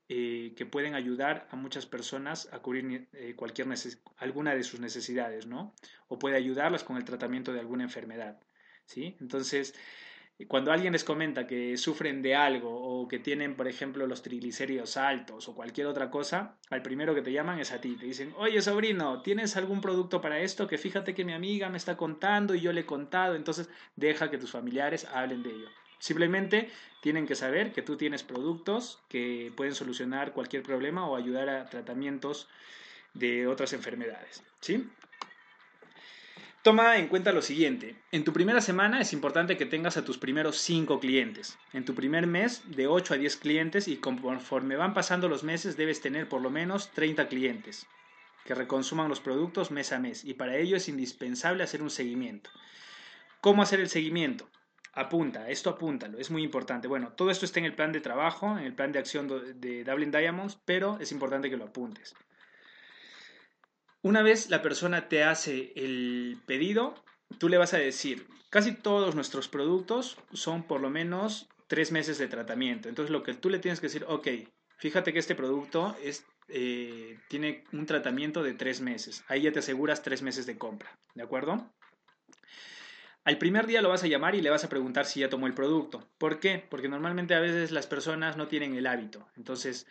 eh, 0.08 0.52
que 0.56 0.66
pueden 0.66 0.94
ayudar 0.94 1.48
a 1.50 1.56
muchas 1.56 1.86
personas 1.86 2.48
a 2.52 2.60
cubrir 2.60 3.08
eh, 3.12 3.34
cualquier 3.34 3.66
alguna 4.18 4.54
de 4.54 4.62
sus 4.62 4.80
necesidades, 4.80 5.46
¿no? 5.46 5.74
O 6.08 6.18
puede 6.18 6.36
ayudarlas 6.36 6.84
con 6.84 6.96
el 6.96 7.04
tratamiento 7.04 7.52
de 7.52 7.60
alguna 7.60 7.84
enfermedad, 7.84 8.38
¿sí? 8.84 9.16
Entonces, 9.20 9.74
cuando 10.44 10.70
alguien 10.70 10.92
les 10.92 11.02
comenta 11.02 11.46
que 11.46 11.78
sufren 11.78 12.20
de 12.20 12.34
algo 12.34 12.70
o 12.70 13.08
que 13.08 13.18
tienen, 13.18 13.56
por 13.56 13.68
ejemplo, 13.68 14.06
los 14.06 14.22
triglicéridos 14.22 14.98
altos 14.98 15.48
o 15.48 15.54
cualquier 15.54 15.86
otra 15.86 16.10
cosa, 16.10 16.56
al 16.68 16.82
primero 16.82 17.14
que 17.14 17.22
te 17.22 17.32
llaman 17.32 17.58
es 17.58 17.72
a 17.72 17.80
ti. 17.80 17.96
Te 17.96 18.04
dicen, 18.04 18.34
oye 18.36 18.60
sobrino, 18.60 19.22
¿tienes 19.22 19.56
algún 19.56 19.80
producto 19.80 20.20
para 20.20 20.40
esto? 20.40 20.66
Que 20.66 20.76
fíjate 20.76 21.14
que 21.14 21.24
mi 21.24 21.32
amiga 21.32 21.70
me 21.70 21.78
está 21.78 21.96
contando 21.96 22.54
y 22.54 22.60
yo 22.60 22.72
le 22.74 22.82
he 22.82 22.86
contado. 22.86 23.34
Entonces, 23.34 23.70
deja 23.96 24.30
que 24.30 24.36
tus 24.36 24.50
familiares 24.50 25.06
hablen 25.06 25.42
de 25.42 25.50
ello. 25.50 25.68
Simplemente 25.98 26.68
tienen 27.00 27.26
que 27.26 27.34
saber 27.34 27.72
que 27.72 27.80
tú 27.80 27.96
tienes 27.96 28.22
productos 28.22 29.00
que 29.08 29.52
pueden 29.56 29.74
solucionar 29.74 30.32
cualquier 30.32 30.62
problema 30.62 31.08
o 31.08 31.16
ayudar 31.16 31.48
a 31.48 31.64
tratamientos 31.70 32.46
de 33.14 33.46
otras 33.46 33.72
enfermedades. 33.72 34.42
¿Sí? 34.60 34.86
Toma 36.66 36.98
en 36.98 37.06
cuenta 37.06 37.30
lo 37.30 37.42
siguiente. 37.42 37.94
En 38.10 38.24
tu 38.24 38.32
primera 38.32 38.60
semana 38.60 39.00
es 39.00 39.12
importante 39.12 39.56
que 39.56 39.66
tengas 39.66 39.96
a 39.96 40.04
tus 40.04 40.18
primeros 40.18 40.58
5 40.58 40.98
clientes. 40.98 41.56
En 41.72 41.84
tu 41.84 41.94
primer 41.94 42.26
mes 42.26 42.64
de 42.66 42.88
8 42.88 43.14
a 43.14 43.16
10 43.18 43.36
clientes 43.36 43.86
y 43.86 43.98
conforme 43.98 44.74
van 44.74 44.92
pasando 44.92 45.28
los 45.28 45.44
meses 45.44 45.76
debes 45.76 46.00
tener 46.00 46.28
por 46.28 46.42
lo 46.42 46.50
menos 46.50 46.90
30 46.90 47.28
clientes 47.28 47.86
que 48.44 48.56
reconsuman 48.56 49.08
los 49.08 49.20
productos 49.20 49.70
mes 49.70 49.92
a 49.92 50.00
mes 50.00 50.24
y 50.24 50.34
para 50.34 50.56
ello 50.56 50.76
es 50.76 50.88
indispensable 50.88 51.62
hacer 51.62 51.82
un 51.82 51.90
seguimiento. 51.90 52.50
¿Cómo 53.40 53.62
hacer 53.62 53.78
el 53.78 53.88
seguimiento? 53.88 54.50
Apunta, 54.92 55.48
esto 55.48 55.70
apúntalo, 55.70 56.18
es 56.18 56.32
muy 56.32 56.42
importante. 56.42 56.88
Bueno, 56.88 57.12
todo 57.12 57.30
esto 57.30 57.44
está 57.44 57.60
en 57.60 57.66
el 57.66 57.76
plan 57.76 57.92
de 57.92 58.00
trabajo, 58.00 58.58
en 58.58 58.64
el 58.64 58.74
plan 58.74 58.90
de 58.90 58.98
acción 58.98 59.28
de 59.28 59.84
Dublin 59.84 60.10
Diamonds, 60.10 60.58
pero 60.64 60.98
es 60.98 61.12
importante 61.12 61.48
que 61.48 61.58
lo 61.58 61.66
apuntes. 61.66 62.16
Una 64.06 64.22
vez 64.22 64.50
la 64.50 64.62
persona 64.62 65.08
te 65.08 65.24
hace 65.24 65.72
el 65.74 66.38
pedido, 66.46 66.94
tú 67.40 67.48
le 67.48 67.58
vas 67.58 67.74
a 67.74 67.78
decir, 67.78 68.28
casi 68.50 68.72
todos 68.72 69.16
nuestros 69.16 69.48
productos 69.48 70.16
son 70.32 70.62
por 70.62 70.80
lo 70.80 70.90
menos 70.90 71.48
tres 71.66 71.90
meses 71.90 72.16
de 72.16 72.28
tratamiento. 72.28 72.88
Entonces 72.88 73.10
lo 73.10 73.24
que 73.24 73.34
tú 73.34 73.50
le 73.50 73.58
tienes 73.58 73.80
que 73.80 73.88
decir, 73.88 74.04
ok, 74.06 74.28
fíjate 74.76 75.12
que 75.12 75.18
este 75.18 75.34
producto 75.34 75.96
es, 76.04 76.24
eh, 76.46 77.18
tiene 77.28 77.64
un 77.72 77.84
tratamiento 77.84 78.44
de 78.44 78.54
tres 78.54 78.80
meses. 78.80 79.24
Ahí 79.26 79.42
ya 79.42 79.50
te 79.50 79.58
aseguras 79.58 80.04
tres 80.04 80.22
meses 80.22 80.46
de 80.46 80.56
compra, 80.56 80.96
¿de 81.16 81.24
acuerdo? 81.24 81.68
Al 83.24 83.38
primer 83.38 83.66
día 83.66 83.82
lo 83.82 83.88
vas 83.88 84.04
a 84.04 84.06
llamar 84.06 84.36
y 84.36 84.40
le 84.40 84.50
vas 84.50 84.62
a 84.62 84.68
preguntar 84.68 85.06
si 85.06 85.18
ya 85.18 85.28
tomó 85.28 85.48
el 85.48 85.54
producto. 85.54 86.08
¿Por 86.16 86.38
qué? 86.38 86.64
Porque 86.70 86.88
normalmente 86.88 87.34
a 87.34 87.40
veces 87.40 87.72
las 87.72 87.88
personas 87.88 88.36
no 88.36 88.46
tienen 88.46 88.76
el 88.76 88.86
hábito. 88.86 89.26
Entonces, 89.36 89.84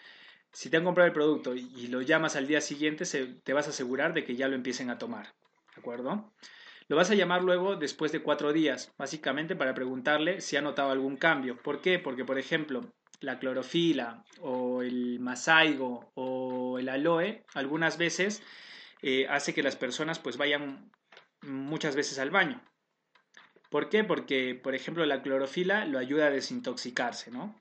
si 0.55 0.69
te 0.69 0.77
han 0.77 0.85
comprado 0.85 1.07
el 1.07 1.13
producto 1.13 1.53
y 1.53 1.87
lo 1.87 2.01
llamas 2.01 2.37
al 2.37 2.47
día 2.47 2.61
siguiente, 2.61 3.03
te 3.43 3.53
vas 3.53 3.67
a 3.67 3.71
asegurar 3.71 4.13
de 4.13 4.23
que 4.23 4.37
ya 4.37 4.47
lo 4.47 4.55
empiecen 4.55 4.89
a 4.89 4.97
tomar. 4.97 5.35
¿De 5.75 5.81
acuerdo? 5.81 6.31
Lo 6.87 6.95
vas 6.95 7.11
a 7.11 7.15
llamar 7.15 7.43
luego 7.43 7.75
después 7.75 8.13
de 8.13 8.21
cuatro 8.21 8.53
días, 8.53 8.93
básicamente 8.97 9.57
para 9.57 9.73
preguntarle 9.73 10.39
si 10.39 10.55
ha 10.55 10.61
notado 10.61 10.91
algún 10.91 11.17
cambio. 11.17 11.57
¿Por 11.61 11.81
qué? 11.81 11.99
Porque, 11.99 12.23
por 12.23 12.39
ejemplo, 12.39 12.93
la 13.19 13.37
clorofila 13.37 14.23
o 14.39 14.81
el 14.81 15.19
masaigo 15.19 16.11
o 16.15 16.79
el 16.79 16.87
aloe 16.87 17.43
algunas 17.53 17.97
veces 17.97 18.41
eh, 19.01 19.27
hace 19.29 19.53
que 19.53 19.63
las 19.63 19.75
personas 19.75 20.19
pues 20.19 20.37
vayan 20.37 20.89
muchas 21.41 21.97
veces 21.97 22.17
al 22.17 22.31
baño. 22.31 22.63
¿Por 23.69 23.89
qué? 23.89 24.05
Porque, 24.05 24.55
por 24.55 24.73
ejemplo, 24.73 25.05
la 25.05 25.21
clorofila 25.21 25.83
lo 25.83 25.99
ayuda 25.99 26.27
a 26.27 26.31
desintoxicarse, 26.31 27.29
¿no? 27.29 27.59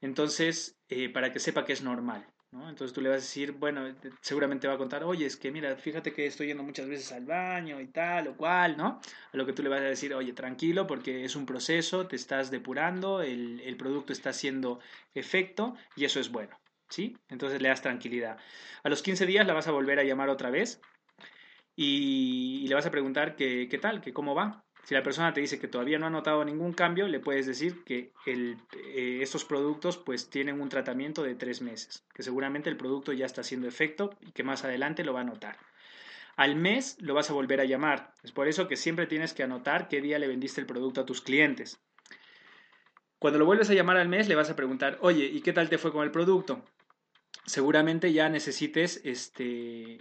Entonces, 0.00 0.76
eh, 0.88 1.08
para 1.08 1.32
que 1.32 1.38
sepa 1.38 1.64
que 1.64 1.72
es 1.72 1.82
normal. 1.82 2.26
¿No? 2.52 2.68
Entonces 2.68 2.94
tú 2.94 3.00
le 3.00 3.08
vas 3.08 3.18
a 3.18 3.20
decir, 3.20 3.52
bueno, 3.52 3.82
seguramente 4.20 4.68
va 4.68 4.74
a 4.74 4.78
contar, 4.78 5.04
oye, 5.04 5.26
es 5.26 5.36
que 5.36 5.50
mira, 5.50 5.74
fíjate 5.76 6.12
que 6.12 6.26
estoy 6.26 6.48
yendo 6.48 6.62
muchas 6.62 6.86
veces 6.86 7.10
al 7.12 7.24
baño 7.24 7.80
y 7.80 7.88
tal 7.88 8.28
o 8.28 8.36
cual, 8.36 8.76
¿no? 8.76 9.00
A 9.32 9.36
lo 9.36 9.46
que 9.46 9.52
tú 9.52 9.62
le 9.62 9.68
vas 9.68 9.80
a 9.80 9.84
decir, 9.84 10.14
oye, 10.14 10.32
tranquilo, 10.32 10.86
porque 10.86 11.24
es 11.24 11.34
un 11.34 11.46
proceso, 11.46 12.06
te 12.06 12.16
estás 12.16 12.50
depurando, 12.50 13.22
el, 13.22 13.60
el 13.60 13.76
producto 13.76 14.12
está 14.12 14.30
haciendo 14.30 14.80
efecto 15.14 15.74
y 15.96 16.04
eso 16.04 16.20
es 16.20 16.30
bueno, 16.30 16.58
¿sí? 16.88 17.16
Entonces 17.28 17.60
le 17.62 17.68
das 17.68 17.82
tranquilidad. 17.82 18.38
A 18.84 18.88
los 18.88 19.02
15 19.02 19.26
días 19.26 19.46
la 19.46 19.54
vas 19.54 19.68
a 19.68 19.72
volver 19.72 19.98
a 19.98 20.04
llamar 20.04 20.28
otra 20.28 20.50
vez 20.50 20.80
y, 21.76 22.66
le 22.68 22.74
vas 22.74 22.86
a 22.86 22.90
preguntar 22.90 23.36
que, 23.36 23.68
qué 23.68 23.78
tal, 23.78 24.00
que 24.00 24.12
cómo 24.12 24.34
va, 24.34 24.61
si 24.84 24.94
la 24.94 25.02
persona 25.02 25.32
te 25.32 25.40
dice 25.40 25.60
que 25.60 25.68
todavía 25.68 25.98
no 25.98 26.06
ha 26.06 26.10
notado 26.10 26.44
ningún 26.44 26.72
cambio, 26.72 27.06
le 27.06 27.20
puedes 27.20 27.46
decir 27.46 27.84
que 27.84 28.12
eh, 28.26 29.18
estos 29.20 29.44
productos 29.44 29.96
pues 29.96 30.28
tienen 30.28 30.60
un 30.60 30.68
tratamiento 30.68 31.22
de 31.22 31.36
tres 31.36 31.62
meses, 31.62 32.04
que 32.12 32.22
seguramente 32.22 32.68
el 32.68 32.76
producto 32.76 33.12
ya 33.12 33.26
está 33.26 33.42
haciendo 33.42 33.68
efecto 33.68 34.10
y 34.20 34.32
que 34.32 34.42
más 34.42 34.64
adelante 34.64 35.04
lo 35.04 35.12
va 35.12 35.20
a 35.20 35.24
notar. 35.24 35.56
Al 36.36 36.56
mes 36.56 36.96
lo 37.00 37.14
vas 37.14 37.30
a 37.30 37.34
volver 37.34 37.60
a 37.60 37.64
llamar. 37.64 38.12
Es 38.22 38.32
por 38.32 38.48
eso 38.48 38.66
que 38.66 38.76
siempre 38.76 39.06
tienes 39.06 39.34
que 39.34 39.42
anotar 39.42 39.88
qué 39.88 40.00
día 40.00 40.18
le 40.18 40.26
vendiste 40.26 40.60
el 40.60 40.66
producto 40.66 41.02
a 41.02 41.06
tus 41.06 41.20
clientes. 41.20 41.78
Cuando 43.18 43.38
lo 43.38 43.46
vuelves 43.46 43.70
a 43.70 43.74
llamar 43.74 43.98
al 43.98 44.08
mes, 44.08 44.28
le 44.28 44.34
vas 44.34 44.50
a 44.50 44.56
preguntar, 44.56 44.98
oye, 45.00 45.26
¿y 45.26 45.42
qué 45.42 45.52
tal 45.52 45.68
te 45.68 45.78
fue 45.78 45.92
con 45.92 46.02
el 46.02 46.10
producto? 46.10 46.64
Seguramente 47.46 48.12
ya 48.12 48.28
necesites 48.28 49.00
este, 49.04 49.98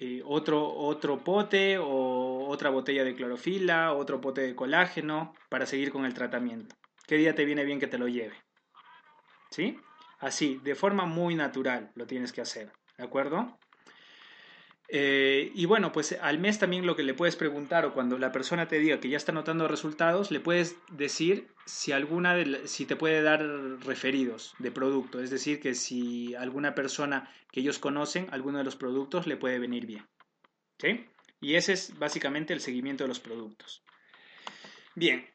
eh, 0.00 0.22
otro, 0.24 0.74
otro 0.74 1.22
pote 1.22 1.78
o 1.78 2.23
otra 2.54 2.70
botella 2.70 3.04
de 3.04 3.14
clorofila, 3.14 3.92
otro 3.92 4.20
pote 4.20 4.40
de 4.40 4.54
colágeno 4.54 5.34
para 5.48 5.66
seguir 5.66 5.90
con 5.90 6.04
el 6.04 6.14
tratamiento. 6.14 6.74
¿Qué 7.06 7.16
día 7.16 7.34
te 7.34 7.44
viene 7.44 7.64
bien 7.64 7.80
que 7.80 7.86
te 7.86 7.98
lo 7.98 8.08
lleve? 8.08 8.34
¿Sí? 9.50 9.78
Así, 10.20 10.60
de 10.64 10.74
forma 10.74 11.04
muy 11.04 11.34
natural 11.34 11.92
lo 11.94 12.06
tienes 12.06 12.32
que 12.32 12.40
hacer, 12.40 12.72
¿de 12.96 13.04
acuerdo? 13.04 13.58
Eh, 14.88 15.50
y 15.54 15.64
bueno, 15.66 15.92
pues 15.92 16.16
al 16.20 16.38
mes 16.38 16.58
también 16.58 16.86
lo 16.86 16.94
que 16.94 17.02
le 17.02 17.14
puedes 17.14 17.36
preguntar 17.36 17.84
o 17.84 17.94
cuando 17.94 18.18
la 18.18 18.32
persona 18.32 18.68
te 18.68 18.78
diga 18.78 19.00
que 19.00 19.08
ya 19.08 19.16
está 19.16 19.32
notando 19.32 19.66
resultados, 19.66 20.30
le 20.30 20.40
puedes 20.40 20.76
decir 20.92 21.48
si 21.64 21.92
alguna 21.92 22.34
de, 22.34 22.68
si 22.68 22.84
te 22.84 22.96
puede 22.96 23.22
dar 23.22 23.42
referidos 23.84 24.54
de 24.58 24.70
producto, 24.70 25.20
es 25.20 25.30
decir, 25.30 25.60
que 25.60 25.74
si 25.74 26.34
alguna 26.34 26.74
persona 26.74 27.30
que 27.50 27.60
ellos 27.60 27.78
conocen, 27.78 28.28
alguno 28.30 28.58
de 28.58 28.64
los 28.64 28.76
productos 28.76 29.26
le 29.26 29.36
puede 29.36 29.58
venir 29.58 29.86
bien. 29.86 30.06
¿Sí? 30.78 31.06
Y 31.40 31.54
ese 31.54 31.72
es 31.74 31.98
básicamente 31.98 32.52
el 32.52 32.60
seguimiento 32.60 33.04
de 33.04 33.08
los 33.08 33.20
productos. 33.20 33.82
Bien, 34.94 35.26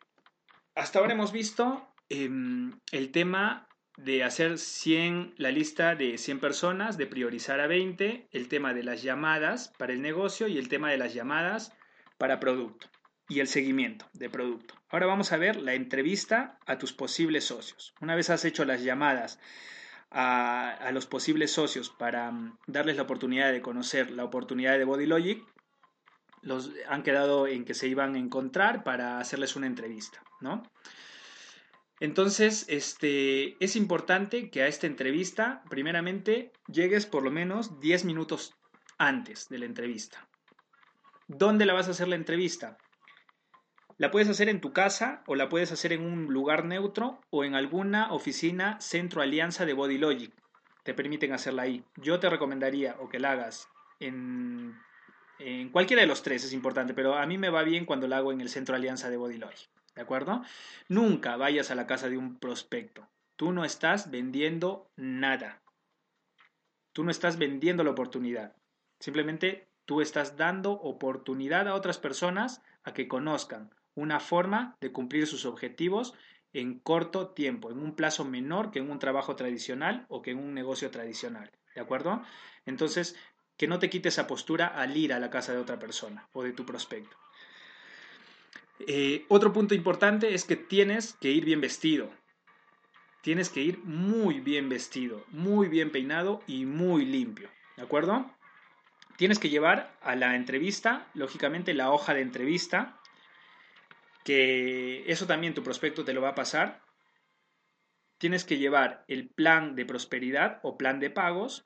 hasta 0.76 1.00
ahora 1.00 1.14
hemos 1.14 1.32
visto 1.32 1.88
em, 2.10 2.80
el 2.92 3.12
tema 3.12 3.68
de 3.98 4.24
hacer 4.24 4.58
100, 4.58 5.34
la 5.38 5.52
lista 5.52 5.96
de 5.96 6.18
100 6.18 6.40
personas, 6.40 6.98
de 6.98 7.06
priorizar 7.06 7.60
a 7.60 7.68
20, 7.68 8.30
el 8.32 8.48
tema 8.48 8.74
de 8.74 8.84
las 8.84 9.04
llamadas 9.04 9.74
para 9.78 9.94
el 9.94 10.02
negocio 10.02 10.48
y 10.48 10.58
el 10.58 10.70
tema 10.70 10.90
de 10.90 10.98
las 10.98 11.14
llamadas 11.14 11.74
para 12.18 12.40
producto 12.40 12.88
y 13.28 13.42
el 13.42 13.48
seguimiento 13.48 14.08
de 14.14 14.30
producto. 14.30 14.76
Ahora 14.90 15.06
vamos 15.06 15.32
a 15.32 15.38
ver 15.38 15.58
la 15.58 15.74
entrevista 15.74 16.58
a 16.66 16.78
tus 16.78 16.94
posibles 16.94 17.46
socios. 17.46 17.94
Una 18.02 18.16
vez 18.16 18.30
has 18.30 18.44
hecho 18.44 18.66
las 18.66 18.82
llamadas 18.82 19.40
a, 20.12 20.90
los 20.92 21.06
posibles 21.06 21.52
socios 21.52 21.90
para 21.90 22.32
mm, 22.32 22.58
darles 22.68 22.96
la 22.96 23.04
oportunidad 23.04 23.52
de 23.52 23.62
conocer 23.62 24.12
la 24.12 24.24
oportunidad 24.24 24.78
de 24.78 24.86
Body 24.86 25.06
Logic, 25.06 25.44
los 26.42 26.72
han 26.88 27.04
quedado 27.04 27.48
en 27.48 27.66
que 27.66 27.74
se 27.74 27.88
iban 27.88 28.16
a 28.16 28.20
encontrar 28.20 28.84
para 28.84 29.20
hacerles 29.20 29.56
una 29.56 29.68
entrevista, 29.68 30.24
¿no? 30.42 30.64
Entonces, 32.00 32.66
este, 32.70 33.62
es 33.64 33.76
importante 33.76 34.50
que 34.50 34.62
a 34.62 34.68
esta 34.68 34.88
entrevista, 34.88 35.64
primeramente, 35.70 36.54
llegues 36.68 37.06
por 37.06 37.24
lo 37.24 37.32
menos 37.32 37.82
10 37.82 38.06
minutos 38.06 38.56
antes 38.98 39.50
de 39.50 39.60
la 39.60 39.66
entrevista. 39.66 40.28
¿Dónde 41.28 41.66
la 41.66 41.74
vas 41.74 41.88
a 41.90 41.92
hacer 41.92 42.08
la 42.08 42.16
entrevista? 42.16 42.78
La 43.98 44.12
puedes 44.12 44.30
hacer 44.30 44.48
en 44.48 44.62
tu 44.62 44.72
casa 44.72 45.24
o 45.28 45.36
la 45.36 45.50
puedes 45.50 45.74
hacer 45.74 45.92
en 45.92 46.02
un 46.02 46.34
lugar 46.34 46.64
neutro 46.64 47.20
o 47.30 47.44
en 47.44 47.54
alguna 47.54 48.14
oficina 48.14 48.80
centro 48.80 49.22
alianza 49.22 49.66
de 49.66 49.74
Body 49.74 49.98
Logic. 49.98 50.34
Te 50.84 50.94
permiten 50.94 51.34
hacerla 51.34 51.64
ahí. 51.64 51.84
Yo 51.98 52.18
te 52.22 52.30
recomendaría 52.30 52.96
o 53.02 53.10
que 53.10 53.20
la 53.20 53.34
hagas 53.34 53.68
en, 54.00 54.74
en 55.40 55.70
cualquiera 55.70 56.02
de 56.02 56.08
los 56.08 56.22
tres, 56.22 56.44
es 56.44 56.54
importante, 56.54 56.94
pero 56.94 57.16
a 57.16 57.26
mí 57.26 57.38
me 57.38 57.50
va 57.50 57.64
bien 57.64 57.86
cuando 57.86 58.08
la 58.08 58.18
hago 58.18 58.32
en 58.32 58.42
el 58.42 58.50
centro 58.50 58.76
alianza 58.76 59.10
de 59.10 59.18
Body 59.18 59.38
Logic. 59.38 59.70
¿De 59.96 60.02
acuerdo? 60.02 60.44
Nunca 60.88 61.36
vayas 61.38 61.72
a 61.72 61.76
la 61.76 61.88
casa 61.88 62.10
de 62.10 62.18
un 62.18 62.38
prospecto. 62.38 63.08
Tú 63.36 63.52
no 63.52 63.66
estás 63.66 64.12
vendiendo 64.12 64.90
nada. 64.96 65.62
Tú 66.94 67.04
no 67.04 67.12
estás 67.12 67.38
vendiendo 67.38 67.84
la 67.84 67.92
oportunidad. 67.92 68.56
Simplemente 69.00 69.68
tú 69.86 70.02
estás 70.02 70.38
dando 70.38 70.74
oportunidad 70.74 71.68
a 71.68 71.76
otras 71.76 71.98
personas 71.98 72.62
a 72.84 72.94
que 72.94 73.08
conozcan 73.08 73.74
una 73.96 74.20
forma 74.20 74.78
de 74.80 74.92
cumplir 74.92 75.28
sus 75.28 75.46
objetivos 75.46 76.14
en 76.54 76.80
corto 76.80 77.30
tiempo, 77.30 77.72
en 77.72 77.80
un 77.80 77.96
plazo 77.96 78.26
menor 78.26 78.72
que 78.72 78.80
en 78.80 78.90
un 78.90 79.00
trabajo 79.00 79.36
tradicional 79.36 80.06
o 80.10 80.22
que 80.22 80.32
en 80.32 80.40
un 80.40 80.54
negocio 80.54 80.90
tradicional. 80.92 81.52
¿De 81.76 81.82
acuerdo? 81.82 82.22
Entonces, 82.66 83.16
que 83.60 83.68
no 83.68 83.78
te 83.78 83.90
quites 83.90 84.14
esa 84.14 84.26
postura 84.26 84.68
al 84.68 84.96
ir 84.96 85.14
a 85.14 85.20
la 85.20 85.30
casa 85.30 85.52
de 85.52 85.60
otra 85.60 85.78
persona 85.78 86.28
o 86.32 86.44
de 86.44 86.54
tu 86.54 86.66
prospecto. 86.66 87.16
Eh, 88.80 89.26
otro 89.28 89.52
punto 89.52 89.76
importante 89.76 90.34
es 90.34 90.46
que 90.46 90.56
tienes 90.56 91.14
que 91.20 91.30
ir 91.30 91.46
bien 91.46 91.62
vestido. 91.62 92.10
tienes 93.22 93.50
que 93.50 93.62
ir 93.62 93.80
muy 93.84 94.40
bien 94.40 94.70
vestido, 94.70 95.26
muy 95.28 95.68
bien 95.68 95.92
peinado 95.92 96.42
y 96.48 96.66
muy 96.66 97.04
limpio. 97.04 97.50
¿De 97.76 97.84
acuerdo? 97.84 98.34
Tienes 99.18 99.40
que 99.40 99.50
llevar 99.50 99.94
a 100.02 100.16
la 100.16 100.38
entrevista, 100.38 101.06
lógicamente, 101.14 101.74
la 101.74 101.92
hoja 101.92 102.14
de 102.14 102.22
entrevista, 102.22 102.98
que 104.24 105.04
eso 105.12 105.28
también 105.28 105.54
tu 105.54 105.64
prospecto 105.64 106.06
te 106.06 106.14
lo 106.14 106.22
va 106.22 106.30
a 106.30 106.36
pasar. 106.36 106.82
Tienes 108.20 108.46
que 108.46 108.58
llevar 108.58 109.04
el 109.10 109.30
plan 109.30 109.76
de 109.76 109.86
prosperidad 109.86 110.62
o 110.64 110.78
plan 110.78 111.02
de 111.02 111.10
pagos. 111.10 111.66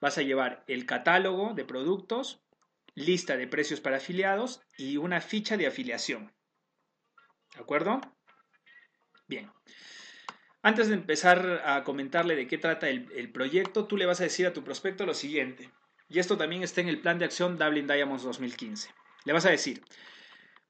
Vas 0.00 0.18
a 0.18 0.22
llevar 0.22 0.64
el 0.66 0.86
catálogo 0.86 1.54
de 1.54 1.64
productos, 1.64 2.42
lista 2.94 3.36
de 3.36 3.46
precios 3.46 3.80
para 3.80 3.96
afiliados 3.98 4.62
y 4.76 4.96
una 4.96 5.20
ficha 5.20 5.56
de 5.56 5.66
afiliación. 5.66 6.34
¿De 7.54 7.60
acuerdo? 7.60 8.00
Bien. 9.26 9.50
Antes 10.62 10.88
de 10.88 10.94
empezar 10.94 11.62
a 11.64 11.84
comentarle 11.84 12.34
de 12.34 12.46
qué 12.46 12.58
trata 12.58 12.88
el, 12.88 13.30
proyecto, 13.30 13.86
tú 13.86 13.96
le 13.96 14.06
vas 14.06 14.20
a 14.20 14.24
decir 14.24 14.46
a 14.46 14.52
tu 14.52 14.64
prospecto 14.64 15.06
lo 15.06 15.14
siguiente. 15.14 15.70
Y 16.08 16.18
esto 16.18 16.36
también 16.36 16.62
está 16.62 16.80
en 16.80 16.88
el 16.88 17.00
plan 17.00 17.18
de 17.18 17.24
acción 17.24 17.56
Dublin 17.56 17.86
Diamonds 17.86 18.24
2015. 18.24 18.90
Le 19.24 19.32
vas 19.32 19.46
a 19.46 19.50
decir, 19.50 19.82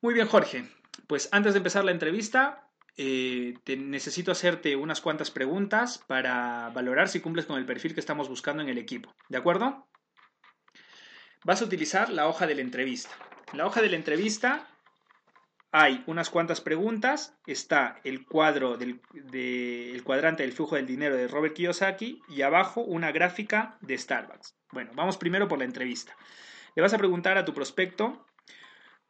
muy 0.01 0.15
bien 0.15 0.27
Jorge, 0.27 0.69
pues 1.07 1.29
antes 1.33 1.55
de 1.55 1.59
empezar 1.59 1.85
la 1.85 1.93
entrevista, 1.93 2.66
eh, 2.99 3.55
necesito 3.77 4.33
hacerte 4.33 4.75
unas 4.75 5.01
cuantas 5.01 5.31
preguntas 5.31 6.03
para 6.07 6.71
valorar 6.71 7.09
si 7.09 7.21
cumples 7.21 7.47
con 7.47 7.59
el 7.59 7.67
perfil 7.67 7.95
que 7.95 8.01
estamos 8.01 8.29
buscando 8.29 8.63
en 8.63 8.69
el 8.71 8.79
equipo. 8.79 9.15
¿De 9.29 9.37
acuerdo? 9.37 9.87
Vas 11.45 11.61
a 11.61 11.67
utilizar 11.67 12.09
la 12.11 12.27
hoja 12.27 12.47
de 12.47 12.55
la 12.55 12.63
entrevista. 12.63 13.11
La 13.53 13.67
hoja 13.67 13.83
de 13.83 13.91
la 13.91 13.97
entrevista 13.97 14.67
hay 15.73 16.03
unas 16.07 16.31
cuantas 16.31 16.63
preguntas, 16.63 17.37
está 17.47 18.01
el 18.03 18.25
cuadro 18.25 18.79
del 18.79 19.01
cuadrante 20.03 20.43
del 20.43 20.53
flujo 20.53 20.77
del 20.77 20.87
dinero 20.87 21.17
de 21.17 21.29
Robert 21.29 21.55
Kiyosaki 21.55 22.23
y 22.29 22.43
abajo 22.43 22.81
una 22.81 23.13
gráfica 23.13 23.77
de 23.83 23.99
Starbucks. 23.99 24.57
Bueno, 24.73 24.93
vamos 24.95 25.19
primero 25.19 25.49
por 25.49 25.59
la 25.59 25.65
entrevista. 25.65 26.17
Le 26.75 26.83
vas 26.83 26.95
a 26.95 26.99
preguntar 26.99 27.37
a 27.37 27.45
tu 27.45 27.53
prospecto 27.53 28.25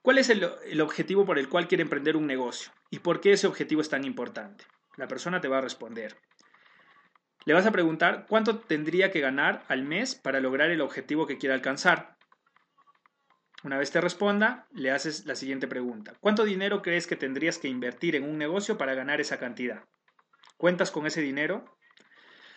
cuál 0.03 0.19
es 0.19 0.29
el, 0.29 0.51
el 0.67 0.81
objetivo 0.81 1.25
por 1.25 1.39
el 1.39 1.49
cual 1.49 1.69
quiere 1.69 1.83
emprender 1.83 2.17
un 2.17 2.27
negocio 2.27 2.73
y 2.91 3.01
por 3.01 3.21
qué 3.21 3.33
ese 3.33 3.47
objetivo 3.47 3.81
es 3.81 3.89
tan 3.89 4.05
importante. 4.05 4.65
La 4.97 5.09
persona 5.09 5.41
te 5.41 5.49
va 5.49 5.59
a 5.59 5.63
responder. 5.63 6.17
Le 7.45 7.55
vas 7.55 7.67
a 7.67 7.71
preguntar 7.71 8.27
cuánto 8.29 8.59
tendría 8.59 9.11
que 9.11 9.21
ganar 9.21 9.65
al 9.69 9.83
mes 9.83 10.15
para 10.15 10.41
lograr 10.41 10.71
el 10.71 10.81
objetivo 10.81 11.27
que 11.27 11.39
quiere 11.39 11.55
alcanzar. 11.55 12.17
Una 13.63 13.79
vez 13.79 13.91
te 13.91 14.01
responda, 14.01 14.67
le 14.73 14.91
haces 14.91 15.27
la 15.27 15.35
siguiente 15.35 15.67
pregunta. 15.67 16.15
¿Cuánto 16.21 16.45
dinero 16.45 16.83
crees 16.83 17.07
que 17.07 17.17
tendrías 17.17 17.59
que 17.59 17.69
invertir 17.69 18.17
en 18.17 18.25
un 18.25 18.39
negocio 18.39 18.79
para 18.79 18.95
ganar 18.95 19.21
esa 19.21 19.39
cantidad? 19.39 19.85
¿Cuentas 20.57 20.91
con 20.91 21.07
ese 21.07 21.21
dinero? 21.21 21.77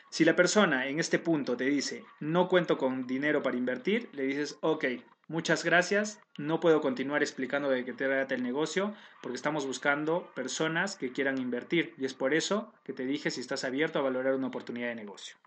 Si 0.10 0.26
la 0.26 0.36
persona 0.36 0.88
en 0.88 1.00
este 1.00 1.20
punto 1.20 1.56
te 1.56 1.66
dice, 1.66 2.04
no 2.20 2.48
cuento 2.48 2.78
con 2.78 3.06
dinero 3.06 3.44
para 3.44 3.58
invertir, 3.58 4.10
le 4.14 4.24
dices, 4.24 4.58
ok, 4.62 4.86
muchas 5.28 5.64
gracias, 5.64 6.20
no 6.38 6.60
puedo 6.60 6.82
continuar 6.82 7.22
explicando 7.22 7.70
de 7.70 7.86
qué 7.86 7.94
trata 7.94 8.34
el 8.34 8.42
negocio 8.42 8.96
porque 9.22 9.36
estamos 9.36 9.68
buscando 9.68 10.32
personas 10.34 10.96
que 10.96 11.12
quieran 11.12 11.38
invertir 11.38 11.94
y 11.98 12.06
es 12.06 12.16
por 12.16 12.34
eso 12.34 12.74
que 12.84 12.94
te 12.94 13.06
dije 13.06 13.30
si 13.30 13.40
estás 13.40 13.64
abierto 13.64 14.00
a 14.00 14.02
valorar 14.02 14.34
una 14.34 14.48
oportunidad 14.48 14.88
de 14.88 14.96
negocio. 14.96 15.38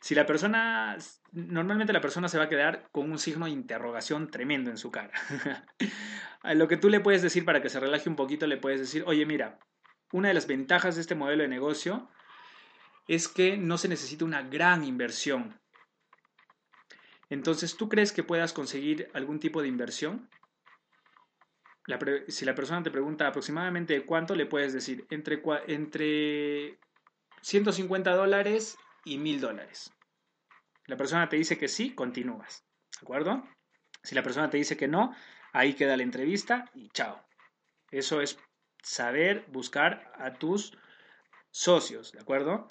Si 0.00 0.14
la 0.14 0.26
persona, 0.26 0.98
normalmente 1.32 1.94
la 1.94 2.02
persona 2.02 2.28
se 2.28 2.36
va 2.36 2.44
a 2.44 2.48
quedar 2.50 2.86
con 2.92 3.10
un 3.10 3.18
signo 3.18 3.46
de 3.46 3.52
interrogación 3.52 4.30
tremendo 4.30 4.70
en 4.70 4.76
su 4.76 4.90
cara. 4.90 5.12
lo 6.54 6.68
que 6.68 6.76
tú 6.76 6.90
le 6.90 7.00
puedes 7.00 7.22
decir 7.22 7.46
para 7.46 7.62
que 7.62 7.70
se 7.70 7.80
relaje 7.80 8.10
un 8.10 8.16
poquito, 8.16 8.46
le 8.46 8.58
puedes 8.58 8.80
decir, 8.80 9.02
oye, 9.06 9.24
mira, 9.24 9.58
una 10.12 10.28
de 10.28 10.34
las 10.34 10.46
ventajas 10.46 10.94
de 10.94 11.00
este 11.00 11.14
modelo 11.14 11.42
de 11.42 11.48
negocio 11.48 12.10
es 13.06 13.28
que 13.28 13.56
no 13.56 13.78
se 13.78 13.88
necesita 13.88 14.24
una 14.24 14.42
gran 14.42 14.84
inversión. 14.84 15.60
Entonces, 17.28 17.76
¿tú 17.76 17.88
crees 17.88 18.12
que 18.12 18.22
puedas 18.22 18.52
conseguir 18.52 19.08
algún 19.14 19.40
tipo 19.40 19.62
de 19.62 19.68
inversión? 19.68 20.28
si 22.26 22.44
la 22.44 22.54
persona 22.56 22.82
te 22.82 22.90
pregunta 22.90 23.28
aproximadamente 23.28 24.04
cuánto, 24.04 24.34
le 24.34 24.46
puedes 24.46 24.72
decir 24.72 25.06
entre, 25.08 25.40
entre 25.68 26.80
150 27.42 28.10
dólares 28.12 28.76
y 29.04 29.18
mil 29.18 29.40
dólares. 29.40 29.92
La 30.86 30.96
persona 30.96 31.28
te 31.28 31.36
dice 31.36 31.58
que 31.58 31.68
sí, 31.68 31.94
continúas. 31.94 32.64
¿De 32.92 33.04
acuerdo? 33.04 33.48
Si 34.02 34.14
la 34.16 34.22
persona 34.24 34.50
te 34.50 34.56
dice 34.56 34.76
que 34.76 34.88
no, 34.88 35.14
ahí 35.52 35.74
queda 35.74 35.96
la 35.96 36.02
entrevista 36.02 36.70
y 36.74 36.88
chao. 36.88 37.24
Eso 37.90 38.20
es 38.20 38.38
saber 38.82 39.44
buscar 39.48 40.12
a 40.16 40.32
tus 40.34 40.76
socios, 41.56 42.12
¿de 42.12 42.20
acuerdo? 42.20 42.68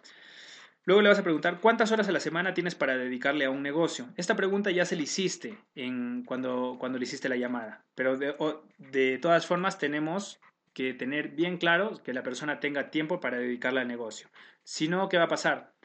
Luego 0.84 1.02
le 1.02 1.10
vas 1.10 1.20
a 1.20 1.24
preguntar 1.24 1.60
cuántas 1.60 1.92
horas 1.92 2.08
a 2.08 2.12
la 2.12 2.20
semana 2.20 2.54
tienes 2.54 2.76
para 2.76 2.96
dedicarle 2.96 3.46
a 3.46 3.50
un 3.50 3.64
negocio. 3.64 4.08
Esta 4.18 4.36
pregunta 4.36 4.70
ya 4.70 4.86
se 4.86 4.96
le 4.96 5.04
hiciste 5.04 5.58
en, 5.74 6.24
cuando, 6.24 6.78
cuando 6.80 7.00
le 7.00 7.06
hiciste 7.06 7.28
la 7.28 7.38
llamada, 7.38 7.84
pero 7.96 8.18
de, 8.18 8.36
de 8.78 9.18
todas 9.18 9.48
formas 9.48 9.80
tenemos 9.80 10.40
que 10.74 10.94
tener 10.94 11.30
bien 11.30 11.58
claro 11.58 12.02
que 12.04 12.14
la 12.14 12.22
persona 12.22 12.60
tenga 12.60 12.92
tiempo 12.92 13.20
para 13.20 13.38
dedicarle 13.38 13.82
al 13.82 13.88
negocio. 13.88 14.30
Si 14.64 14.88
no, 14.88 15.10
¿qué 15.10 15.18
va 15.18 15.24
a 15.24 15.30
pasar? 15.30 15.76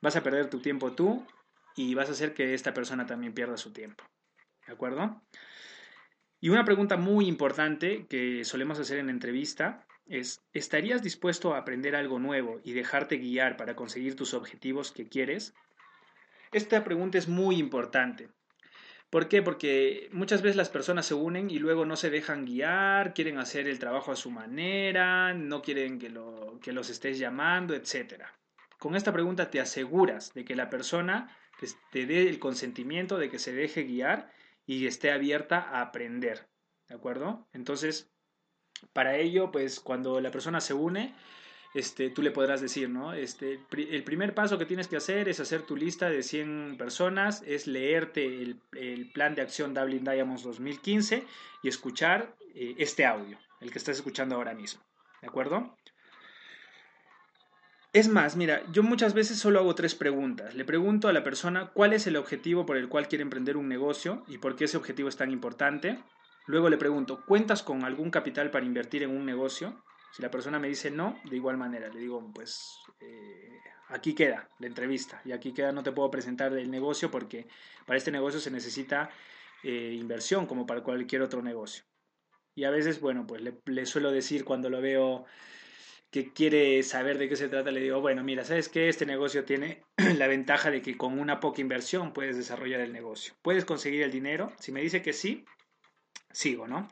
vas 0.00 0.16
a 0.16 0.22
perder 0.22 0.48
tu 0.50 0.60
tiempo 0.60 0.92
tú 0.92 1.26
y 1.76 1.94
vas 1.94 2.08
a 2.08 2.12
hacer 2.12 2.34
que 2.34 2.54
esta 2.54 2.74
persona 2.74 3.06
también 3.06 3.32
pierda 3.32 3.56
su 3.56 3.72
tiempo. 3.72 4.04
¿De 4.66 4.72
acuerdo? 4.72 5.22
Y 6.40 6.50
una 6.50 6.64
pregunta 6.64 6.96
muy 6.96 7.26
importante 7.26 8.06
que 8.06 8.44
solemos 8.44 8.78
hacer 8.78 8.98
en 8.98 9.10
entrevista 9.10 9.86
es, 10.08 10.42
¿estarías 10.52 11.02
dispuesto 11.02 11.54
a 11.54 11.58
aprender 11.58 11.94
algo 11.94 12.18
nuevo 12.18 12.60
y 12.64 12.72
dejarte 12.72 13.18
guiar 13.18 13.56
para 13.56 13.76
conseguir 13.76 14.16
tus 14.16 14.34
objetivos 14.34 14.92
que 14.92 15.08
quieres? 15.08 15.54
Esta 16.52 16.82
pregunta 16.84 17.18
es 17.18 17.28
muy 17.28 17.56
importante. 17.56 18.30
¿Por 19.10 19.28
qué? 19.28 19.42
Porque 19.42 20.08
muchas 20.12 20.42
veces 20.42 20.56
las 20.56 20.68
personas 20.68 21.06
se 21.06 21.14
unen 21.14 21.50
y 21.50 21.58
luego 21.58 21.86
no 21.86 21.96
se 21.96 22.10
dejan 22.10 22.44
guiar, 22.44 23.14
quieren 23.14 23.38
hacer 23.38 23.66
el 23.66 23.78
trabajo 23.78 24.12
a 24.12 24.16
su 24.16 24.30
manera, 24.30 25.32
no 25.32 25.62
quieren 25.62 25.98
que, 25.98 26.10
lo, 26.10 26.58
que 26.60 26.72
los 26.72 26.90
estés 26.90 27.18
llamando, 27.18 27.74
etcétera. 27.74 28.34
Con 28.78 28.96
esta 28.96 29.12
pregunta 29.12 29.50
te 29.50 29.60
aseguras 29.60 30.34
de 30.34 30.44
que 30.44 30.54
la 30.54 30.68
persona 30.68 31.34
te 31.90 32.06
dé 32.06 32.28
el 32.28 32.38
consentimiento 32.38 33.18
de 33.18 33.30
que 33.30 33.38
se 33.38 33.52
deje 33.52 33.84
guiar 33.84 34.30
y 34.66 34.86
esté 34.86 35.10
abierta 35.10 35.58
a 35.58 35.80
aprender. 35.80 36.46
¿De 36.86 36.94
acuerdo? 36.94 37.48
Entonces, 37.52 38.10
para 38.92 39.16
ello, 39.16 39.50
pues 39.50 39.80
cuando 39.80 40.20
la 40.20 40.30
persona 40.30 40.60
se 40.60 40.74
une, 40.74 41.14
este, 41.74 42.10
tú 42.10 42.22
le 42.22 42.30
podrás 42.30 42.60
decir, 42.60 42.88
¿no? 42.88 43.12
Este, 43.12 43.60
el 43.72 44.04
primer 44.04 44.34
paso 44.34 44.58
que 44.58 44.66
tienes 44.66 44.88
que 44.88 44.96
hacer 44.96 45.28
es 45.28 45.40
hacer 45.40 45.62
tu 45.62 45.76
lista 45.76 46.08
de 46.08 46.22
100 46.22 46.76
personas, 46.78 47.42
es 47.46 47.66
leerte 47.66 48.24
el, 48.24 49.10
plan 49.12 49.34
de 49.34 49.42
acción 49.42 49.74
Dublin 49.74 50.04
Diamonds 50.04 50.42
2015 50.42 51.24
y 51.62 51.68
escuchar 51.68 52.34
eh, 52.54 52.74
este 52.78 53.04
audio, 53.04 53.38
el 53.60 53.70
que 53.70 53.78
estás 53.78 53.96
escuchando 53.96 54.36
ahora 54.36 54.54
mismo. 54.54 54.82
¿De 55.20 55.28
acuerdo? 55.28 55.76
Es 57.92 58.08
más, 58.08 58.36
mira, 58.36 58.62
yo 58.70 58.82
muchas 58.82 59.14
veces 59.14 59.38
solo 59.38 59.60
hago 59.60 59.74
tres 59.74 59.94
preguntas. 59.94 60.54
Le 60.54 60.64
pregunto 60.64 61.08
a 61.08 61.12
la 61.12 61.24
persona 61.24 61.70
cuál 61.72 61.92
es 61.92 62.06
el 62.06 62.16
objetivo 62.16 62.66
por 62.66 62.76
el 62.76 62.88
cual 62.88 63.08
quiere 63.08 63.22
emprender 63.22 63.56
un 63.56 63.68
negocio 63.68 64.24
y 64.28 64.38
por 64.38 64.56
qué 64.56 64.64
ese 64.64 64.76
objetivo 64.76 65.08
es 65.08 65.16
tan 65.16 65.30
importante. 65.30 65.98
Luego 66.48 66.70
le 66.70 66.78
pregunto, 66.78 67.22
¿cuentas 67.26 67.62
con 67.62 67.84
algún 67.84 68.10
capital 68.10 68.50
para 68.50 68.64
invertir 68.64 69.02
en 69.02 69.10
un 69.10 69.26
negocio? 69.26 69.84
Si 70.12 70.22
la 70.22 70.30
persona 70.30 70.58
me 70.58 70.68
dice 70.68 70.90
no, 70.90 71.20
de 71.28 71.36
igual 71.36 71.58
manera, 71.58 71.88
le 71.88 72.00
digo, 72.00 72.26
pues 72.34 72.78
eh, 73.00 73.60
aquí 73.88 74.14
queda 74.14 74.48
la 74.58 74.66
entrevista 74.66 75.20
y 75.26 75.32
aquí 75.32 75.52
queda, 75.52 75.72
no 75.72 75.82
te 75.82 75.92
puedo 75.92 76.10
presentar 76.10 76.54
el 76.54 76.70
negocio 76.70 77.10
porque 77.10 77.46
para 77.84 77.98
este 77.98 78.10
negocio 78.10 78.40
se 78.40 78.50
necesita 78.50 79.10
eh, 79.62 79.94
inversión 80.00 80.46
como 80.46 80.66
para 80.66 80.82
cualquier 80.82 81.20
otro 81.20 81.42
negocio. 81.42 81.84
Y 82.54 82.64
a 82.64 82.70
veces, 82.70 82.98
bueno, 83.02 83.26
pues 83.26 83.42
le 83.66 83.84
suelo 83.84 84.10
decir 84.10 84.46
cuando 84.46 84.70
lo 84.70 84.80
veo 84.80 85.26
que 86.10 86.32
quiere 86.32 86.82
saber 86.82 87.18
de 87.18 87.28
qué 87.28 87.36
se 87.36 87.50
trata, 87.50 87.70
le 87.70 87.80
digo, 87.80 88.00
bueno, 88.00 88.24
mira, 88.24 88.42
¿sabes 88.42 88.70
qué? 88.70 88.88
Este 88.88 89.04
negocio 89.04 89.44
tiene 89.44 89.84
la 90.16 90.26
ventaja 90.26 90.70
de 90.70 90.80
que 90.80 90.96
con 90.96 91.18
una 91.18 91.40
poca 91.40 91.60
inversión 91.60 92.14
puedes 92.14 92.38
desarrollar 92.38 92.80
el 92.80 92.94
negocio. 92.94 93.34
Puedes 93.42 93.66
conseguir 93.66 94.02
el 94.02 94.10
dinero. 94.10 94.50
Si 94.58 94.72
me 94.72 94.80
dice 94.80 95.02
que 95.02 95.12
sí, 95.12 95.44
sigo, 96.30 96.66
¿no? 96.66 96.88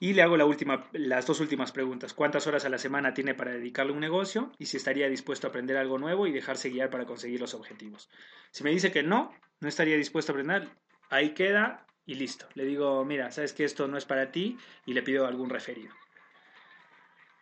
Y 0.00 0.12
le 0.12 0.22
hago 0.22 0.36
las 0.36 1.26
dos 1.26 1.40
últimas 1.40 1.72
preguntas. 1.72 2.14
¿Cuántas 2.14 2.46
horas 2.46 2.64
a 2.64 2.68
la 2.68 2.78
semana 2.78 3.14
tiene 3.14 3.34
para 3.34 3.50
dedicarle 3.50 3.92
un 3.92 3.98
negocio? 3.98 4.52
Y 4.58 4.66
si 4.66 4.76
estaría 4.76 5.08
dispuesto 5.08 5.46
a 5.46 5.50
aprender 5.50 5.76
algo 5.76 5.98
nuevo 5.98 6.26
y 6.26 6.32
dejarse 6.32 6.70
guiar 6.70 6.88
para 6.88 7.04
conseguir 7.04 7.40
los 7.40 7.54
objetivos. 7.54 8.08
Si 8.52 8.62
me 8.62 8.70
dice 8.70 8.92
que 8.92 9.02
no, 9.02 9.34
no 9.60 9.68
estaría 9.68 9.96
dispuesto 9.96 10.30
a 10.30 10.34
aprender, 10.34 10.68
ahí 11.10 11.30
queda 11.30 11.84
y 12.06 12.14
listo. 12.14 12.46
Le 12.54 12.64
digo, 12.64 13.04
mira, 13.04 13.32
sabes 13.32 13.52
que 13.52 13.64
esto 13.64 13.88
no 13.88 13.98
es 13.98 14.04
para 14.04 14.30
ti 14.30 14.56
y 14.86 14.92
le 14.92 15.02
pido 15.02 15.26
algún 15.26 15.50
referido. 15.50 15.92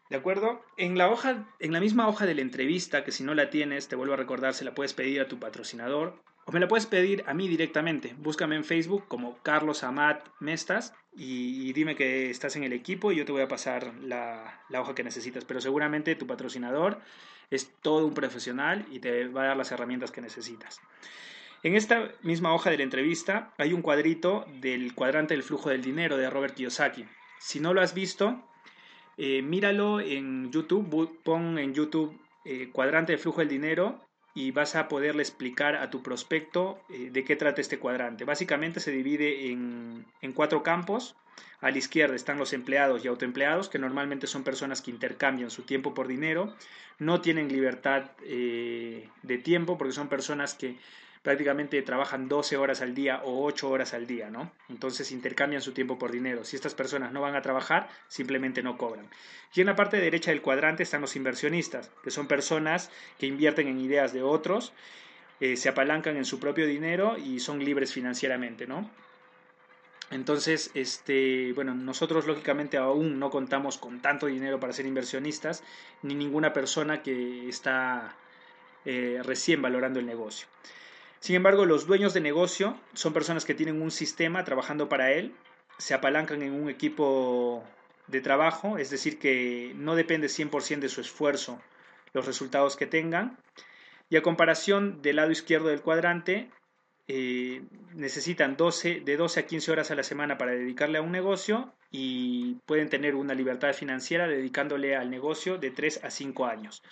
¿De 0.09 0.17
acuerdo? 0.17 0.65
En 0.79 0.97
la 0.97 1.11
hoja, 1.11 1.47
en 1.59 1.73
la 1.73 1.81
misma 1.81 2.09
hoja 2.09 2.27
de 2.27 2.35
la 2.35 2.41
entrevista, 2.41 3.05
que 3.05 3.13
si 3.13 3.23
no 3.23 3.35
la 3.35 3.51
tienes, 3.51 3.89
te 3.89 3.97
vuelvo 3.97 4.15
a 4.15 4.17
recordar, 4.17 4.55
se 4.55 4.65
la 4.65 4.75
puedes 4.75 4.95
pedir 4.95 5.21
a 5.21 5.29
tu 5.29 5.39
patrocinador 5.39 6.23
o 6.47 6.53
me 6.53 6.61
la 6.61 6.69
puedes 6.69 6.87
pedir 6.87 7.25
a 7.27 7.35
mí 7.35 7.49
directamente. 7.49 8.15
Búscame 8.19 8.55
en 8.55 8.65
Facebook 8.65 9.07
como 9.09 9.43
Carlos 9.43 9.83
Amat 9.83 10.29
Mestas 10.39 10.95
y, 11.17 11.73
dime 11.73 11.97
que 11.97 12.31
estás 12.31 12.57
en 12.57 12.65
el 12.65 12.73
equipo 12.73 13.11
y 13.11 13.17
yo 13.17 13.25
te 13.25 13.33
voy 13.33 13.43
a 13.43 13.49
pasar 13.49 13.95
la, 14.03 14.61
hoja 14.71 14.95
que 14.95 15.03
necesitas. 15.03 15.45
Pero 15.45 15.61
seguramente 15.61 16.15
tu 16.15 16.27
patrocinador 16.27 17.01
es 17.51 17.73
todo 17.81 18.07
un 18.07 18.15
profesional 18.15 18.87
y 18.91 18.99
te 18.99 19.29
va 19.29 19.45
a 19.45 19.47
dar 19.47 19.57
las 19.57 19.73
herramientas 19.73 20.11
que 20.11 20.21
necesitas. 20.21 20.81
En 21.63 21.75
esta 21.75 22.13
misma 22.23 22.55
hoja 22.55 22.71
de 22.71 22.77
la 22.77 22.83
entrevista 22.83 23.53
hay 23.57 23.73
un 23.73 23.83
cuadrito 23.83 24.47
del 24.61 24.95
cuadrante 24.95 25.35
del 25.35 25.43
flujo 25.43 25.71
del 25.71 25.83
dinero 25.83 26.17
de 26.17 26.29
Robert 26.29 26.55
Kiyosaki. 26.55 27.07
Si 27.41 27.61
no 27.61 27.73
lo 27.73 27.81
has 27.81 27.95
visto, 27.95 28.43
eh, 29.17 29.41
míralo 29.41 30.01
en 30.01 30.53
YouTube, 30.53 31.19
pon 31.23 31.59
en 31.59 31.73
YouTube 31.73 32.19
eh, 32.45 32.69
cuadrante 32.71 33.13
de 33.13 33.19
flujo 33.19 33.41
del 33.41 33.49
dinero 33.49 34.06
y 34.37 34.51
vas 34.51 34.77
a 34.77 34.87
poderle 34.87 35.23
explicar 35.23 35.77
a 35.77 35.89
tu 35.89 36.03
prospecto 36.03 36.79
eh, 36.91 37.09
de 37.11 37.25
qué 37.25 37.37
trata 37.37 37.63
este 37.63 37.79
cuadrante. 37.79 38.25
Básicamente 38.25 38.81
se 38.81 38.91
divide 38.91 39.51
en, 39.51 40.05
cuatro 40.35 40.63
campos. 40.63 41.17
A 41.63 41.71
la 41.71 41.79
izquierda 41.79 42.15
están 42.15 42.37
los 42.37 42.53
empleados 42.53 43.03
y 43.03 43.09
autoempleados, 43.09 43.71
que 43.71 43.79
normalmente 43.79 44.27
son 44.27 44.45
personas 44.45 44.83
que 44.83 44.91
intercambian 44.91 45.51
su 45.51 45.63
tiempo 45.63 45.95
por 45.95 46.07
dinero, 46.07 46.55
no 46.99 47.23
tienen 47.23 47.49
libertad 47.49 48.11
eh, 48.25 49.09
de 49.23 49.39
tiempo 49.39 49.79
porque 49.79 49.95
son 49.95 50.09
personas 50.09 50.53
que 50.53 50.77
prácticamente 51.27 51.83
trabajan 51.83 52.29
12 52.29 52.57
horas 52.57 52.83
al 52.83 52.95
día 52.95 53.21
o 53.25 53.45
8 53.47 53.69
horas 53.69 53.95
al 53.95 54.07
día, 54.07 54.31
¿no? 54.31 54.53
Entonces 54.69 55.11
intercambian 55.11 55.61
su 55.61 55.73
tiempo 55.73 55.99
por 55.99 56.13
dinero. 56.13 56.45
Si 56.45 56.55
estas 56.55 56.77
personas 56.77 57.11
no 57.11 57.21
van 57.21 57.35
a 57.35 57.43
trabajar, 57.43 57.89
simplemente 58.07 58.63
no 58.63 58.79
cobran. 58.79 59.09
Y 59.53 59.61
en 59.61 59.67
la 59.67 59.75
parte 59.75 59.97
derecha 59.97 60.31
del 60.31 60.41
cuadrante 60.41 60.85
están 60.85 61.01
los 61.01 61.17
inversionistas, 61.17 61.91
que 62.05 62.13
son 62.13 62.29
personas 62.29 62.93
que 63.19 63.27
invierten 63.27 63.67
en 63.67 63.81
ideas 63.81 64.13
de 64.13 64.23
otros, 64.23 64.73
eh, 65.41 65.57
se 65.57 65.69
apalancan 65.69 66.17
en 66.17 66.25
su 66.25 66.39
propio 66.39 66.65
dinero 66.65 67.19
y 67.19 67.41
son 67.41 67.59
libres 67.59 67.93
financieramente, 67.93 68.69
¿no? 68.69 68.89
Entonces, 70.13 70.71
este, 70.75 71.53
bueno, 71.55 71.75
nosotros 71.75 72.29
lógicamente 72.29 72.77
aún 72.77 73.19
no 73.19 73.31
contamos 73.31 73.79
con 73.79 74.01
tanto 74.01 74.27
dinero 74.27 74.61
para 74.61 74.73
ser 74.73 74.87
inversionistas, 74.87 75.65
ni 76.03 76.15
ninguna 76.15 76.53
persona 76.53 77.03
que 77.03 77.49
está 77.49 78.15
eh, 78.85 79.21
recién 79.25 79.61
valorando 79.61 79.99
el 79.99 80.07
negocio. 80.07 80.47
Sin 81.21 81.37
embargo, 81.37 81.65
los 81.65 81.87
dueños 81.87 82.15
de 82.15 82.21
negocio 82.21 82.79
son 82.95 83.13
personas 83.13 83.45
que 83.45 83.55
tienen 83.55 83.83
un 83.83 83.91
sistema 83.91 84.45
trabajando 84.45 84.89
para 84.89 85.13
él, 85.13 85.35
se 85.79 85.95
apalancan 85.95 86.43
en 86.43 86.53
un 86.53 86.69
equipo 86.69 87.65
de 88.07 88.21
trabajo, 88.21 88.79
es 88.79 88.91
decir, 88.91 89.19
que 89.19 89.73
no 89.77 89.97
depende 89.97 90.29
100% 90.29 90.81
de 90.81 90.89
su 90.89 91.01
esfuerzo 91.01 91.61
los 92.13 92.27
resultados 92.27 92.77
que 92.77 92.87
tengan. 92.87 93.39
Y 94.09 94.17
a 94.17 94.23
comparación 94.23 95.03
del 95.03 95.17
lado 95.17 95.31
izquierdo 95.31 95.69
del 95.69 95.83
cuadrante, 95.83 96.51
eh, 97.09 97.63
necesitan 97.95 98.57
12, 98.57 99.01
de 99.01 99.17
12 99.17 99.41
a 99.41 99.47
15 99.47 99.73
horas 99.73 99.91
a 99.91 99.95
la 99.95 100.03
semana 100.03 100.39
para 100.39 100.53
dedicarle 100.53 100.99
a 100.99 101.03
un 101.03 101.13
negocio 101.13 101.73
y 101.91 102.55
pueden 102.67 102.89
tener 102.89 103.15
una 103.15 103.35
libertad 103.35 103.73
financiera 103.75 104.27
dedicándole 104.27 104.97
al 104.97 105.11
negocio 105.11 105.59
de 105.59 105.71
3 105.71 106.05
a 106.05 106.11
5 106.11 106.47
años. 106.47 106.83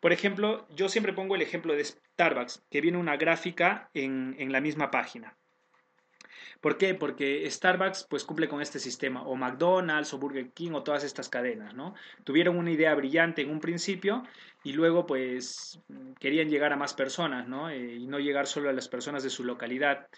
Por 0.00 0.12
ejemplo, 0.12 0.66
yo 0.74 0.88
siempre 0.88 1.12
pongo 1.12 1.34
el 1.34 1.42
ejemplo 1.42 1.74
de 1.74 1.84
Starbucks, 1.84 2.64
que 2.70 2.80
viene 2.80 2.98
una 2.98 3.16
gráfica 3.16 3.90
en, 3.94 4.52
la 4.52 4.60
misma 4.60 4.90
página. 4.90 5.36
¿Por 6.60 6.78
qué? 6.78 6.94
Porque 6.94 7.48
Starbucks 7.50 8.06
pues 8.08 8.24
cumple 8.24 8.48
con 8.48 8.60
este 8.60 8.78
sistema, 8.78 9.22
o 9.22 9.36
McDonald's, 9.36 10.12
o 10.14 10.18
Burger 10.18 10.50
King, 10.52 10.72
o 10.72 10.82
todas 10.82 11.04
estas 11.04 11.28
cadenas, 11.28 11.74
¿no? 11.74 11.94
Tuvieron 12.24 12.56
una 12.56 12.70
idea 12.70 12.94
brillante 12.94 13.42
en 13.42 13.50
un 13.50 13.60
principio 13.60 14.22
y 14.64 14.72
luego 14.72 15.06
pues 15.06 15.80
querían 16.18 16.48
llegar 16.48 16.72
a 16.72 16.76
más 16.76 16.94
personas, 16.94 17.46
¿no? 17.46 17.68
Eh, 17.70 17.96
y 17.96 18.06
no 18.06 18.18
llegar 18.18 18.46
solo 18.46 18.70
a 18.70 18.72
las 18.72 18.88
personas 18.88 19.22
de 19.22 19.30
su 19.30 19.44
localidad. 19.44 20.08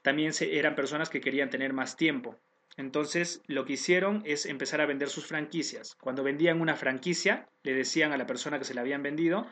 También 0.00 0.32
eran 0.40 0.74
personas 0.74 1.08
que 1.08 1.20
querían 1.20 1.50
tener 1.50 1.72
más 1.72 1.96
tiempo. 1.96 2.38
Entonces, 2.76 3.42
lo 3.46 3.64
que 3.64 3.74
hicieron 3.74 4.22
es 4.24 4.46
empezar 4.46 4.80
a 4.80 4.86
vender 4.86 5.08
sus 5.08 5.26
franquicias. 5.26 5.94
Cuando 6.00 6.22
vendían 6.22 6.60
una 6.60 6.76
franquicia, 6.76 7.46
le 7.62 7.74
decían 7.74 8.12
a 8.12 8.16
la 8.16 8.26
persona 8.26 8.58
que 8.58 8.64
se 8.64 8.74
la 8.74 8.80
habían 8.80 9.02
vendido 9.02 9.46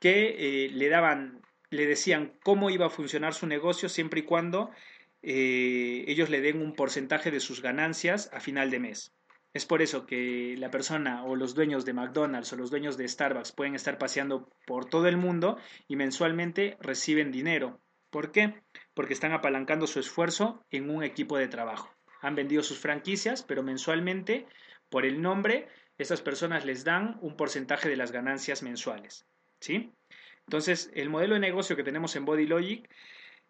que 0.00 0.64
eh, 0.64 0.70
le 0.70 0.88
daban, 0.88 1.42
le 1.68 1.86
decían 1.86 2.32
cómo 2.42 2.70
iba 2.70 2.86
a 2.86 2.90
funcionar 2.90 3.34
su 3.34 3.46
negocio 3.46 3.88
siempre 3.88 4.20
y 4.20 4.24
cuando 4.24 4.70
eh, 5.22 6.04
ellos 6.08 6.30
le 6.30 6.40
den 6.40 6.60
un 6.60 6.74
porcentaje 6.74 7.30
de 7.30 7.40
sus 7.40 7.62
ganancias 7.62 8.30
a 8.32 8.40
final 8.40 8.70
de 8.70 8.80
mes. 8.80 9.12
Es 9.52 9.66
por 9.66 9.82
eso 9.82 10.06
que 10.06 10.54
la 10.58 10.70
persona 10.70 11.24
o 11.24 11.36
los 11.36 11.54
dueños 11.54 11.84
de 11.84 11.92
McDonald's 11.92 12.52
o 12.52 12.56
los 12.56 12.70
dueños 12.70 12.96
de 12.96 13.08
Starbucks 13.08 13.52
pueden 13.52 13.74
estar 13.74 13.98
paseando 13.98 14.48
por 14.66 14.86
todo 14.86 15.06
el 15.06 15.16
mundo 15.16 15.58
y 15.86 15.96
mensualmente 15.96 16.76
reciben 16.80 17.30
dinero. 17.30 17.80
¿Por 18.10 18.32
qué? 18.32 18.54
Porque 18.94 19.12
están 19.12 19.32
apalancando 19.32 19.86
su 19.86 20.00
esfuerzo 20.00 20.64
en 20.70 20.88
un 20.88 21.02
equipo 21.02 21.36
de 21.36 21.48
trabajo 21.48 21.99
han 22.20 22.34
vendido 22.34 22.62
sus 22.62 22.78
franquicias, 22.78 23.42
pero 23.42 23.62
mensualmente, 23.62 24.46
por 24.88 25.04
el 25.04 25.20
nombre, 25.22 25.68
estas 25.98 26.22
personas 26.22 26.64
les 26.64 26.84
dan 26.84 27.18
un 27.20 27.36
porcentaje 27.36 27.88
de 27.88 27.96
las 27.96 28.12
ganancias 28.12 28.62
mensuales. 28.62 29.26
¿sí? 29.60 29.92
Entonces, 30.46 30.90
el 30.94 31.10
modelo 31.10 31.34
de 31.34 31.40
negocio 31.40 31.76
que 31.76 31.84
tenemos 31.84 32.16
en 32.16 32.24
BodyLogic 32.24 32.88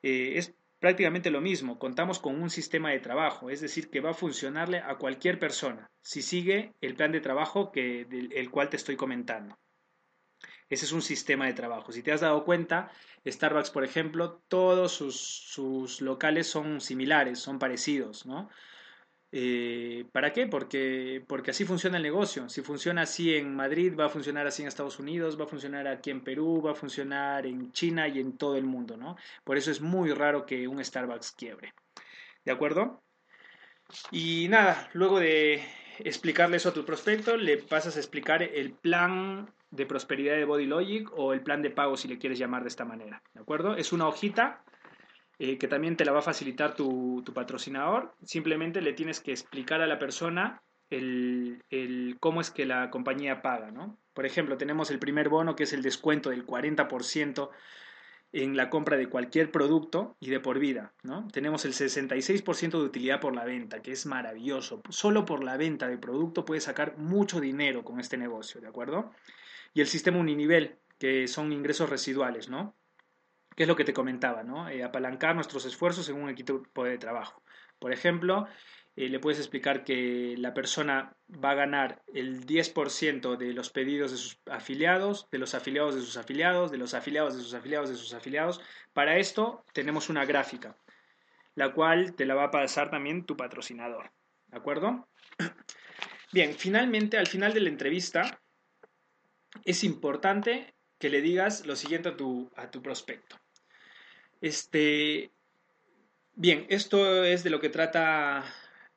eh, 0.02 0.32
es 0.36 0.54
prácticamente 0.80 1.30
lo 1.30 1.40
mismo. 1.40 1.78
Contamos 1.78 2.18
con 2.18 2.40
un 2.40 2.50
sistema 2.50 2.90
de 2.90 3.00
trabajo, 3.00 3.50
es 3.50 3.60
decir, 3.60 3.90
que 3.90 4.00
va 4.00 4.10
a 4.10 4.14
funcionarle 4.14 4.78
a 4.78 4.96
cualquier 4.96 5.38
persona 5.38 5.90
si 6.02 6.22
sigue 6.22 6.74
el 6.80 6.94
plan 6.94 7.12
de 7.12 7.20
trabajo 7.20 7.70
que, 7.70 8.04
del 8.06 8.32
el 8.32 8.50
cual 8.50 8.70
te 8.70 8.76
estoy 8.76 8.96
comentando. 8.96 9.58
Ese 10.70 10.84
es 10.84 10.92
un 10.92 11.02
sistema 11.02 11.46
de 11.46 11.52
trabajo. 11.52 11.90
Si 11.90 12.02
te 12.02 12.12
has 12.12 12.20
dado 12.20 12.44
cuenta, 12.44 12.90
Starbucks, 13.26 13.70
por 13.70 13.84
ejemplo, 13.84 14.40
todos 14.46 14.92
sus, 14.92 16.00
locales 16.00 16.46
son 16.46 16.80
similares, 16.80 17.40
son 17.40 17.58
parecidos, 17.58 18.24
¿no? 18.24 18.48
Eh, 19.32 20.06
¿Para 20.12 20.32
qué? 20.32 20.46
Porque, 20.46 21.24
porque 21.26 21.50
así 21.50 21.64
funciona 21.64 21.96
el 21.96 22.04
negocio. 22.04 22.48
Si 22.48 22.62
funciona 22.62 23.02
así 23.02 23.34
en 23.34 23.54
Madrid, 23.54 23.94
va 23.98 24.06
a 24.06 24.08
funcionar 24.08 24.46
así 24.46 24.62
en 24.62 24.68
Estados 24.68 24.98
Unidos, 25.00 25.38
va 25.38 25.44
a 25.44 25.48
funcionar 25.48 25.88
aquí 25.88 26.10
en 26.10 26.22
Perú, 26.22 26.62
va 26.64 26.72
a 26.72 26.74
funcionar 26.76 27.46
en 27.46 27.72
China 27.72 28.06
y 28.08 28.20
en 28.20 28.36
todo 28.36 28.56
el 28.56 28.64
mundo, 28.64 28.96
¿no? 28.96 29.16
Por 29.44 29.56
eso 29.56 29.70
es 29.72 29.80
muy 29.80 30.12
raro 30.12 30.46
que 30.46 30.68
un 30.68 30.84
Starbucks 30.84 31.32
quiebre. 31.32 31.74
¿De 32.44 32.52
acuerdo? 32.52 33.02
Y 34.12 34.46
nada, 34.48 34.88
luego 34.92 35.18
de 35.18 35.64
explicarle 35.98 36.56
eso 36.58 36.68
a 36.68 36.74
tu 36.74 36.84
prospecto, 36.84 37.36
le 37.36 37.58
pasas 37.58 37.96
a 37.96 38.00
explicar 38.00 38.42
el 38.42 38.72
plan 38.72 39.52
de 39.70 39.86
prosperidad 39.86 40.34
de 40.34 40.44
Body 40.44 40.66
Logic 40.66 41.10
o 41.16 41.32
el 41.32 41.42
plan 41.42 41.62
de 41.62 41.70
pago 41.70 41.96
si 41.96 42.08
le 42.08 42.18
quieres 42.18 42.38
llamar 42.38 42.62
de 42.62 42.68
esta 42.68 42.84
manera. 42.84 43.22
¿De 43.34 43.40
acuerdo? 43.40 43.76
Es 43.76 43.92
una 43.92 44.08
hojita 44.08 44.64
eh, 45.38 45.56
que 45.56 45.68
también 45.68 45.96
te 45.96 46.04
la 46.04 46.12
va 46.12 46.18
a 46.18 46.22
facilitar 46.22 46.74
tu, 46.74 47.24
patrocinador. 47.34 48.14
Simplemente 48.22 48.82
le 48.82 48.92
tienes 48.92 49.20
que 49.20 49.30
explicar 49.30 49.80
a 49.80 49.86
la 49.86 49.98
persona 49.98 50.62
el, 50.90 52.16
cómo 52.20 52.42
es 52.42 52.50
que 52.50 52.66
la 52.66 52.90
compañía 52.90 53.40
paga. 53.40 53.70
¿no? 53.70 53.96
Por 54.12 54.26
ejemplo, 54.26 54.58
tenemos 54.58 54.90
el 54.90 54.98
primer 54.98 55.28
bono 55.28 55.56
que 55.56 55.62
es 55.62 55.72
el 55.72 55.82
descuento 55.82 56.30
del 56.30 56.44
40% 56.44 57.48
en 58.32 58.56
la 58.56 58.70
compra 58.70 58.96
de 58.96 59.08
cualquier 59.08 59.50
producto 59.50 60.16
y 60.20 60.30
de 60.30 60.40
por 60.40 60.58
vida. 60.58 60.92
¿no? 61.02 61.26
Tenemos 61.32 61.64
el 61.64 61.72
66% 61.72 62.72
de 62.72 62.84
utilidad 62.84 63.20
por 63.20 63.34
la 63.34 63.44
venta, 63.44 63.80
que 63.80 63.92
es 63.92 64.04
maravilloso. 64.04 64.82
Solo 64.90 65.24
por 65.24 65.42
la 65.42 65.56
venta 65.56 65.88
de 65.88 65.96
producto 65.96 66.44
puedes 66.44 66.64
sacar 66.64 66.98
mucho 66.98 67.40
dinero 67.40 67.82
con 67.82 67.98
este 67.98 68.18
negocio, 68.18 68.60
¿de 68.60 68.68
acuerdo? 68.68 69.12
Y 69.72 69.80
el 69.80 69.86
sistema 69.86 70.18
uninivel, 70.18 70.78
que 70.98 71.28
son 71.28 71.52
ingresos 71.52 71.88
residuales, 71.88 72.48
¿no? 72.48 72.76
Que 73.56 73.64
es 73.64 73.68
lo 73.68 73.76
que 73.76 73.84
te 73.84 73.92
comentaba, 73.92 74.42
¿no? 74.42 74.68
Eh, 74.68 74.82
apalancar 74.82 75.34
nuestros 75.34 75.64
esfuerzos 75.64 76.08
en 76.08 76.16
un 76.16 76.28
equipo 76.28 76.84
de 76.84 76.98
trabajo. 76.98 77.42
Por 77.78 77.92
ejemplo, 77.92 78.46
eh, 78.96 79.08
le 79.08 79.20
puedes 79.20 79.38
explicar 79.38 79.84
que 79.84 80.34
la 80.36 80.52
persona 80.52 81.16
va 81.32 81.52
a 81.52 81.54
ganar 81.54 82.02
el 82.12 82.44
10% 82.44 83.36
de 83.36 83.52
los 83.52 83.70
pedidos 83.70 84.10
de 84.10 84.16
sus 84.16 84.38
afiliados, 84.46 85.28
de 85.30 85.38
los 85.38 85.54
afiliados 85.54 85.94
de 85.94 86.00
sus 86.02 86.16
afiliados, 86.16 86.70
de 86.70 86.78
los 86.78 86.94
afiliados 86.94 87.36
de 87.36 87.42
sus 87.42 87.54
afiliados 87.54 87.88
de 87.88 87.96
sus 87.96 88.12
afiliados. 88.12 88.60
Para 88.92 89.16
esto 89.16 89.64
tenemos 89.72 90.10
una 90.10 90.24
gráfica, 90.24 90.76
la 91.54 91.72
cual 91.72 92.14
te 92.14 92.26
la 92.26 92.34
va 92.34 92.44
a 92.44 92.50
pasar 92.50 92.90
también 92.90 93.24
tu 93.24 93.36
patrocinador. 93.36 94.12
¿De 94.48 94.58
acuerdo? 94.58 95.08
Bien, 96.32 96.52
finalmente, 96.54 97.16
al 97.16 97.26
final 97.26 97.54
de 97.54 97.60
la 97.60 97.68
entrevista, 97.68 98.40
es 99.64 99.84
importante 99.84 100.74
que 100.98 101.10
le 101.10 101.22
digas 101.22 101.66
lo 101.66 101.76
siguiente 101.76 102.10
a 102.10 102.16
tu, 102.16 102.50
a 102.56 102.70
tu 102.70 102.82
prospecto. 102.82 103.36
Este, 104.40 105.30
bien, 106.34 106.66
esto 106.68 107.24
es 107.24 107.42
de 107.42 107.50
lo 107.50 107.60
que 107.60 107.68
trata 107.68 108.44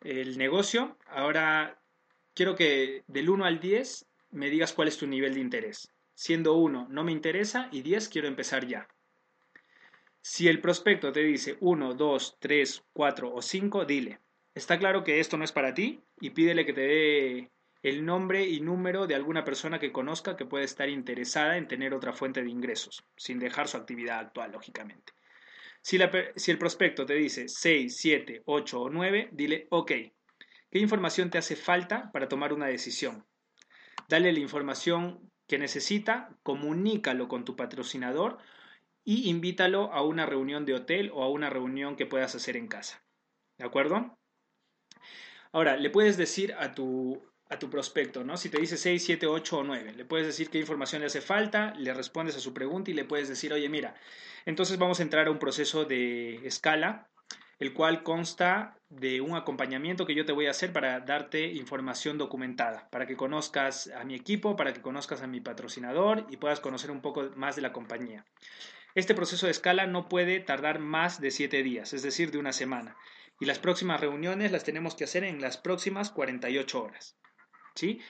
el 0.01 0.37
negocio. 0.37 0.97
Ahora 1.07 1.79
quiero 2.33 2.55
que 2.55 3.03
del 3.07 3.29
1 3.29 3.45
al 3.45 3.59
10 3.59 4.05
me 4.31 4.49
digas 4.49 4.73
cuál 4.73 4.87
es 4.87 4.97
tu 4.97 5.07
nivel 5.07 5.33
de 5.33 5.39
interés. 5.39 5.91
Siendo 6.13 6.53
1 6.53 6.87
no 6.89 7.03
me 7.03 7.11
interesa 7.11 7.69
y 7.71 7.81
10 7.81 8.09
quiero 8.09 8.27
empezar 8.27 8.67
ya. 8.67 8.87
Si 10.21 10.47
el 10.47 10.61
prospecto 10.61 11.11
te 11.11 11.21
dice 11.21 11.57
1, 11.59 11.95
2, 11.95 12.37
3, 12.39 12.83
4 12.93 13.33
o 13.33 13.41
5, 13.41 13.85
dile, 13.85 14.19
está 14.55 14.79
claro 14.79 15.03
que 15.03 15.19
esto 15.19 15.37
no 15.37 15.43
es 15.43 15.51
para 15.51 15.73
ti 15.73 16.01
y 16.21 16.29
pídele 16.29 16.65
que 16.65 16.73
te 16.73 16.81
dé 16.81 17.51
el 17.83 18.05
nombre 18.05 18.47
y 18.47 18.61
número 18.61 19.07
de 19.07 19.15
alguna 19.15 19.43
persona 19.43 19.77
que 19.77 19.91
conozca 19.91 20.37
que 20.37 20.45
puede 20.45 20.63
estar 20.63 20.87
interesada 20.87 21.57
en 21.57 21.67
tener 21.67 21.93
otra 21.93 22.13
fuente 22.13 22.41
de 22.41 22.49
ingresos, 22.49 23.03
sin 23.17 23.39
dejar 23.39 23.67
su 23.67 23.75
actividad 23.75 24.19
actual, 24.19 24.53
lógicamente. 24.53 25.11
Si, 25.81 25.97
el 25.97 26.57
prospecto 26.57 27.05
te 27.05 27.15
dice 27.15 27.49
6, 27.49 27.97
7, 27.97 28.43
8 28.45 28.81
o 28.81 28.89
9, 28.89 29.29
dile, 29.33 29.67
ok, 29.69 29.91
¿qué 30.71 30.79
información 30.79 31.29
te 31.29 31.37
hace 31.37 31.57
falta 31.57 32.09
para 32.13 32.29
tomar 32.29 32.53
una 32.53 32.67
decisión? 32.67 33.25
Dale 34.07 34.31
la 34.31 34.39
información 34.39 35.29
que 35.45 35.57
necesita, 35.57 36.37
comunícalo 36.41 37.27
con 37.27 37.43
tu 37.43 37.57
patrocinador 37.57 38.37
y 39.03 39.29
invítalo 39.29 39.91
a 39.91 40.03
una 40.03 40.25
reunión 40.25 40.63
de 40.63 40.75
hotel 40.75 41.11
o 41.13 41.21
a 41.21 41.29
una 41.29 41.49
reunión 41.49 41.97
que 41.97 42.05
puedas 42.05 42.33
hacer 42.33 42.55
en 42.55 42.69
casa. 42.69 43.03
¿De 43.57 43.65
acuerdo? 43.65 44.17
Ahora, 45.51 45.75
le 45.75 45.89
puedes 45.89 46.15
decir 46.15 46.53
a 46.53 46.73
tu, 46.73 47.21
a 47.53 47.59
tu 47.59 47.69
prospecto, 47.69 48.23
¿no? 48.23 48.35
Si 48.35 48.49
te 48.49 48.59
dice 48.59 48.77
6, 48.77 49.03
7, 49.03 49.27
8 49.27 49.57
o 49.57 49.63
9, 49.63 49.93
le 49.93 50.05
puedes 50.05 50.27
decir 50.27 50.49
qué 50.49 50.59
información 50.59 51.01
le 51.01 51.07
hace 51.07 51.21
falta, 51.21 51.73
le 51.75 51.93
respondes 51.93 52.35
a 52.35 52.39
su 52.39 52.53
pregunta 52.53 52.91
y 52.91 52.93
le 52.93 53.05
puedes 53.05 53.29
decir, 53.29 53.53
oye, 53.53 53.69
mira, 53.69 53.95
entonces 54.45 54.77
vamos 54.77 54.99
a 54.99 55.03
entrar 55.03 55.27
a 55.27 55.31
un 55.31 55.39
proceso 55.39 55.85
de 55.85 56.45
escala, 56.45 57.07
el 57.59 57.73
cual 57.73 58.03
consta 58.03 58.77
de 58.89 59.21
un 59.21 59.35
acompañamiento 59.35 60.05
que 60.05 60.15
yo 60.15 60.25
te 60.25 60.33
voy 60.33 60.47
a 60.47 60.51
hacer 60.51 60.73
para 60.73 60.99
darte 60.99 61.45
información 61.45 62.17
documentada, 62.17 62.89
para 62.89 63.05
que 63.05 63.15
conozcas 63.15 63.87
a 63.87 64.03
mi 64.03 64.15
equipo, 64.15 64.55
para 64.55 64.73
que 64.73 64.81
conozcas 64.81 65.21
a 65.21 65.27
mi 65.27 65.39
patrocinador 65.39 66.25
y 66.29 66.37
puedas 66.37 66.59
conocer 66.59 66.91
un 66.91 67.01
poco 67.01 67.29
más 67.35 67.55
de 67.55 67.61
la 67.61 67.71
compañía. 67.71 68.25
Este 68.95 69.15
proceso 69.15 69.45
de 69.45 69.51
escala 69.51 69.87
no 69.87 70.09
puede 70.09 70.39
tardar 70.39 70.79
más 70.79 71.21
de 71.21 71.31
7 71.31 71.63
días, 71.63 71.93
es 71.93 72.03
decir, 72.03 72.31
de 72.31 72.37
una 72.37 72.53
semana. 72.53 72.95
Y 73.39 73.45
las 73.45 73.59
próximas 73.59 73.99
reuniones 73.99 74.51
las 74.51 74.63
tenemos 74.63 74.93
que 74.93 75.05
hacer 75.05 75.23
en 75.23 75.41
las 75.41 75.57
próximas 75.57 76.11
48 76.11 76.83
horas. 76.83 77.17
¿Sí? 77.75 78.01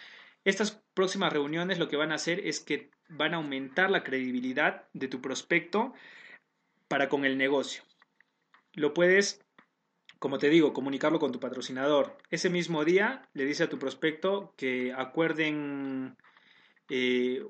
Estas 0.44 0.84
próximas 0.94 1.32
reuniones 1.32 1.80
lo 1.80 1.88
que 1.88 1.96
van 1.96 2.12
a 2.12 2.16
hacer 2.16 2.46
es 2.46 2.60
que 2.60 2.92
van 3.10 3.34
a 3.34 3.38
aumentar 3.38 3.90
la 3.90 4.04
credibilidad 4.04 4.88
de 4.94 5.08
tu 5.08 5.22
prospecto 5.22 5.94
para 6.88 7.10
con 7.10 7.26
el 7.26 7.38
negocio. 7.38 7.84
Lo 8.74 8.94
puedes, 8.94 9.42
como 10.20 10.40
te 10.40 10.50
digo, 10.50 10.74
comunicarlo 10.74 11.20
con 11.20 11.32
tu 11.32 11.40
patrocinador. 11.40 12.18
Ese 12.30 12.50
mismo 12.50 12.84
día 12.86 13.30
le 13.34 13.46
dice 13.46 13.64
a 13.64 13.70
tu 13.70 13.80
prospecto 13.80 14.54
que 14.58 14.94
acuerden 14.94 16.18
eh, 16.90 17.44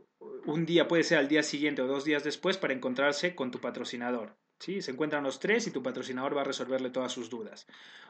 un 0.46 0.66
día, 0.66 0.88
puede 0.88 1.04
ser 1.04 1.18
al 1.18 1.28
día 1.28 1.44
siguiente 1.44 1.82
o 1.82 1.88
dos 1.88 2.06
días 2.06 2.24
después, 2.24 2.58
para 2.58 2.74
encontrarse 2.74 3.36
con 3.36 3.52
tu 3.52 3.60
patrocinador. 3.60 4.36
¿Sí? 4.60 4.82
Se 4.82 4.92
encuentran 4.92 5.24
los 5.24 5.40
tres 5.40 5.68
y 5.68 5.72
tu 5.72 5.84
patrocinador 5.84 6.36
va 6.36 6.42
a 6.42 6.46
resolverle 6.46 6.90
todas 6.90 7.12
sus 7.12 7.30
dudas. 7.30 7.68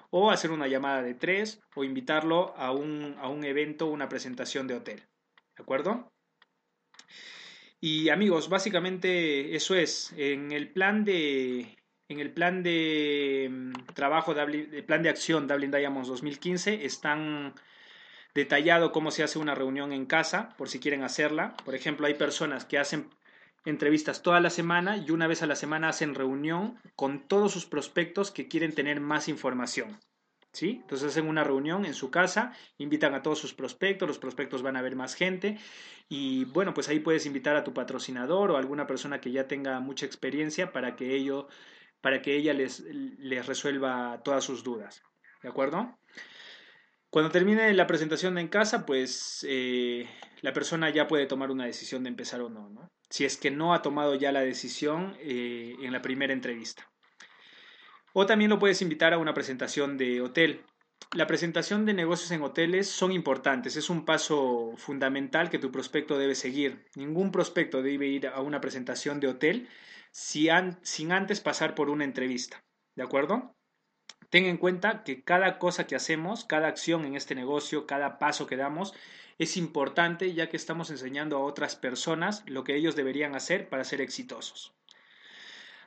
O 0.10 0.32
hacer 0.32 0.52
una 0.52 0.68
llamada 0.68 1.02
de 1.02 1.14
tres 1.14 1.62
o 1.76 1.84
invitarlo 1.84 2.54
a 2.58 2.72
un, 2.72 3.16
a 3.20 3.28
un 3.30 3.44
evento, 3.44 3.88
una 3.88 4.10
presentación 4.10 4.68
de 4.68 4.76
hotel. 4.76 5.04
¿De 5.56 5.64
acuerdo? 5.64 6.12
Y 7.80 8.10
amigos, 8.10 8.48
básicamente 8.48 9.56
eso 9.56 9.76
es. 9.76 10.14
En 10.16 10.52
el 10.54 10.72
plan 10.72 11.04
de, 11.04 11.78
en 12.08 12.20
el 12.20 12.32
plan 12.32 12.64
de 12.64 13.50
mm, 13.52 13.94
trabajo, 13.94 14.34
de 14.34 14.84
plan 14.84 15.04
de 15.04 15.10
acción 15.10 15.48
Dublin 15.48 15.72
Diamonds 15.72 16.08
2015 16.08 16.86
están 16.86 17.54
detallado 18.34 18.92
cómo 18.92 19.12
se 19.12 19.24
hace 19.24 19.40
una 19.40 19.56
reunión 19.56 19.92
en 19.92 20.06
casa, 20.06 20.56
por 20.58 20.70
si 20.70 20.80
quieren 20.80 21.04
hacerla. 21.04 21.56
Por 21.66 21.76
ejemplo, 21.76 22.08
hay 22.08 22.14
personas 22.14 22.66
que 22.66 22.80
hacen 22.80 23.10
entrevistas 23.66 24.22
toda 24.22 24.40
la 24.40 24.50
semana 24.50 24.98
y 24.98 25.12
una 25.12 25.28
vez 25.28 25.42
a 25.42 25.48
la 25.48 25.56
semana 25.56 25.90
hacen 25.90 26.16
reunión 26.16 26.78
con 26.96 27.28
todos 27.28 27.52
sus 27.52 27.66
prospectos 27.66 28.32
que 28.32 28.48
quieren 28.48 28.74
tener 28.74 29.00
más 29.00 29.28
información. 29.28 30.00
¿Sí? 30.52 30.82
Entonces 30.82 31.10
hacen 31.10 31.28
una 31.28 31.44
reunión 31.44 31.84
en 31.84 31.96
su 31.96 32.12
casa, 32.12 32.54
invitan 32.78 33.16
a 33.16 33.24
todos 33.24 33.40
sus 33.40 33.56
prospectos, 33.56 34.08
los 34.08 34.20
prospectos 34.20 34.62
van 34.62 34.76
a 34.78 34.84
ver 34.84 34.96
más 34.96 35.16
gente 35.16 35.58
y 36.08 36.46
bueno, 36.46 36.76
pues 36.76 36.90
ahí 36.90 37.00
puedes 37.00 37.26
invitar 37.26 37.56
a 37.56 37.64
tu 37.64 37.74
patrocinador 37.74 38.52
o 38.52 38.56
a 38.56 38.60
alguna 38.60 38.86
persona 38.86 39.20
que 39.20 39.32
ya 39.32 39.48
tenga 39.48 39.80
mucha 39.80 40.06
experiencia 40.06 40.72
para 40.72 40.96
que 40.96 41.28
para 42.02 42.22
que 42.22 42.36
ella 42.36 42.54
les, 42.54 42.82
les 42.82 43.48
resuelva 43.48 44.22
todas 44.24 44.44
sus 44.44 44.64
dudas. 44.64 45.02
¿De 45.42 45.50
acuerdo? 45.50 45.98
Cuando 47.14 47.30
termine 47.30 47.72
la 47.76 47.86
presentación 47.86 48.40
en 48.40 48.48
casa, 48.48 48.88
pues 48.88 49.46
eh, 49.48 50.10
la 50.42 50.52
persona 50.52 50.90
ya 50.90 51.08
puede 51.08 51.28
tomar 51.28 51.52
una 51.52 51.64
decisión 51.64 52.02
de 52.02 52.10
empezar 52.10 52.42
o 52.42 52.50
no, 52.50 52.72
¿no? 52.72 52.92
Si 53.08 53.24
es 53.24 53.38
que 53.38 53.52
no 53.52 53.76
ha 53.76 53.84
tomado 53.84 54.16
ya 54.16 54.32
la 54.32 54.42
decisión 54.42 55.16
eh, 55.20 55.76
en 55.80 55.92
la 55.92 56.02
primera 56.02 56.34
entrevista. 56.34 56.92
O 58.14 58.26
también 58.26 58.50
lo 58.50 58.58
puedes 58.58 58.82
invitar 58.82 59.14
a 59.14 59.20
una 59.20 59.36
presentación 59.36 59.96
de 59.96 60.22
hotel. 60.22 60.66
La 61.14 61.28
presentación 61.28 61.86
de 61.86 61.94
negocios 61.94 62.32
en 62.32 62.42
hoteles 62.42 62.90
son 62.90 63.12
importantes, 63.12 63.76
es 63.76 63.92
un 63.92 64.06
paso 64.06 64.74
fundamental 64.78 65.52
que 65.52 65.60
tu 65.60 65.72
prospecto 65.72 66.18
debe 66.18 66.34
seguir. 66.34 66.88
Ningún 66.96 67.32
prospecto 67.32 67.84
debe 67.84 68.08
ir 68.08 68.26
a 68.26 68.42
una 68.42 68.60
presentación 68.60 69.20
de 69.20 69.28
hotel 69.28 69.70
sin 70.12 71.12
antes 71.12 71.42
pasar 71.42 71.76
por 71.76 71.92
una 71.92 72.06
entrevista. 72.06 72.66
¿De 72.96 73.04
acuerdo? 73.04 73.56
Ten 74.30 74.46
en 74.46 74.58
cuenta 74.58 75.04
que 75.04 75.24
cada 75.24 75.60
cosa 75.60 75.88
que 75.88 75.96
hacemos, 75.96 76.46
cada 76.46 76.68
acción 76.68 77.06
en 77.06 77.16
este 77.16 77.36
negocio, 77.36 77.88
cada 77.88 78.20
paso 78.20 78.48
que 78.48 78.58
damos, 78.58 78.94
es 79.38 79.58
importante 79.58 80.34
ya 80.34 80.50
que 80.50 80.58
estamos 80.58 80.90
enseñando 80.90 81.38
a 81.38 81.44
otras 81.44 81.76
personas 81.76 82.44
lo 82.48 82.64
que 82.64 82.76
ellos 82.76 82.96
deberían 82.96 83.36
hacer 83.36 83.70
para 83.70 83.84
ser 83.84 84.02
exitosos. 84.02 84.74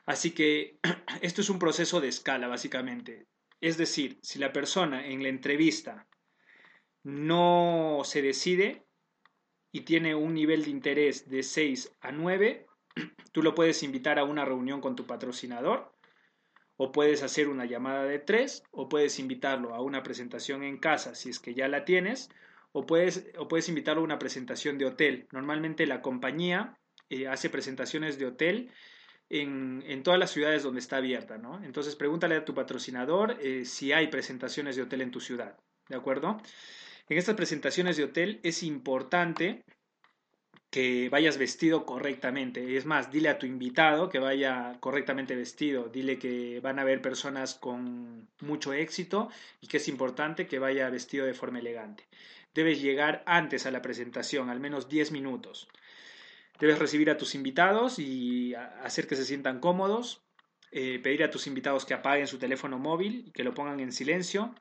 Así 0.05 0.31
que 0.31 0.79
esto 1.21 1.41
es 1.41 1.49
un 1.49 1.59
proceso 1.59 2.01
de 2.01 2.07
escala, 2.07 2.47
básicamente. 2.47 3.27
Es 3.61 3.77
decir, 3.77 4.19
si 4.21 4.39
la 4.39 4.53
persona 4.53 5.05
en 5.07 5.23
la 5.23 5.29
entrevista 5.29 6.07
no 7.03 8.01
se 8.03 8.21
decide 8.21 8.85
y 9.71 9.81
tiene 9.81 10.15
un 10.15 10.33
nivel 10.33 10.63
de 10.65 10.69
interés 10.69 11.29
de 11.29 11.43
6 11.43 11.97
a 12.01 12.11
9, 12.11 12.67
tú 13.31 13.43
lo 13.43 13.55
puedes 13.55 13.83
invitar 13.83 14.19
a 14.19 14.23
una 14.23 14.45
reunión 14.45 14.81
con 14.81 14.95
tu 14.95 15.05
patrocinador 15.05 15.96
o 16.77 16.91
puedes 16.91 17.23
hacer 17.23 17.49
una 17.49 17.65
llamada 17.65 18.05
de 18.05 18.19
tres, 18.19 18.63
o 18.71 18.87
puedes 18.87 19.19
invitarlo 19.19 19.73
a 19.73 19.81
una 19.81 20.03
presentación 20.03 20.63
en 20.63 20.77
casa 20.77 21.15
si 21.15 21.29
es 21.29 21.39
que 21.39 21.53
ya 21.53 21.67
la 21.67 21.85
tienes, 21.85 22.29
o 22.71 22.85
puedes, 22.85 23.25
o 23.37 23.47
puedes 23.47 23.67
invitarlo 23.69 24.01
a 24.01 24.05
una 24.05 24.19
presentación 24.19 24.77
de 24.77 24.85
hotel. 24.85 25.27
Normalmente 25.31 25.87
la 25.87 26.01
compañía 26.01 26.77
eh, 27.09 27.27
hace 27.27 27.49
presentaciones 27.49 28.19
de 28.19 28.27
hotel 28.27 28.71
en, 29.29 29.83
en, 29.87 30.03
todas 30.03 30.19
las 30.19 30.31
ciudades 30.31 30.63
donde 30.63 30.79
está 30.79 30.97
abierta, 30.97 31.37
¿no? 31.37 31.63
Entonces 31.63 31.95
pregúntale 31.95 32.35
a 32.35 32.45
tu 32.45 32.53
patrocinador 32.53 33.37
eh, 33.41 33.65
si 33.65 33.91
hay 33.91 34.07
presentaciones 34.07 34.75
de 34.75 34.83
hotel 34.83 35.01
en 35.01 35.11
tu 35.11 35.19
ciudad, 35.19 35.57
¿de 35.89 35.97
acuerdo? 35.97 36.37
En 37.09 37.17
estas 37.17 37.35
presentaciones 37.35 37.97
de 37.97 38.03
hotel 38.03 38.39
es 38.43 38.63
importante 38.63 39.63
que 40.69 41.09
vayas 41.09 41.37
vestido 41.37 41.85
correctamente. 41.85 42.77
Es 42.77 42.85
más, 42.85 43.11
dile 43.11 43.29
a 43.29 43.39
tu 43.39 43.45
invitado 43.45 44.09
que 44.09 44.19
vaya 44.19 44.77
correctamente 44.79 45.35
vestido. 45.35 45.87
Dile 45.87 46.19
que 46.19 46.59
van 46.61 46.79
a 46.79 46.81
haber 46.81 47.01
personas 47.01 47.55
con 47.55 48.27
mucho 48.41 48.73
éxito 48.73 49.29
y 49.61 49.67
que 49.67 49.77
es 49.77 49.87
importante 49.87 50.47
que 50.47 50.59
vaya 50.59 50.89
vestido 50.89 51.25
de 51.25 51.33
forma 51.33 51.59
elegante. 51.59 52.05
Debes 52.53 52.81
llegar 52.81 53.23
antes 53.25 53.65
a 53.65 53.71
la 53.71 53.81
presentación, 53.81 54.49
al 54.49 54.59
menos 54.59 54.89
10 54.89 55.11
minutos. 55.11 55.67
Debes 56.59 56.79
recibir 56.79 57.09
a 57.09 57.17
tus 57.17 57.35
invitados 57.35 57.99
y 57.99 58.55
hacer 58.55 59.07
que 59.07 59.15
se 59.15 59.25
sientan 59.25 59.59
cómodos. 59.59 60.23
Eh, 60.71 60.99
pedir 61.01 61.23
a 61.23 61.29
tus 61.29 61.47
invitados 61.47 61.85
que 61.85 61.93
apaguen 61.93 62.27
su 62.27 62.39
teléfono 62.39 62.77
móvil 62.77 63.23
y 63.27 63.31
que 63.31 63.43
lo 63.43 63.53
pongan 63.53 63.79
en 63.79 63.93
silencio. 63.93 64.53